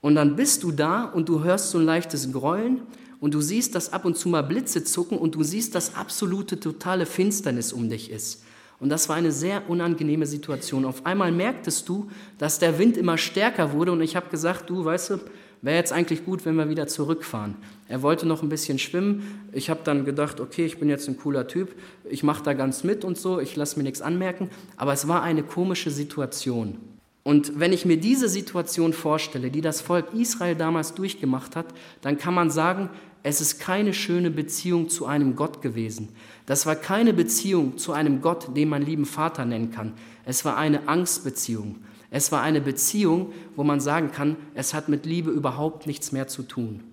Und 0.00 0.14
dann 0.14 0.36
bist 0.36 0.62
du 0.62 0.72
da 0.72 1.04
und 1.04 1.28
du 1.28 1.44
hörst 1.44 1.70
so 1.70 1.78
ein 1.78 1.84
leichtes 1.84 2.32
Grollen 2.32 2.80
und 3.20 3.34
du 3.34 3.42
siehst, 3.42 3.74
dass 3.74 3.92
ab 3.92 4.06
und 4.06 4.16
zu 4.16 4.28
mal 4.28 4.42
Blitze 4.42 4.84
zucken 4.84 5.18
und 5.18 5.34
du 5.34 5.42
siehst, 5.42 5.74
dass 5.74 5.96
absolute 5.96 6.58
totale 6.60 7.04
Finsternis 7.04 7.72
um 7.72 7.90
dich 7.90 8.10
ist. 8.10 8.42
Und 8.78 8.90
das 8.90 9.08
war 9.08 9.16
eine 9.16 9.32
sehr 9.32 9.68
unangenehme 9.70 10.26
Situation. 10.26 10.84
Auf 10.84 11.06
einmal 11.06 11.32
merktest 11.32 11.88
du, 11.88 12.10
dass 12.38 12.58
der 12.58 12.78
Wind 12.78 12.96
immer 12.96 13.16
stärker 13.16 13.72
wurde 13.72 13.92
und 13.92 14.02
ich 14.02 14.16
habe 14.16 14.28
gesagt, 14.28 14.68
du 14.68 14.84
weißt 14.84 15.10
du, 15.10 15.20
wäre 15.62 15.76
jetzt 15.76 15.92
eigentlich 15.92 16.24
gut, 16.24 16.44
wenn 16.44 16.56
wir 16.56 16.68
wieder 16.68 16.86
zurückfahren. 16.86 17.56
Er 17.88 18.02
wollte 18.02 18.26
noch 18.26 18.42
ein 18.42 18.48
bisschen 18.48 18.78
schwimmen. 18.78 19.48
Ich 19.52 19.70
habe 19.70 19.80
dann 19.84 20.04
gedacht, 20.04 20.40
okay, 20.40 20.66
ich 20.66 20.78
bin 20.78 20.88
jetzt 20.88 21.08
ein 21.08 21.16
cooler 21.16 21.48
Typ, 21.48 21.74
ich 22.08 22.22
mache 22.22 22.42
da 22.42 22.52
ganz 22.52 22.84
mit 22.84 23.04
und 23.04 23.16
so, 23.16 23.40
ich 23.40 23.56
lasse 23.56 23.78
mir 23.78 23.84
nichts 23.84 24.02
anmerken. 24.02 24.50
Aber 24.76 24.92
es 24.92 25.08
war 25.08 25.22
eine 25.22 25.42
komische 25.42 25.90
Situation. 25.90 26.78
Und 27.22 27.58
wenn 27.58 27.72
ich 27.72 27.84
mir 27.84 27.96
diese 27.96 28.28
Situation 28.28 28.92
vorstelle, 28.92 29.50
die 29.50 29.60
das 29.60 29.80
Volk 29.80 30.14
Israel 30.14 30.54
damals 30.54 30.94
durchgemacht 30.94 31.56
hat, 31.56 31.66
dann 32.00 32.18
kann 32.18 32.34
man 32.34 32.50
sagen, 32.50 32.88
es 33.26 33.40
ist 33.40 33.58
keine 33.58 33.92
schöne 33.92 34.30
Beziehung 34.30 34.88
zu 34.88 35.04
einem 35.04 35.34
Gott 35.34 35.60
gewesen. 35.60 36.10
Das 36.46 36.64
war 36.64 36.76
keine 36.76 37.12
Beziehung 37.12 37.76
zu 37.76 37.92
einem 37.92 38.20
Gott, 38.20 38.56
den 38.56 38.68
man 38.68 38.82
lieben 38.82 39.04
Vater 39.04 39.44
nennen 39.44 39.72
kann. 39.72 39.94
Es 40.24 40.44
war 40.44 40.56
eine 40.56 40.86
Angstbeziehung. 40.86 41.80
Es 42.12 42.30
war 42.30 42.42
eine 42.42 42.60
Beziehung, 42.60 43.32
wo 43.56 43.64
man 43.64 43.80
sagen 43.80 44.12
kann, 44.12 44.36
es 44.54 44.74
hat 44.74 44.88
mit 44.88 45.06
Liebe 45.06 45.32
überhaupt 45.32 45.88
nichts 45.88 46.12
mehr 46.12 46.28
zu 46.28 46.44
tun. 46.44 46.84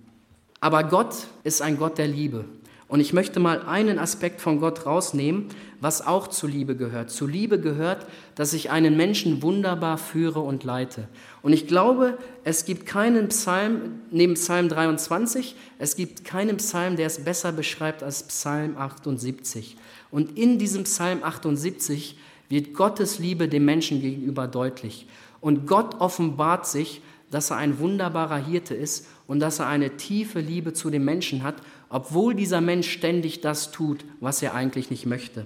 Aber 0.59 0.85
Gott 0.85 1.13
ist 1.43 1.61
ein 1.61 1.77
Gott 1.77 1.99
der 1.99 2.07
Liebe. 2.07 2.45
Und 2.93 2.99
ich 2.99 3.11
möchte 3.11 3.39
mal 3.39 3.63
einen 3.63 3.97
Aspekt 3.97 4.39
von 4.39 4.59
Gott 4.59 4.85
rausnehmen, 4.85 5.47
was 5.81 6.05
auch 6.05 6.27
zu 6.27 6.45
Liebe 6.45 6.75
gehört. 6.75 7.09
Zu 7.09 7.25
Liebe 7.25 7.59
gehört, 7.59 8.05
dass 8.35 8.53
ich 8.53 8.69
einen 8.69 8.95
Menschen 8.95 9.41
wunderbar 9.41 9.97
führe 9.97 10.41
und 10.41 10.63
leite. 10.63 11.07
Und 11.41 11.53
ich 11.53 11.65
glaube, 11.65 12.19
es 12.43 12.65
gibt 12.65 12.85
keinen 12.85 13.29
Psalm, 13.29 14.01
neben 14.11 14.35
Psalm 14.35 14.69
23, 14.69 15.55
es 15.79 15.95
gibt 15.95 16.23
keinen 16.23 16.57
Psalm, 16.57 16.95
der 16.95 17.07
es 17.07 17.23
besser 17.25 17.51
beschreibt 17.51 18.03
als 18.03 18.27
Psalm 18.27 18.77
78. 18.77 19.75
Und 20.11 20.37
in 20.37 20.59
diesem 20.59 20.83
Psalm 20.83 21.23
78 21.23 22.15
wird 22.47 22.75
Gottes 22.75 23.17
Liebe 23.17 23.47
dem 23.47 23.65
Menschen 23.65 24.01
gegenüber 24.01 24.47
deutlich. 24.47 25.07
Und 25.41 25.65
Gott 25.65 25.99
offenbart 25.99 26.67
sich, 26.67 27.01
dass 27.31 27.49
er 27.49 27.57
ein 27.57 27.79
wunderbarer 27.79 28.37
Hirte 28.37 28.75
ist 28.75 29.07
und 29.25 29.39
dass 29.39 29.57
er 29.57 29.65
eine 29.65 29.97
tiefe 29.97 30.39
Liebe 30.39 30.73
zu 30.73 30.91
dem 30.91 31.03
Menschen 31.03 31.41
hat 31.41 31.55
obwohl 31.93 32.33
dieser 32.33 32.59
Mensch 32.59 32.89
ständig 32.89 33.41
das 33.41 33.71
tut, 33.71 34.03
was 34.19 34.41
er 34.41 34.55
eigentlich 34.55 34.89
nicht 34.89 35.05
möchte. 35.05 35.45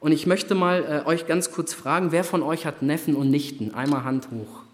Und 0.00 0.10
ich 0.10 0.26
möchte 0.26 0.56
mal 0.56 1.04
äh, 1.06 1.08
euch 1.08 1.28
ganz 1.28 1.52
kurz 1.52 1.72
fragen, 1.72 2.10
wer 2.10 2.24
von 2.24 2.42
euch 2.42 2.66
hat 2.66 2.82
Neffen 2.82 3.14
und 3.14 3.30
Nichten? 3.30 3.72
Einmal 3.74 4.02
Hand 4.02 4.28
hoch. 4.32 4.64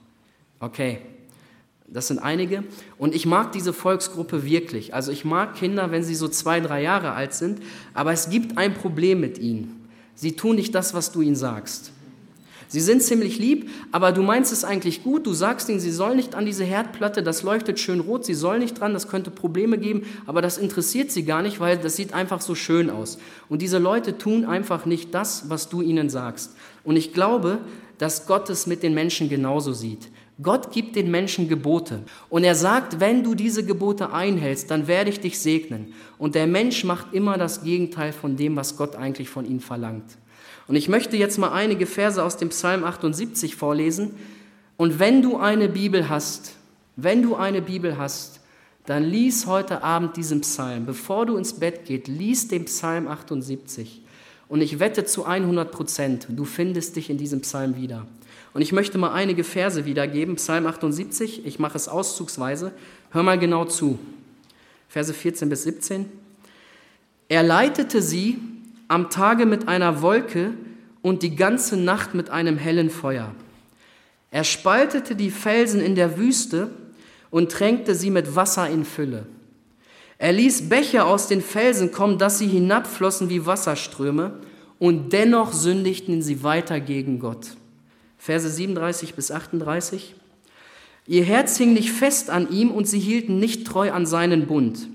Okay, 0.61 1.01
das 1.88 2.09
sind 2.09 2.21
einige. 2.21 2.64
Und 2.97 3.14
ich 3.14 3.27
mag 3.27 3.53
diese 3.53 3.75
Volksgruppe 3.75 4.47
wirklich. 4.47 4.95
Also 4.95 5.12
ich 5.12 5.27
mag 5.27 5.57
Kinder, 5.57 5.90
wenn 5.90 6.03
sie 6.03 6.14
so 6.14 6.27
zwei, 6.27 6.61
drei 6.61 6.81
Jahre 6.81 7.12
alt 7.12 7.35
sind, 7.35 7.61
aber 7.93 8.12
es 8.12 8.31
gibt 8.31 8.57
ein 8.57 8.73
Problem 8.73 9.21
mit 9.21 9.38
ihnen. 9.38 9.87
Sie 10.14 10.37
tun 10.37 10.57
nicht 10.57 10.75
das, 10.75 10.95
was 10.95 11.12
du 11.12 11.21
ihnen 11.21 11.37
sagst. 11.37 11.93
Sie 12.75 12.81
sind 12.81 13.05
ziemlich 13.05 13.39
lieb, 13.39 13.71
aber 13.93 14.11
du 14.11 14.21
meinst 14.21 14.53
es 14.53 14.65
eigentlich 14.65 15.05
gut. 15.05 15.29
Du 15.29 15.33
sagst 15.33 15.69
ihnen, 15.69 15.79
sie 15.79 15.93
sollen 15.93 16.17
nicht 16.17 16.35
an 16.35 16.45
diese 16.45 16.65
Herdplatte, 16.65 17.23
das 17.23 17.45
leuchtet 17.45 17.79
schön 17.79 18.01
rot, 18.01 18.25
sie 18.25 18.35
sollen 18.35 18.59
nicht 18.59 18.81
dran, 18.81 18.95
das 18.95 19.07
könnte 19.07 19.31
Probleme 19.31 19.79
geben, 19.79 20.03
aber 20.27 20.43
das 20.43 20.59
interessiert 20.59 21.13
sie 21.13 21.25
gar 21.25 21.41
nicht, 21.41 21.61
weil 21.61 21.79
das 21.79 21.95
sieht 21.95 22.13
einfach 22.13 22.41
so 22.41 22.57
schön 22.57 22.91
aus. 22.91 23.19
Und 23.49 23.63
diese 23.63 23.79
Leute 23.79 24.19
tun 24.19 24.45
einfach 24.45 24.87
nicht 24.87 25.15
das, 25.15 25.49
was 25.49 25.69
du 25.69 25.83
ihnen 25.83 26.11
sagst. 26.11 26.57
Und 26.83 26.97
ich 26.97 27.15
glaube, 27.15 27.59
dass 27.99 28.27
Gott 28.27 28.51
es 28.51 28.67
mit 28.67 28.83
den 28.83 28.93
Menschen 28.93 29.29
genauso 29.29 29.73
sieht. 29.73 30.09
Gott 30.43 30.73
gibt 30.73 30.97
den 30.97 31.13
Menschen 31.13 31.49
Gebote 31.49 32.03
und 32.29 32.43
er 32.43 32.57
sagt, 32.57 32.99
wenn 32.99 33.23
du 33.23 33.37
diese 33.37 33.65
Gebote 33.65 34.13
einhältst, 34.13 34.69
dann 34.69 34.89
werde 34.89 35.11
ich 35.11 35.21
dich 35.21 35.39
segnen. 35.39 35.95
Und 36.19 36.35
der 36.35 36.49
Mensch 36.49 36.83
macht 36.83 37.15
immer 37.15 37.39
das 37.39 37.63
Gegenteil 37.63 38.13
von 38.13 38.37
dem, 38.37 38.57
was 38.57 38.77
Gott 38.77 38.97
eigentlich 38.97 39.29
von 39.29 39.47
ihm 39.47 39.61
verlangt. 39.61 40.19
Und 40.66 40.77
ich 40.77 40.88
möchte 40.88 41.16
jetzt 41.16 41.38
mal 41.38 41.53
einige 41.53 41.87
Verse 41.87 42.22
aus 42.22 42.37
dem 42.37 42.48
Psalm 42.48 42.85
78 42.85 43.57
vorlesen. 43.57 44.14
Und 44.77 44.98
wenn 44.98 45.22
du 45.22 45.37
eine 45.37 45.68
Bibel 45.68 46.09
hast, 46.09 46.55
wenn 46.96 47.22
du 47.22 47.35
eine 47.35 47.61
Bibel 47.61 47.98
hast, 47.98 48.40
dann 48.87 49.05
lies 49.05 49.46
heute 49.46 49.83
Abend 49.83 50.16
diesen 50.16 50.42
Psalm. 50.42 50.87
Bevor 50.87 51.27
du 51.27 51.37
ins 51.37 51.55
Bett 51.55 51.85
gehst, 51.87 52.09
lies 52.09 52.48
den 52.48 52.66
Psalm 52.66 53.09
78. 53.09 54.03
Und 54.48 54.61
ich 54.61 54.79
wette 54.79 55.05
zu 55.05 55.24
100 55.24 55.72
Prozent, 55.72 56.27
du 56.29 56.44
findest 56.44 56.96
dich 56.96 57.09
in 57.09 57.18
diesem 57.18 57.40
Psalm 57.40 57.77
wieder. 57.77 58.07
Und 58.53 58.62
ich 58.62 58.72
möchte 58.72 58.98
mal 58.98 59.12
einige 59.12 59.42
Verse 59.42 59.85
wiedergeben. 59.85 60.37
Psalm 60.37 60.66
78, 60.66 61.44
ich 61.44 61.59
mache 61.59 61.77
es 61.77 61.88
auszugsweise. 61.88 62.72
Hör 63.11 63.22
mal 63.22 63.38
genau 63.38 63.64
zu. 63.64 63.98
Verse 64.88 65.12
14 65.12 65.48
bis 65.48 65.64
17. 65.64 66.07
Er 67.29 67.42
leitete 67.42 68.00
sie 68.00 68.38
am 68.95 69.11
Tage 69.11 69.45
mit 69.45 69.67
einer 69.67 70.03
Wolke 70.03 70.55
und 71.03 71.25
die 71.25 71.35
ganze 71.35 71.77
Nacht 71.77 72.15
mit 72.15 72.31
einem 72.31 72.57
hellen 72.57 72.91
Feuer. 72.91 73.35
Er 74.31 74.45
spaltete 74.45 75.17
die 75.17 75.33
Felsen 75.33 75.81
in 75.81 75.97
der 75.97 76.17
Wüste 76.17 76.71
und 77.31 77.51
tränkte 77.51 77.97
sie 77.97 78.11
mit 78.11 78.37
Wasser 78.37 78.71
in 78.71 78.85
Fülle. 78.85 79.27
Er 80.19 80.33
ließ 80.33 80.69
Bäche 80.69 81.05
aus 81.05 81.27
den 81.27 81.43
Felsen 81.43 81.91
kommen, 81.91 82.19
dass 82.19 82.39
sie 82.39 82.47
hinabflossen 82.47 83.31
wie 83.31 83.45
Wasserströme, 83.45 84.39
und 84.79 85.13
dennoch 85.13 85.53
sündigten 85.53 86.23
sie 86.23 86.45
weiter 86.45 86.79
gegen 86.79 87.19
Gott. 87.19 87.57
Verse 88.17 88.49
37 88.49 89.15
bis 89.15 89.33
38. 89.33 90.15
Ihr 91.07 91.25
Herz 91.25 91.57
hing 91.57 91.73
nicht 91.73 91.91
fest 91.91 92.31
an 92.31 92.49
ihm 92.49 92.71
und 92.71 92.87
sie 92.87 93.01
hielten 93.01 93.41
nicht 93.41 93.67
treu 93.67 93.91
an 93.91 94.07
seinen 94.07 94.47
Bund. 94.47 94.89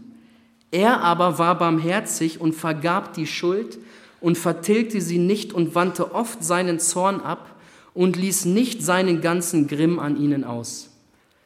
Er 0.71 1.01
aber 1.01 1.39
war 1.39 1.57
barmherzig 1.57 2.39
und 2.39 2.53
vergab 2.53 3.13
die 3.13 3.27
Schuld 3.27 3.79
und 4.21 4.37
vertilgte 4.37 5.01
sie 5.01 5.17
nicht 5.17 5.53
und 5.53 5.75
wandte 5.75 6.13
oft 6.13 6.43
seinen 6.43 6.79
Zorn 6.79 7.21
ab 7.21 7.55
und 7.93 8.15
ließ 8.15 8.45
nicht 8.45 8.83
seinen 8.83 9.21
ganzen 9.21 9.67
Grimm 9.67 9.99
an 9.99 10.17
ihnen 10.17 10.43
aus. 10.43 10.89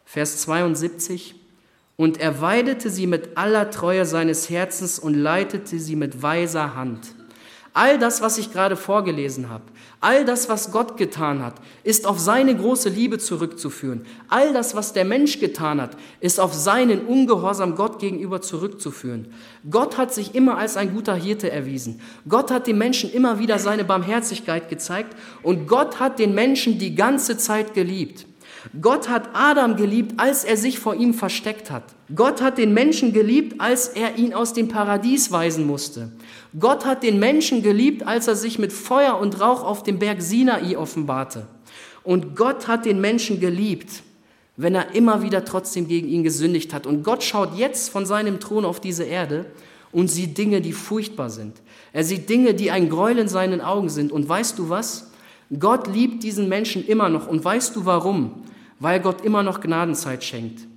Vers 0.05 0.41
72. 0.41 1.35
Und 1.95 2.19
er 2.19 2.41
weidete 2.41 2.89
sie 2.89 3.07
mit 3.07 3.37
aller 3.37 3.69
Treue 3.69 4.05
seines 4.05 4.49
Herzens 4.49 4.99
und 4.99 5.13
leitete 5.13 5.79
sie 5.79 5.95
mit 5.95 6.21
weiser 6.21 6.75
Hand. 6.75 7.15
All 7.73 7.97
das, 7.97 8.21
was 8.21 8.37
ich 8.37 8.51
gerade 8.51 8.75
vorgelesen 8.75 9.49
habe, 9.49 9.63
all 10.03 10.25
das, 10.25 10.49
was 10.49 10.71
Gott 10.71 10.97
getan 10.97 11.43
hat, 11.43 11.55
ist 11.83 12.05
auf 12.05 12.19
seine 12.19 12.55
große 12.55 12.89
Liebe 12.89 13.19
zurückzuführen. 13.19 14.05
All 14.27 14.51
das, 14.53 14.75
was 14.75 14.91
der 14.91 15.05
Mensch 15.05 15.39
getan 15.39 15.81
hat, 15.81 15.95
ist 16.19 16.39
auf 16.39 16.53
seinen 16.53 17.05
Ungehorsam 17.05 17.75
Gott 17.75 17.99
gegenüber 17.99 18.41
zurückzuführen. 18.41 19.33
Gott 19.69 19.97
hat 19.97 20.13
sich 20.13 20.35
immer 20.35 20.57
als 20.57 20.75
ein 20.75 20.93
guter 20.93 21.15
Hirte 21.15 21.49
erwiesen. 21.49 22.01
Gott 22.27 22.51
hat 22.51 22.67
den 22.67 22.77
Menschen 22.77 23.11
immer 23.11 23.39
wieder 23.39 23.59
seine 23.59 23.85
Barmherzigkeit 23.85 24.69
gezeigt 24.69 25.15
und 25.41 25.67
Gott 25.67 25.99
hat 25.99 26.19
den 26.19 26.35
Menschen 26.35 26.77
die 26.79 26.95
ganze 26.95 27.37
Zeit 27.37 27.73
geliebt. 27.73 28.25
Gott 28.81 29.09
hat 29.09 29.29
Adam 29.33 29.75
geliebt, 29.75 30.13
als 30.17 30.45
er 30.45 30.55
sich 30.55 30.79
vor 30.79 30.95
ihm 30.95 31.13
versteckt 31.13 31.69
hat. 31.69 31.83
Gott 32.15 32.41
hat 32.41 32.57
den 32.57 32.73
Menschen 32.73 33.11
geliebt, 33.11 33.59
als 33.59 33.89
er 33.89 34.17
ihn 34.17 34.33
aus 34.33 34.53
dem 34.53 34.69
Paradies 34.69 35.31
weisen 35.31 35.67
musste. 35.67 36.11
Gott 36.57 36.85
hat 36.85 37.03
den 37.03 37.19
Menschen 37.19 37.61
geliebt, 37.61 38.07
als 38.07 38.27
er 38.27 38.35
sich 38.35 38.59
mit 38.59 38.71
Feuer 38.71 39.19
und 39.19 39.41
Rauch 39.41 39.63
auf 39.63 39.83
dem 39.83 39.99
Berg 39.99 40.21
Sinai 40.21 40.77
offenbarte. 40.77 41.47
Und 42.03 42.35
Gott 42.35 42.67
hat 42.67 42.85
den 42.85 43.01
Menschen 43.01 43.39
geliebt, 43.39 44.03
wenn 44.55 44.75
er 44.75 44.93
immer 44.95 45.21
wieder 45.21 45.43
trotzdem 45.45 45.87
gegen 45.87 46.07
ihn 46.07 46.23
gesündigt 46.23 46.73
hat. 46.73 46.85
Und 46.85 47.03
Gott 47.03 47.23
schaut 47.23 47.57
jetzt 47.57 47.89
von 47.89 48.05
seinem 48.05 48.39
Thron 48.39 48.65
auf 48.65 48.79
diese 48.79 49.03
Erde 49.03 49.45
und 49.91 50.09
sieht 50.09 50.37
Dinge, 50.37 50.61
die 50.61 50.73
furchtbar 50.73 51.29
sind. 51.29 51.57
Er 51.91 52.03
sieht 52.03 52.29
Dinge, 52.29 52.53
die 52.53 52.71
ein 52.71 52.89
Gräuel 52.89 53.19
in 53.19 53.27
seinen 53.27 53.61
Augen 53.61 53.89
sind. 53.89 54.11
Und 54.11 54.27
weißt 54.27 54.57
du 54.57 54.69
was? 54.69 55.11
Gott 55.59 55.87
liebt 55.87 56.23
diesen 56.23 56.49
Menschen 56.49 56.85
immer 56.85 57.09
noch. 57.09 57.27
Und 57.27 57.43
weißt 57.43 57.75
du 57.75 57.85
warum? 57.85 58.43
Weil 58.79 58.99
Gott 58.99 59.23
immer 59.23 59.43
noch 59.43 59.61
Gnadenzeit 59.61 60.23
schenkt. 60.23 60.67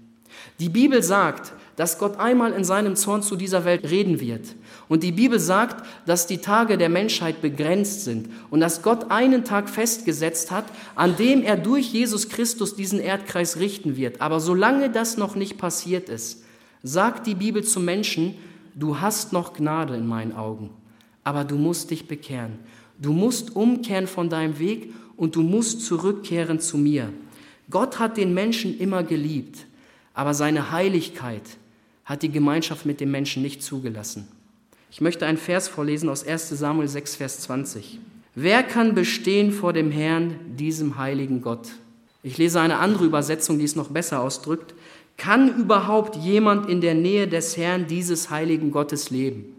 Die 0.58 0.68
Bibel 0.68 1.02
sagt, 1.02 1.52
dass 1.76 1.98
Gott 1.98 2.18
einmal 2.18 2.52
in 2.52 2.64
seinem 2.64 2.96
Zorn 2.96 3.22
zu 3.22 3.36
dieser 3.36 3.64
Welt 3.64 3.90
reden 3.90 4.20
wird. 4.20 4.56
Und 4.88 5.02
die 5.02 5.12
Bibel 5.12 5.38
sagt, 5.38 5.84
dass 6.06 6.26
die 6.26 6.38
Tage 6.38 6.78
der 6.78 6.88
Menschheit 6.88 7.42
begrenzt 7.42 8.04
sind 8.04 8.30
und 8.50 8.60
dass 8.60 8.82
Gott 8.82 9.10
einen 9.10 9.44
Tag 9.44 9.68
festgesetzt 9.68 10.50
hat, 10.50 10.64
an 10.94 11.16
dem 11.16 11.42
er 11.42 11.56
durch 11.56 11.92
Jesus 11.92 12.30
Christus 12.30 12.74
diesen 12.74 13.00
Erdkreis 13.00 13.58
richten 13.58 13.96
wird. 13.96 14.22
Aber 14.22 14.40
solange 14.40 14.90
das 14.90 15.18
noch 15.18 15.34
nicht 15.34 15.58
passiert 15.58 16.08
ist, 16.08 16.44
sagt 16.82 17.26
die 17.26 17.34
Bibel 17.34 17.62
zum 17.62 17.84
Menschen, 17.84 18.34
du 18.74 19.00
hast 19.00 19.32
noch 19.32 19.52
Gnade 19.52 19.96
in 19.96 20.06
meinen 20.06 20.34
Augen, 20.34 20.70
aber 21.24 21.44
du 21.44 21.56
musst 21.56 21.90
dich 21.90 22.08
bekehren. 22.08 22.58
Du 22.98 23.12
musst 23.12 23.54
umkehren 23.54 24.06
von 24.06 24.30
deinem 24.30 24.58
Weg 24.58 24.94
und 25.18 25.36
du 25.36 25.42
musst 25.42 25.84
zurückkehren 25.84 26.60
zu 26.60 26.78
mir. 26.78 27.12
Gott 27.70 27.98
hat 27.98 28.16
den 28.16 28.34
Menschen 28.34 28.78
immer 28.78 29.02
geliebt, 29.02 29.66
aber 30.14 30.34
seine 30.34 30.70
Heiligkeit 30.70 31.42
hat 32.04 32.22
die 32.22 32.30
Gemeinschaft 32.30 32.86
mit 32.86 33.00
dem 33.00 33.10
Menschen 33.10 33.42
nicht 33.42 33.62
zugelassen. 33.62 34.28
Ich 34.90 35.00
möchte 35.00 35.26
einen 35.26 35.38
Vers 35.38 35.66
vorlesen 35.68 36.08
aus 36.08 36.26
1 36.26 36.50
Samuel 36.50 36.88
6, 36.88 37.16
Vers 37.16 37.40
20. 37.40 37.98
Wer 38.34 38.62
kann 38.62 38.94
bestehen 38.94 39.50
vor 39.50 39.72
dem 39.72 39.90
Herrn, 39.90 40.36
diesem 40.56 40.98
heiligen 40.98 41.42
Gott? 41.42 41.68
Ich 42.22 42.38
lese 42.38 42.60
eine 42.60 42.78
andere 42.78 43.04
Übersetzung, 43.04 43.58
die 43.58 43.64
es 43.64 43.76
noch 43.76 43.88
besser 43.88 44.20
ausdrückt. 44.20 44.74
Kann 45.16 45.58
überhaupt 45.58 46.16
jemand 46.16 46.68
in 46.68 46.80
der 46.80 46.94
Nähe 46.94 47.26
des 47.26 47.56
Herrn 47.56 47.86
dieses 47.86 48.30
heiligen 48.30 48.70
Gottes 48.70 49.10
leben? 49.10 49.55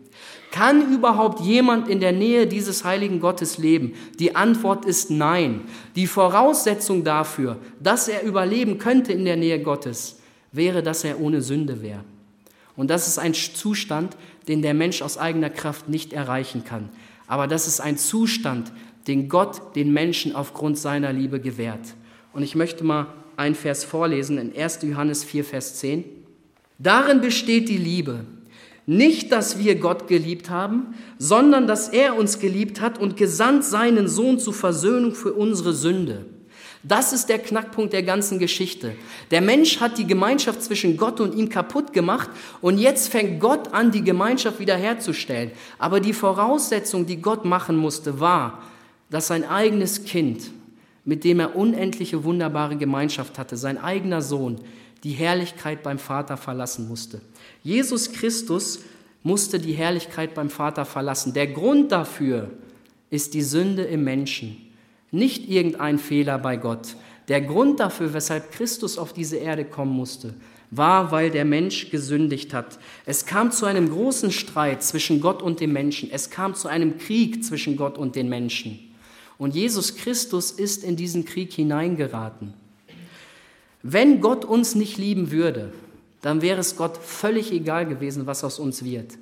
Kann 0.51 0.93
überhaupt 0.93 1.41
jemand 1.41 1.87
in 1.87 1.99
der 1.99 2.13
Nähe 2.13 2.47
dieses 2.47 2.83
heiligen 2.83 3.19
Gottes 3.19 3.57
leben? 3.57 3.93
Die 4.19 4.35
Antwort 4.35 4.85
ist 4.85 5.11
nein. 5.11 5.61
Die 5.95 6.07
Voraussetzung 6.07 7.03
dafür, 7.03 7.57
dass 7.81 8.07
er 8.07 8.23
überleben 8.23 8.77
könnte 8.77 9.13
in 9.13 9.25
der 9.25 9.35
Nähe 9.35 9.61
Gottes, 9.61 10.19
wäre, 10.51 10.81
dass 10.81 11.03
er 11.03 11.19
ohne 11.19 11.41
Sünde 11.41 11.81
wäre. 11.81 12.03
Und 12.75 12.89
das 12.89 13.07
ist 13.07 13.17
ein 13.17 13.33
Zustand, 13.33 14.15
den 14.47 14.61
der 14.61 14.73
Mensch 14.73 15.01
aus 15.01 15.17
eigener 15.17 15.49
Kraft 15.49 15.89
nicht 15.89 16.13
erreichen 16.13 16.63
kann. 16.63 16.89
Aber 17.27 17.47
das 17.47 17.67
ist 17.67 17.81
ein 17.81 17.97
Zustand, 17.97 18.71
den 19.07 19.29
Gott 19.29 19.75
den 19.75 19.91
Menschen 19.91 20.35
aufgrund 20.35 20.77
seiner 20.77 21.11
Liebe 21.11 21.39
gewährt. 21.39 21.95
Und 22.33 22.43
ich 22.43 22.55
möchte 22.55 22.83
mal 22.83 23.07
einen 23.35 23.55
Vers 23.55 23.83
vorlesen 23.83 24.37
in 24.37 24.55
1. 24.55 24.79
Johannes 24.83 25.23
4, 25.23 25.43
Vers 25.43 25.75
10. 25.79 26.05
Darin 26.79 27.21
besteht 27.21 27.69
die 27.69 27.77
Liebe 27.77 28.25
nicht, 28.87 29.33
dass 29.33 29.59
wir 29.59 29.75
Gott 29.75 30.07
geliebt 30.07 30.49
haben, 30.49 30.95
sondern 31.19 31.67
dass 31.67 31.89
er 31.89 32.15
uns 32.15 32.39
geliebt 32.39 32.79
hat 32.79 32.97
und 32.97 33.17
gesandt 33.17 33.65
seinen 33.65 34.07
Sohn 34.07 34.39
zur 34.39 34.53
Versöhnung 34.53 35.13
für 35.13 35.33
unsere 35.33 35.73
Sünde. 35.73 36.25
Das 36.83 37.11
ist 37.11 37.27
der 37.27 37.39
Knackpunkt 37.39 37.91
der 37.91 38.03
ganzen 38.03 38.39
Geschichte. 38.39 38.95
Der 39.29 39.41
Mensch 39.41 39.81
hat 39.81 39.97
die 39.97 40.07
Gemeinschaft 40.07 40.63
zwischen 40.63 40.95
Gott 40.95 41.19
und 41.19 41.35
ihm 41.35 41.49
kaputt 41.49 41.91
gemacht 41.91 42.29
und 42.61 42.77
jetzt 42.77 43.09
fängt 43.09 43.41
Gott 43.41 43.73
an, 43.73 43.91
die 43.91 44.03
Gemeinschaft 44.03 44.59
wiederherzustellen. 44.59 45.51
Aber 45.77 45.99
die 45.99 46.13
Voraussetzung, 46.13 47.05
die 47.05 47.21
Gott 47.21 47.43
machen 47.43 47.75
musste, 47.75 48.21
war, 48.21 48.63
dass 49.09 49.27
sein 49.27 49.43
eigenes 49.43 50.05
Kind, 50.05 50.51
mit 51.03 51.25
dem 51.25 51.41
er 51.41 51.57
unendliche 51.57 52.23
wunderbare 52.23 52.77
Gemeinschaft 52.77 53.37
hatte, 53.37 53.57
sein 53.57 53.77
eigener 53.77 54.21
Sohn, 54.21 54.61
die 55.03 55.11
Herrlichkeit 55.11 55.83
beim 55.83 55.99
Vater 55.99 56.37
verlassen 56.37 56.87
musste. 56.87 57.21
Jesus 57.63 58.11
Christus 58.11 58.79
musste 59.23 59.59
die 59.59 59.73
Herrlichkeit 59.73 60.33
beim 60.33 60.49
Vater 60.49 60.85
verlassen. 60.85 61.33
Der 61.33 61.47
Grund 61.47 61.91
dafür 61.91 62.49
ist 63.09 63.33
die 63.33 63.41
Sünde 63.41 63.83
im 63.83 64.03
Menschen, 64.03 64.57
nicht 65.11 65.49
irgendein 65.49 65.99
Fehler 65.99 66.37
bei 66.39 66.57
Gott. 66.57 66.95
Der 67.27 67.41
Grund 67.41 67.79
dafür, 67.79 68.13
weshalb 68.13 68.51
Christus 68.51 68.97
auf 68.97 69.13
diese 69.13 69.37
Erde 69.37 69.65
kommen 69.65 69.91
musste, 69.91 70.33
war, 70.71 71.11
weil 71.11 71.31
der 71.31 71.45
Mensch 71.45 71.89
gesündigt 71.89 72.53
hat. 72.53 72.79
Es 73.05 73.25
kam 73.25 73.51
zu 73.51 73.65
einem 73.65 73.89
großen 73.89 74.31
Streit 74.31 74.83
zwischen 74.83 75.21
Gott 75.21 75.41
und 75.41 75.59
dem 75.59 75.71
Menschen. 75.73 76.09
Es 76.11 76.29
kam 76.29 76.55
zu 76.55 76.67
einem 76.67 76.97
Krieg 76.97 77.43
zwischen 77.43 77.77
Gott 77.77 77.97
und 77.97 78.15
den 78.15 78.29
Menschen. 78.29 78.79
Und 79.37 79.55
Jesus 79.55 79.95
Christus 79.95 80.51
ist 80.51 80.83
in 80.83 80.95
diesen 80.95 81.25
Krieg 81.25 81.53
hineingeraten. 81.53 82.53
Wenn 83.83 84.21
Gott 84.21 84.45
uns 84.45 84.75
nicht 84.75 84.97
lieben 84.97 85.31
würde, 85.31 85.71
dann 86.21 86.41
wäre 86.41 86.59
es 86.59 86.75
Gott 86.75 86.97
völlig 86.97 87.51
egal 87.51 87.85
gewesen, 87.85 88.25
was 88.25 88.43
aus 88.43 88.59
uns 88.59 88.83
wird. 88.83 89.17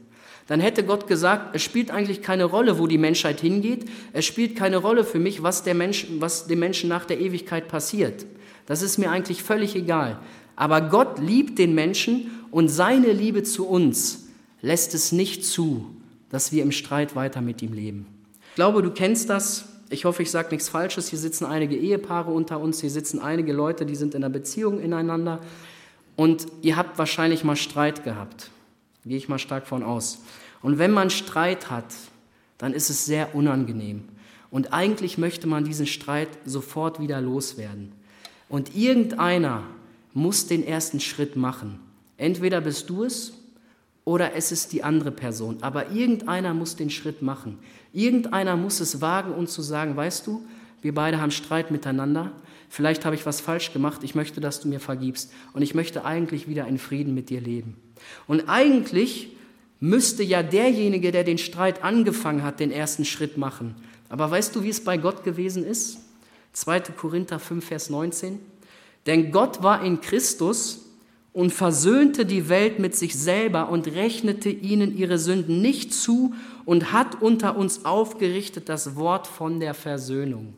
Dann 0.47 0.59
hätte 0.59 0.83
Gott 0.83 1.07
gesagt, 1.07 1.55
es 1.55 1.63
spielt 1.63 1.89
eigentlich 1.89 2.21
keine 2.21 2.45
Rolle, 2.45 2.77
wo 2.77 2.87
die 2.87 2.99
Menschheit 2.99 3.41
hingeht. 3.41 3.85
Es 4.13 4.25
spielt 4.25 4.55
keine 4.55 4.77
Rolle 4.77 5.03
für 5.03 5.19
mich, 5.19 5.41
was, 5.41 5.63
der 5.63 5.73
Mensch, 5.73 6.07
was 6.19 6.47
dem 6.47 6.59
Menschen 6.59 6.87
nach 6.87 7.05
der 7.05 7.19
Ewigkeit 7.19 7.67
passiert. 7.67 8.25
Das 8.67 8.81
ist 8.81 8.97
mir 8.97 9.09
eigentlich 9.09 9.43
völlig 9.43 9.75
egal. 9.75 10.19
Aber 10.55 10.81
Gott 10.81 11.19
liebt 11.19 11.59
den 11.59 11.73
Menschen 11.73 12.31
und 12.51 12.69
seine 12.69 13.11
Liebe 13.11 13.43
zu 13.43 13.67
uns 13.67 14.27
lässt 14.61 14.93
es 14.93 15.11
nicht 15.11 15.45
zu, 15.45 15.95
dass 16.29 16.51
wir 16.51 16.63
im 16.63 16.71
Streit 16.71 17.15
weiter 17.15 17.41
mit 17.41 17.61
ihm 17.61 17.73
leben. 17.73 18.07
Ich 18.49 18.55
glaube, 18.55 18.81
du 18.81 18.91
kennst 18.91 19.29
das. 19.29 19.65
Ich 19.89 20.05
hoffe, 20.05 20.23
ich 20.23 20.31
sage 20.31 20.49
nichts 20.51 20.69
Falsches. 20.69 21.09
Hier 21.09 21.19
sitzen 21.19 21.45
einige 21.45 21.75
Ehepaare 21.75 22.31
unter 22.31 22.59
uns, 22.59 22.81
hier 22.81 22.89
sitzen 22.89 23.19
einige 23.19 23.53
Leute, 23.53 23.85
die 23.85 23.95
sind 23.95 24.15
in 24.15 24.23
einer 24.23 24.33
Beziehung 24.33 24.79
ineinander. 24.79 25.39
Und 26.15 26.47
ihr 26.61 26.75
habt 26.77 26.97
wahrscheinlich 26.97 27.43
mal 27.43 27.55
Streit 27.55 28.03
gehabt. 28.03 28.49
Gehe 29.05 29.17
ich 29.17 29.29
mal 29.29 29.39
stark 29.39 29.67
von 29.67 29.83
aus. 29.83 30.19
Und 30.61 30.79
wenn 30.79 30.91
man 30.91 31.09
Streit 31.09 31.69
hat, 31.69 31.93
dann 32.57 32.73
ist 32.73 32.89
es 32.89 33.05
sehr 33.05 33.35
unangenehm. 33.35 34.03
Und 34.49 34.73
eigentlich 34.73 35.17
möchte 35.17 35.47
man 35.47 35.65
diesen 35.65 35.85
Streit 35.85 36.29
sofort 36.45 36.99
wieder 36.99 37.21
loswerden. 37.21 37.91
Und 38.49 38.75
irgendeiner 38.75 39.63
muss 40.13 40.47
den 40.47 40.65
ersten 40.65 40.99
Schritt 40.99 41.35
machen. 41.35 41.79
Entweder 42.17 42.61
bist 42.61 42.89
du 42.89 43.03
es 43.03 43.33
oder 44.05 44.35
es 44.35 44.51
ist 44.51 44.71
die 44.71 44.83
andere 44.83 45.11
Person. 45.11 45.57
Aber 45.61 45.91
irgendeiner 45.91 46.53
muss 46.53 46.75
den 46.75 46.91
Schritt 46.91 47.21
machen. 47.21 47.57
Irgendeiner 47.91 48.55
muss 48.55 48.79
es 48.79 49.01
wagen 49.01 49.33
und 49.33 49.49
zu 49.49 49.61
sagen, 49.61 49.95
weißt 49.95 50.25
du, 50.27 50.45
wir 50.81 50.93
beide 50.93 51.19
haben 51.19 51.31
Streit 51.31 51.71
miteinander. 51.71 52.31
Vielleicht 52.69 53.05
habe 53.05 53.15
ich 53.15 53.25
was 53.25 53.41
falsch 53.41 53.73
gemacht. 53.73 54.03
Ich 54.03 54.13
möchte, 54.13 54.41
dass 54.41 54.59
du 54.59 54.67
mir 54.67 54.79
vergibst. 54.79 55.31
Und 55.53 55.63
ich 55.63 55.73
möchte 55.73 56.05
eigentlich 56.05 56.47
wieder 56.47 56.67
in 56.67 56.77
Frieden 56.77 57.15
mit 57.15 57.29
dir 57.29 57.41
leben. 57.41 57.75
Und 58.27 58.47
eigentlich 58.47 59.35
müsste 59.79 60.23
ja 60.23 60.43
derjenige, 60.43 61.11
der 61.11 61.23
den 61.23 61.39
Streit 61.39 61.83
angefangen 61.83 62.43
hat, 62.43 62.59
den 62.59 62.71
ersten 62.71 63.05
Schritt 63.05 63.37
machen. 63.37 63.75
Aber 64.09 64.29
weißt 64.29 64.55
du, 64.55 64.63
wie 64.63 64.69
es 64.69 64.83
bei 64.83 64.97
Gott 64.97 65.23
gewesen 65.23 65.65
ist? 65.65 65.97
2. 66.53 66.81
Korinther 66.81 67.39
5, 67.39 67.65
Vers 67.65 67.89
19. 67.89 68.39
Denn 69.07 69.31
Gott 69.31 69.63
war 69.63 69.83
in 69.83 70.01
Christus 70.01 70.84
und 71.35 71.51
versöhnte 71.51 72.25
die 72.25 72.47
Welt 72.47 72.79
mit 72.79 72.95
sich 72.95 73.13
selber 73.19 73.67
und 73.67 73.87
rechnete 73.87 74.47
ihnen 74.49 74.97
ihre 74.97 75.19
Sünden 75.19 75.61
nicht 75.61 75.93
zu 75.93 76.33
und 76.63 76.93
hat 76.93 77.21
unter 77.21 77.57
uns 77.57 77.83
aufgerichtet 77.83 78.69
das 78.69 78.95
Wort 78.95 79.27
von 79.27 79.59
der 79.59 79.73
Versöhnung. 79.73 80.53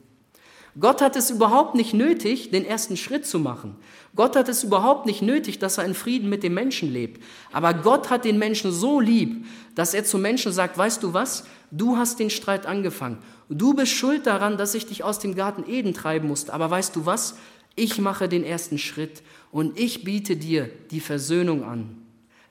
Gott 0.80 1.02
hat 1.02 1.16
es 1.16 1.32
überhaupt 1.32 1.74
nicht 1.74 1.96
nötig, 1.96 2.52
den 2.52 2.64
ersten 2.64 2.96
Schritt 2.96 3.26
zu 3.26 3.40
machen. 3.40 3.76
Gott 4.16 4.36
hat 4.36 4.50
es 4.50 4.64
überhaupt 4.64 5.08
nicht 5.08 5.24
nötig, 5.24 5.58
dass 5.58 5.80
er 5.80 5.86
in 5.86 5.96
Frieden 5.96 6.30
mit 6.30 6.44
den 6.44 6.54
Menschen 6.54 6.94
lebt. 6.94 7.24
Aber 7.52 7.74
Gott 7.74 8.12
hat 8.12 8.24
den 8.24 8.38
Menschen 8.38 8.72
so 8.72 9.00
lieb, 9.00 9.48
dass 9.74 9.96
er 9.96 10.06
zu 10.06 10.20
Menschen 10.20 10.52
sagt, 10.52 10.78
weißt 10.78 11.02
du 11.02 11.12
was, 11.12 11.46
du 11.72 11.98
hast 11.98 12.20
den 12.20 12.30
Streit 12.30 12.68
angefangen. 12.68 13.18
Du 13.50 13.74
bist 13.74 13.94
schuld 13.94 14.28
daran, 14.28 14.58
dass 14.58 14.76
ich 14.76 14.86
dich 14.86 15.04
aus 15.04 15.18
dem 15.18 15.34
Garten 15.34 15.68
Eden 15.68 15.96
treiben 15.96 16.28
musste. 16.28 16.54
Aber 16.54 16.70
weißt 16.70 16.96
du 16.96 17.08
was, 17.08 17.36
ich 17.76 18.00
mache 18.00 18.30
den 18.30 18.44
ersten 18.44 18.78
Schritt 18.78 19.24
und 19.52 19.80
ich 19.80 20.04
biete 20.04 20.36
dir 20.36 20.70
die 20.92 21.00
Versöhnung 21.00 21.64
an. 21.64 21.98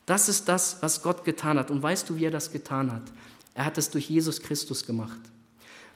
Das 0.06 0.28
ist 0.28 0.48
das, 0.48 0.78
was 0.80 1.02
Gott 1.02 1.24
getan 1.24 1.58
hat. 1.58 1.70
Und 1.70 1.82
weißt 1.82 2.08
du, 2.08 2.16
wie 2.16 2.24
er 2.24 2.30
das 2.30 2.52
getan 2.52 2.92
hat? 2.92 3.02
Er 3.54 3.64
hat 3.64 3.76
es 3.76 3.90
durch 3.90 4.08
Jesus 4.08 4.40
Christus 4.40 4.86
gemacht. 4.86 5.18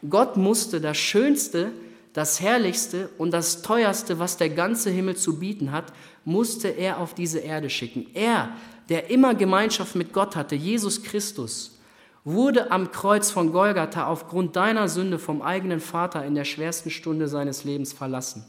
Gott 0.08 0.36
musste 0.36 0.80
das 0.80 0.96
Schönste, 0.96 1.72
das 2.12 2.40
Herrlichste 2.40 3.10
und 3.18 3.30
das 3.30 3.62
Teuerste, 3.62 4.18
was 4.18 4.36
der 4.36 4.50
ganze 4.50 4.90
Himmel 4.90 5.16
zu 5.16 5.38
bieten 5.38 5.70
hat, 5.70 5.92
musste 6.24 6.68
er 6.68 6.98
auf 6.98 7.14
diese 7.14 7.38
Erde 7.38 7.70
schicken. 7.70 8.06
Er, 8.14 8.50
der 8.88 9.10
immer 9.10 9.34
Gemeinschaft 9.34 9.94
mit 9.94 10.12
Gott 10.12 10.34
hatte, 10.36 10.56
Jesus 10.56 11.02
Christus, 11.02 11.78
wurde 12.24 12.70
am 12.70 12.90
Kreuz 12.90 13.30
von 13.30 13.52
Golgatha 13.52 14.06
aufgrund 14.06 14.56
deiner 14.56 14.88
Sünde 14.88 15.18
vom 15.18 15.40
eigenen 15.40 15.80
Vater 15.80 16.24
in 16.24 16.34
der 16.34 16.44
schwersten 16.44 16.90
Stunde 16.90 17.28
seines 17.28 17.64
Lebens 17.64 17.92
verlassen. 17.92 18.44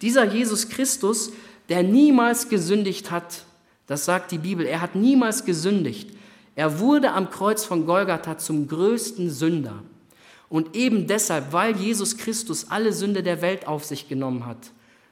Dieser 0.00 0.24
Jesus 0.24 0.68
Christus, 0.68 1.32
der 1.68 1.82
niemals 1.82 2.48
gesündigt 2.48 3.10
hat, 3.10 3.44
das 3.86 4.04
sagt 4.04 4.32
die 4.32 4.38
Bibel, 4.38 4.66
er 4.66 4.80
hat 4.80 4.94
niemals 4.94 5.44
gesündigt. 5.44 6.10
Er 6.54 6.78
wurde 6.80 7.12
am 7.12 7.30
Kreuz 7.30 7.64
von 7.64 7.86
Golgatha 7.86 8.38
zum 8.38 8.66
größten 8.66 9.30
Sünder. 9.30 9.82
Und 10.48 10.74
eben 10.76 11.06
deshalb, 11.06 11.52
weil 11.52 11.76
Jesus 11.76 12.16
Christus 12.16 12.70
alle 12.70 12.92
Sünde 12.92 13.22
der 13.22 13.42
Welt 13.42 13.66
auf 13.66 13.84
sich 13.84 14.08
genommen 14.08 14.46
hat, 14.46 14.70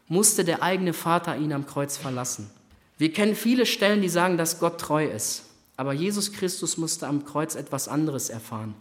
musste 0.09 0.45
der 0.45 0.63
eigene 0.63 0.93
Vater 0.93 1.37
ihn 1.37 1.53
am 1.53 1.67
Kreuz 1.67 1.97
verlassen. 1.97 2.51
Wir 2.99 3.13
kennen 3.13 3.35
viele 3.35 3.67
Stellen, 3.67 4.03
die 4.03 4.09
sagen, 4.09 4.37
dass 4.37 4.61
Gott 4.61 4.81
treu 4.81 5.05
ist. 5.05 5.45
Aber 5.77 5.93
Jesus 5.93 6.33
Christus 6.33 6.77
musste 6.77 7.09
am 7.09 7.25
Kreuz 7.25 7.57
etwas 7.57 7.89
anderes 7.89 8.29
erfahren. 8.31 8.75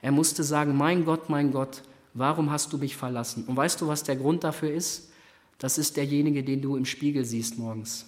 Er 0.00 0.12
musste 0.12 0.44
sagen, 0.44 0.76
mein 0.76 1.04
Gott, 1.04 1.28
mein 1.28 1.50
Gott, 1.50 1.82
warum 2.14 2.50
hast 2.50 2.72
du 2.72 2.78
mich 2.78 2.96
verlassen? 2.96 3.44
Und 3.46 3.56
weißt 3.56 3.80
du, 3.80 3.88
was 3.88 4.04
der 4.04 4.16
Grund 4.16 4.44
dafür 4.44 4.72
ist? 4.72 5.10
Das 5.58 5.78
ist 5.78 5.96
derjenige, 5.96 6.42
den 6.42 6.60
du 6.60 6.76
im 6.76 6.84
Spiegel 6.84 7.24
siehst 7.24 7.58
morgens. 7.58 8.06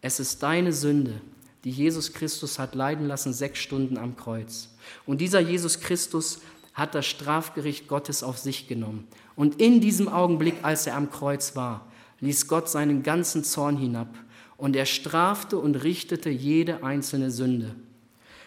Es 0.00 0.20
ist 0.20 0.42
deine 0.42 0.72
Sünde, 0.72 1.20
die 1.64 1.70
Jesus 1.70 2.12
Christus 2.12 2.58
hat 2.58 2.74
leiden 2.74 3.08
lassen, 3.08 3.32
sechs 3.32 3.58
Stunden 3.58 3.96
am 3.96 4.16
Kreuz. 4.16 4.68
Und 5.06 5.20
dieser 5.20 5.40
Jesus 5.40 5.80
Christus 5.80 6.40
hat 6.74 6.94
das 6.94 7.06
Strafgericht 7.06 7.88
Gottes 7.88 8.22
auf 8.22 8.38
sich 8.38 8.68
genommen. 8.68 9.06
Und 9.34 9.60
in 9.60 9.80
diesem 9.80 10.08
Augenblick, 10.08 10.56
als 10.62 10.86
er 10.86 10.96
am 10.96 11.10
Kreuz 11.10 11.56
war, 11.56 11.86
ließ 12.20 12.48
Gott 12.48 12.68
seinen 12.68 13.02
ganzen 13.02 13.44
Zorn 13.44 13.76
hinab 13.76 14.08
und 14.56 14.76
er 14.76 14.86
strafte 14.86 15.58
und 15.58 15.76
richtete 15.76 16.30
jede 16.30 16.84
einzelne 16.84 17.30
Sünde. 17.30 17.74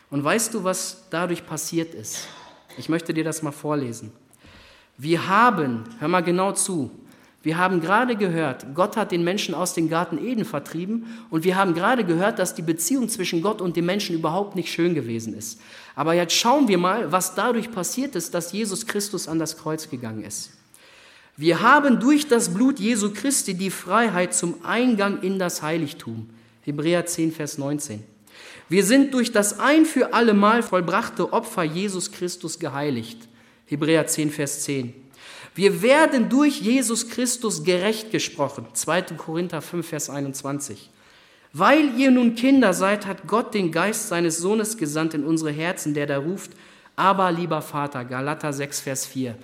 Und 0.10 0.24
weißt 0.24 0.54
du, 0.54 0.64
was 0.64 1.06
dadurch 1.10 1.46
passiert 1.46 1.94
ist? 1.94 2.28
Ich 2.78 2.90
möchte 2.90 3.14
dir 3.14 3.24
das 3.24 3.42
mal 3.42 3.52
vorlesen. 3.52 4.12
Wir 4.98 5.28
haben, 5.28 5.84
hör 6.00 6.08
mal 6.08 6.22
genau 6.22 6.54
zu, 6.54 6.92
wir 7.48 7.58
haben 7.58 7.80
gerade 7.80 8.18
gehört, 8.18 8.66
Gott 8.76 8.98
hat 8.98 9.14
den 9.14 9.24
Menschen 9.24 9.56
aus 9.56 9.74
dem 9.74 9.88
Garten 9.90 10.18
Eden 10.18 10.44
vertrieben 10.44 11.06
und 11.30 11.46
wir 11.46 11.56
haben 11.56 11.74
gerade 11.74 12.04
gehört, 12.04 12.40
dass 12.40 12.56
die 12.56 12.62
Beziehung 12.62 13.08
zwischen 13.08 13.42
Gott 13.42 13.62
und 13.62 13.78
dem 13.78 13.86
Menschen 13.86 14.18
überhaupt 14.18 14.58
nicht 14.58 14.70
schön 14.70 14.94
gewesen 14.94 15.34
ist. 15.34 15.62
Aber 15.96 16.14
jetzt 16.14 16.34
schauen 16.34 16.68
wir 16.68 16.78
mal, 16.78 17.10
was 17.10 17.36
dadurch 17.36 17.72
passiert 17.72 18.18
ist, 18.18 18.34
dass 18.34 18.52
Jesus 18.52 18.86
Christus 18.86 19.30
an 19.30 19.40
das 19.40 19.58
Kreuz 19.58 19.90
gegangen 19.90 20.26
ist. 20.26 20.52
Wir 21.38 21.62
haben 21.62 22.02
durch 22.02 22.28
das 22.28 22.54
Blut 22.54 22.82
Jesu 22.82 23.14
Christi 23.14 23.54
die 23.54 23.72
Freiheit 23.72 24.34
zum 24.34 24.56
Eingang 24.66 25.22
in 25.22 25.40
das 25.40 25.62
Heiligtum. 25.62 26.30
Hebräer 26.64 27.06
10, 27.06 27.32
Vers 27.32 27.58
19. 27.58 28.04
Wir 28.68 28.84
sind 28.84 29.14
durch 29.14 29.32
das 29.32 29.58
ein 29.58 29.86
für 29.86 30.14
alle 30.14 30.34
Mal 30.34 30.64
vollbrachte 30.64 31.32
Opfer 31.32 31.64
Jesus 31.64 32.12
Christus 32.12 32.60
geheiligt. 32.60 33.20
Hebräer 33.68 34.06
10, 34.06 34.32
Vers 34.32 34.64
10. 34.64 35.07
Wir 35.58 35.82
werden 35.82 36.30
durch 36.30 36.62
Jesus 36.62 37.10
Christus 37.10 37.64
gerecht 37.64 38.12
gesprochen. 38.12 38.68
2. 38.74 39.02
Korinther 39.18 39.64
5, 39.64 39.88
Vers 39.88 40.08
21. 40.12 40.92
Weil 41.52 41.98
ihr 41.98 42.12
nun 42.12 42.36
Kinder 42.36 42.76
seid, 42.76 43.08
hat 43.08 43.26
Gott 43.26 43.56
den 43.56 43.72
Geist 43.72 44.08
seines 44.08 44.38
Sohnes 44.38 44.78
gesandt 44.78 45.16
in 45.16 45.24
unsere 45.24 45.50
Herzen, 45.52 45.96
der 45.96 46.06
da 46.06 46.20
ruft, 46.20 46.52
aber 46.96 47.32
lieber 47.32 47.64
Vater, 47.64 48.06
Galater 48.06 48.54
6, 48.54 48.82
Vers 48.82 49.08
4. 49.08 49.36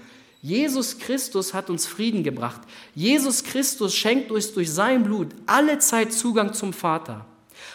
Jesus 0.43 0.99
Christus 0.99 1.55
hat 1.55 1.71
uns 1.71 1.87
Frieden 1.87 2.21
gebracht. 2.21 2.61
Jesus 2.93 3.43
Christus 3.43 3.95
schenkt 3.95 4.29
uns 4.29 4.53
durch 4.53 4.71
sein 4.71 5.03
Blut 5.03 5.29
alle 5.47 5.79
Zeit 5.79 6.13
Zugang 6.13 6.53
zum 6.53 6.73
Vater. 6.73 7.25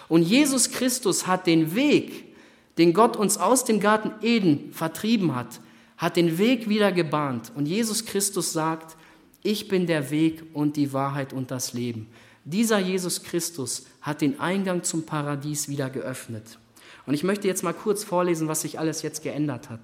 Und 0.09 0.23
Jesus 0.23 0.71
Christus 0.71 1.27
hat 1.27 1.49
den 1.49 1.75
Weg, 1.75 2.37
den 2.79 2.93
Gott 2.93 3.17
uns 3.17 3.37
aus 3.37 3.65
dem 3.65 3.81
Garten 3.81 4.13
Eden 4.25 4.73
vertrieben 4.73 5.35
hat, 5.35 5.59
hat 5.99 6.17
den 6.17 6.39
Weg 6.39 6.69
wieder 6.69 6.93
gebahnt. 6.93 7.53
Und 7.55 7.67
Jesus 7.67 8.07
Christus 8.07 8.53
sagt, 8.53 8.97
ich 9.43 9.69
bin 9.69 9.87
der 9.87 10.11
Weg 10.11 10.43
und 10.55 10.77
die 10.77 10.93
Wahrheit 10.93 11.33
und 11.33 11.51
das 11.51 11.75
Leben. 11.75 12.09
Dieser 12.45 12.79
Jesus 12.79 13.23
Christus 13.23 13.85
hat 14.01 14.23
den 14.23 14.41
Eingang 14.41 14.83
zum 14.83 15.05
Paradies 15.05 15.69
wieder 15.69 15.91
geöffnet. 15.91 16.59
Und 17.05 17.15
ich 17.15 17.25
möchte 17.25 17.47
jetzt 17.47 17.63
mal 17.63 17.75
kurz 17.75 18.05
vorlesen, 18.05 18.49
was 18.49 18.63
sich 18.63 18.79
alles 18.79 19.03
jetzt 19.03 19.23
geändert 19.23 19.69
hat. 19.69 19.81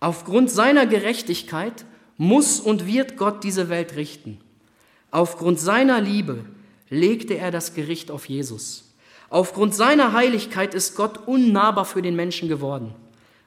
Aufgrund 0.00 0.50
seiner 0.50 0.86
Gerechtigkeit 0.86 1.84
muss 2.16 2.58
und 2.58 2.86
wird 2.86 3.16
Gott 3.16 3.44
diese 3.44 3.68
Welt 3.68 3.94
richten. 3.94 4.40
Aufgrund 5.10 5.60
seiner 5.60 6.00
Liebe 6.00 6.44
legte 6.88 7.36
er 7.36 7.50
das 7.50 7.74
Gericht 7.74 8.10
auf 8.10 8.26
Jesus. 8.26 8.92
Aufgrund 9.28 9.74
seiner 9.74 10.12
Heiligkeit 10.12 10.74
ist 10.74 10.96
Gott 10.96 11.26
unnahbar 11.26 11.84
für 11.84 12.02
den 12.02 12.16
Menschen 12.16 12.48
geworden. 12.48 12.94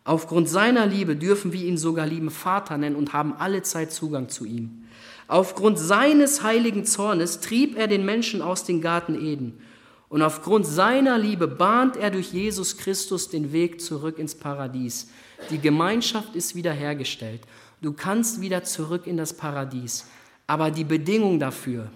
Aufgrund 0.05 0.47
seiner 0.47 0.85
Liebe 0.85 1.15
dürfen 1.15 1.51
wir 1.51 1.65
ihn 1.65 1.77
sogar 1.77 2.05
lieben 2.05 2.29
Vater 2.29 2.77
nennen 2.77 2.95
und 2.95 3.11
haben 3.11 3.33
alle 3.33 3.63
Zeit 3.63 3.91
Zugang 3.91 4.29
zu 4.29 4.45
ihm. 4.45 4.85
Aufgrund 5.27 5.79
seines 5.79 6.43
heiligen 6.43 6.85
Zornes 6.85 7.39
trieb 7.39 7.75
er 7.75 7.87
den 7.87 8.05
Menschen 8.05 8.43
aus 8.43 8.63
dem 8.63 8.81
Garten 8.81 9.19
Eden. 9.19 9.59
Und 10.07 10.21
aufgrund 10.21 10.67
seiner 10.67 11.17
Liebe 11.17 11.47
bahnt 11.47 11.97
er 11.97 12.11
durch 12.11 12.31
Jesus 12.31 12.77
Christus 12.77 13.29
den 13.29 13.51
Weg 13.51 13.81
zurück 13.81 14.19
ins 14.19 14.35
Paradies. 14.35 15.09
Die 15.49 15.59
Gemeinschaft 15.59 16.35
ist 16.35 16.53
wiederhergestellt. 16.53 17.41
Du 17.81 17.91
kannst 17.91 18.39
wieder 18.39 18.63
zurück 18.63 19.07
in 19.07 19.17
das 19.17 19.33
Paradies. 19.33 20.07
Aber 20.45 20.69
die 20.69 20.83
Bedingung 20.83 21.39
dafür, 21.39 21.89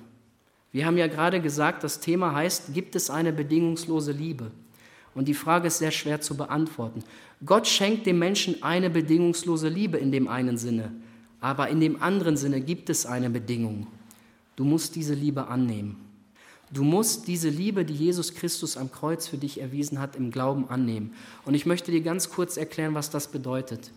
wir 0.72 0.88
haben 0.88 0.98
ja 0.98 1.06
gerade 1.06 1.40
gesagt, 1.40 1.84
das 1.84 2.00
Thema 2.00 2.34
heißt, 2.34 2.74
gibt 2.74 2.96
es 2.96 3.12
eine 3.12 3.32
bedingungslose 3.32 4.12
Liebe? 4.12 4.50
Und 5.16 5.28
die 5.28 5.34
Frage 5.34 5.68
ist 5.68 5.80
sehr 5.80 5.92
schwer 5.92 6.22
zu 6.22 6.38
beantworten. 6.38 7.04
Gott 7.46 7.68
schenkt 7.68 8.06
dem 8.06 8.20
Menschen 8.20 8.62
eine 8.64 8.90
bedingungslose 8.90 9.70
Liebe 9.70 9.98
in 9.98 10.12
dem 10.12 10.28
einen 10.28 10.58
Sinne, 10.58 10.92
aber 11.40 11.70
in 11.70 11.80
dem 11.80 12.02
anderen 12.02 12.36
Sinne 12.36 12.60
gibt 12.60 12.90
es 12.90 13.06
eine 13.06 13.30
Bedingung. 13.30 13.88
Du 14.56 14.66
musst 14.66 14.96
diese 14.96 15.14
Liebe 15.14 15.48
annehmen. 15.48 15.96
Du 16.72 16.84
musst 16.84 17.28
diese 17.28 17.50
Liebe, 17.50 17.86
die 17.86 17.96
Jesus 17.96 18.36
Christus 18.36 18.78
am 18.78 18.92
Kreuz 18.92 19.28
für 19.28 19.38
dich 19.38 19.60
erwiesen 19.60 20.00
hat, 20.00 20.16
im 20.16 20.32
Glauben 20.32 20.70
annehmen. 20.70 21.14
Und 21.46 21.56
ich 21.56 21.66
möchte 21.66 21.92
dir 21.92 22.02
ganz 22.02 22.30
kurz 22.30 22.58
erklären, 22.58 22.94
was 22.94 23.10
das 23.10 23.30
bedeutet. 23.30 23.92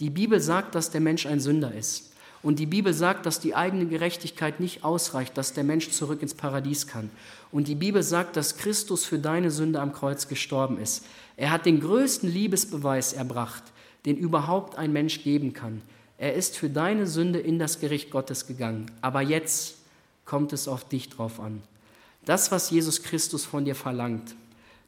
Die 0.00 0.10
Bibel 0.10 0.40
sagt, 0.40 0.74
dass 0.74 0.90
der 0.90 1.00
Mensch 1.00 1.26
ein 1.26 1.38
Sünder 1.38 1.72
ist. 1.72 2.12
Und 2.46 2.60
die 2.60 2.66
Bibel 2.66 2.94
sagt, 2.94 3.26
dass 3.26 3.40
die 3.40 3.56
eigene 3.56 3.86
Gerechtigkeit 3.86 4.60
nicht 4.60 4.84
ausreicht, 4.84 5.36
dass 5.36 5.52
der 5.52 5.64
Mensch 5.64 5.90
zurück 5.90 6.22
ins 6.22 6.34
Paradies 6.34 6.86
kann. 6.86 7.10
Und 7.50 7.66
die 7.66 7.74
Bibel 7.74 8.04
sagt, 8.04 8.36
dass 8.36 8.56
Christus 8.56 9.04
für 9.04 9.18
deine 9.18 9.50
Sünde 9.50 9.80
am 9.80 9.92
Kreuz 9.92 10.28
gestorben 10.28 10.78
ist. 10.78 11.04
Er 11.36 11.50
hat 11.50 11.66
den 11.66 11.80
größten 11.80 12.32
Liebesbeweis 12.32 13.14
erbracht, 13.14 13.64
den 14.04 14.16
überhaupt 14.16 14.78
ein 14.78 14.92
Mensch 14.92 15.24
geben 15.24 15.54
kann. 15.54 15.82
Er 16.18 16.34
ist 16.34 16.56
für 16.56 16.70
deine 16.70 17.08
Sünde 17.08 17.40
in 17.40 17.58
das 17.58 17.80
Gericht 17.80 18.12
Gottes 18.12 18.46
gegangen. 18.46 18.92
Aber 19.00 19.22
jetzt 19.22 19.78
kommt 20.24 20.52
es 20.52 20.68
auf 20.68 20.88
dich 20.88 21.08
drauf 21.08 21.40
an. 21.40 21.64
Das, 22.26 22.52
was 22.52 22.70
Jesus 22.70 23.02
Christus 23.02 23.44
von 23.44 23.64
dir 23.64 23.74
verlangt, 23.74 24.36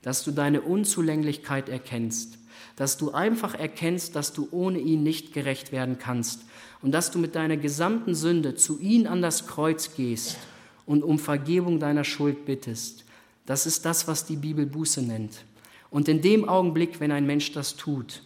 dass 0.03 0.23
du 0.23 0.31
deine 0.31 0.61
Unzulänglichkeit 0.61 1.69
erkennst, 1.69 2.39
dass 2.77 2.99
du 2.99 3.11
einfach 3.11 3.57
erkennst, 3.57 4.15
dass 4.15 4.33
du 4.33 4.47
ohne 4.53 4.79
ihn 4.79 5.03
nicht 5.03 5.33
gerecht 5.33 5.73
werden 5.73 5.99
kannst 5.99 6.43
und 6.83 6.93
dass 6.93 7.11
du 7.11 7.19
mit 7.19 7.35
deiner 7.35 7.57
gesamten 7.57 8.15
Sünde 8.15 8.55
zu 8.55 8.79
ihm 8.81 9.07
an 9.07 9.23
das 9.23 9.47
Kreuz 9.47 9.95
gehst 9.95 10.37
und 10.87 11.03
um 11.03 11.19
Vergebung 11.19 11.81
deiner 11.81 12.05
Schuld 12.05 12.45
bittest. 12.45 13.05
Das 13.47 13.67
ist 13.67 13.85
das, 13.85 14.07
was 14.07 14.27
die 14.27 14.37
Bibel 14.37 14.67
Buße 14.67 15.03
nennt. 15.03 15.45
Und 15.91 16.09
in 16.09 16.21
dem 16.21 16.49
Augenblick, 16.49 17.01
wenn 17.01 17.13
ein 17.13 17.27
Mensch 17.27 17.53
das 17.53 17.77
tut, 17.77 18.23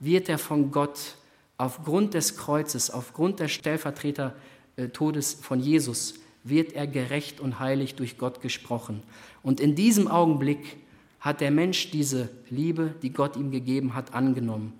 wird 0.00 0.28
er 0.28 0.38
von 0.38 0.70
Gott 0.70 1.16
aufgrund 1.56 2.14
des 2.14 2.36
Kreuzes, 2.36 2.90
aufgrund 2.90 3.40
der 3.40 3.48
Stellvertreter 3.48 4.34
äh, 4.76 4.88
Todes 4.88 5.34
von 5.40 5.60
Jesus 5.60 6.14
wird 6.44 6.74
er 6.74 6.86
gerecht 6.86 7.40
und 7.40 7.58
heilig 7.58 7.96
durch 7.96 8.18
Gott 8.18 8.40
gesprochen. 8.40 9.02
Und 9.42 9.60
in 9.60 9.74
diesem 9.74 10.06
Augenblick 10.08 10.76
hat 11.18 11.40
der 11.40 11.50
Mensch 11.50 11.90
diese 11.90 12.28
Liebe, 12.50 12.94
die 13.02 13.10
Gott 13.10 13.36
ihm 13.36 13.50
gegeben 13.50 13.94
hat, 13.94 14.14
angenommen. 14.14 14.72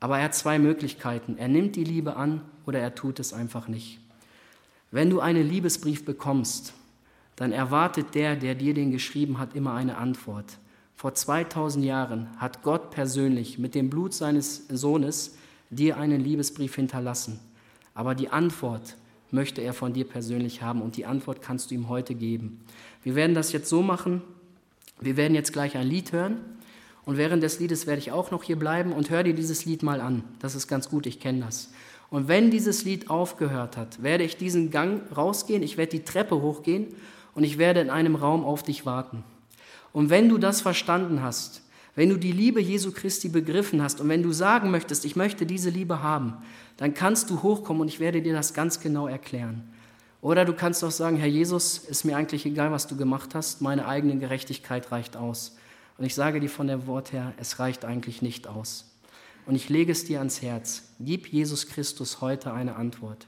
Aber 0.00 0.18
er 0.18 0.24
hat 0.24 0.34
zwei 0.34 0.58
Möglichkeiten. 0.58 1.36
Er 1.38 1.48
nimmt 1.48 1.76
die 1.76 1.84
Liebe 1.84 2.16
an 2.16 2.40
oder 2.66 2.80
er 2.80 2.94
tut 2.94 3.20
es 3.20 3.32
einfach 3.32 3.68
nicht. 3.68 4.00
Wenn 4.90 5.10
du 5.10 5.20
einen 5.20 5.48
Liebesbrief 5.48 6.04
bekommst, 6.04 6.72
dann 7.36 7.52
erwartet 7.52 8.14
der, 8.14 8.34
der 8.36 8.54
dir 8.54 8.74
den 8.74 8.90
geschrieben 8.90 9.38
hat, 9.38 9.54
immer 9.54 9.74
eine 9.74 9.98
Antwort. 9.98 10.58
Vor 10.96 11.14
2000 11.14 11.84
Jahren 11.84 12.28
hat 12.38 12.62
Gott 12.62 12.90
persönlich 12.90 13.58
mit 13.58 13.74
dem 13.74 13.88
Blut 13.88 14.12
seines 14.12 14.66
Sohnes 14.68 15.36
dir 15.70 15.96
einen 15.96 16.20
Liebesbrief 16.20 16.74
hinterlassen. 16.74 17.38
Aber 17.94 18.14
die 18.14 18.30
Antwort 18.30 18.96
möchte 19.30 19.60
er 19.60 19.72
von 19.72 19.92
dir 19.92 20.04
persönlich 20.04 20.62
haben 20.62 20.82
und 20.82 20.96
die 20.96 21.06
Antwort 21.06 21.40
kannst 21.40 21.70
du 21.70 21.74
ihm 21.74 21.88
heute 21.88 22.14
geben. 22.14 22.60
Wir 23.02 23.14
werden 23.14 23.34
das 23.34 23.52
jetzt 23.52 23.68
so 23.68 23.82
machen, 23.82 24.22
wir 25.00 25.16
werden 25.16 25.34
jetzt 25.34 25.52
gleich 25.52 25.76
ein 25.76 25.86
Lied 25.86 26.12
hören 26.12 26.38
und 27.10 27.16
während 27.16 27.42
des 27.42 27.58
Liedes 27.58 27.88
werde 27.88 27.98
ich 27.98 28.12
auch 28.12 28.30
noch 28.30 28.44
hier 28.44 28.54
bleiben 28.54 28.92
und 28.92 29.10
hör 29.10 29.24
dir 29.24 29.34
dieses 29.34 29.64
Lied 29.64 29.82
mal 29.82 30.00
an. 30.00 30.22
Das 30.38 30.54
ist 30.54 30.68
ganz 30.68 30.88
gut, 30.88 31.06
ich 31.06 31.18
kenne 31.18 31.40
das. 31.40 31.70
Und 32.08 32.28
wenn 32.28 32.52
dieses 32.52 32.84
Lied 32.84 33.10
aufgehört 33.10 33.76
hat, 33.76 34.00
werde 34.00 34.22
ich 34.22 34.36
diesen 34.36 34.70
Gang 34.70 35.02
rausgehen, 35.16 35.64
ich 35.64 35.76
werde 35.76 35.90
die 35.90 36.04
Treppe 36.04 36.40
hochgehen 36.40 36.86
und 37.34 37.42
ich 37.42 37.58
werde 37.58 37.80
in 37.80 37.90
einem 37.90 38.14
Raum 38.14 38.44
auf 38.44 38.62
dich 38.62 38.86
warten. 38.86 39.24
Und 39.92 40.08
wenn 40.08 40.28
du 40.28 40.38
das 40.38 40.60
verstanden 40.60 41.20
hast, 41.20 41.62
wenn 41.96 42.10
du 42.10 42.16
die 42.16 42.30
Liebe 42.30 42.60
Jesu 42.60 42.92
Christi 42.92 43.28
begriffen 43.28 43.82
hast 43.82 44.00
und 44.00 44.08
wenn 44.08 44.22
du 44.22 44.30
sagen 44.30 44.70
möchtest, 44.70 45.04
ich 45.04 45.16
möchte 45.16 45.46
diese 45.46 45.70
Liebe 45.70 46.04
haben, 46.04 46.34
dann 46.76 46.94
kannst 46.94 47.28
du 47.28 47.42
hochkommen 47.42 47.82
und 47.82 47.88
ich 47.88 47.98
werde 47.98 48.22
dir 48.22 48.34
das 48.34 48.54
ganz 48.54 48.78
genau 48.78 49.08
erklären. 49.08 49.68
Oder 50.22 50.44
du 50.44 50.52
kannst 50.52 50.84
auch 50.84 50.92
sagen, 50.92 51.16
Herr 51.16 51.26
Jesus, 51.26 51.78
ist 51.78 52.04
mir 52.04 52.16
eigentlich 52.16 52.46
egal, 52.46 52.70
was 52.70 52.86
du 52.86 52.96
gemacht 52.96 53.34
hast, 53.34 53.62
meine 53.62 53.88
eigene 53.88 54.16
Gerechtigkeit 54.16 54.92
reicht 54.92 55.16
aus. 55.16 55.56
Und 56.00 56.06
ich 56.06 56.14
sage 56.14 56.40
dir 56.40 56.48
von 56.48 56.66
der 56.66 56.86
Wort 56.86 57.12
her, 57.12 57.34
es 57.36 57.58
reicht 57.58 57.84
eigentlich 57.84 58.22
nicht 58.22 58.46
aus. 58.46 58.86
Und 59.44 59.54
ich 59.54 59.68
lege 59.68 59.92
es 59.92 60.06
dir 60.06 60.20
ans 60.20 60.40
Herz, 60.40 60.94
gib 60.98 61.26
Jesus 61.26 61.66
Christus 61.66 62.22
heute 62.22 62.54
eine 62.54 62.76
Antwort. 62.76 63.26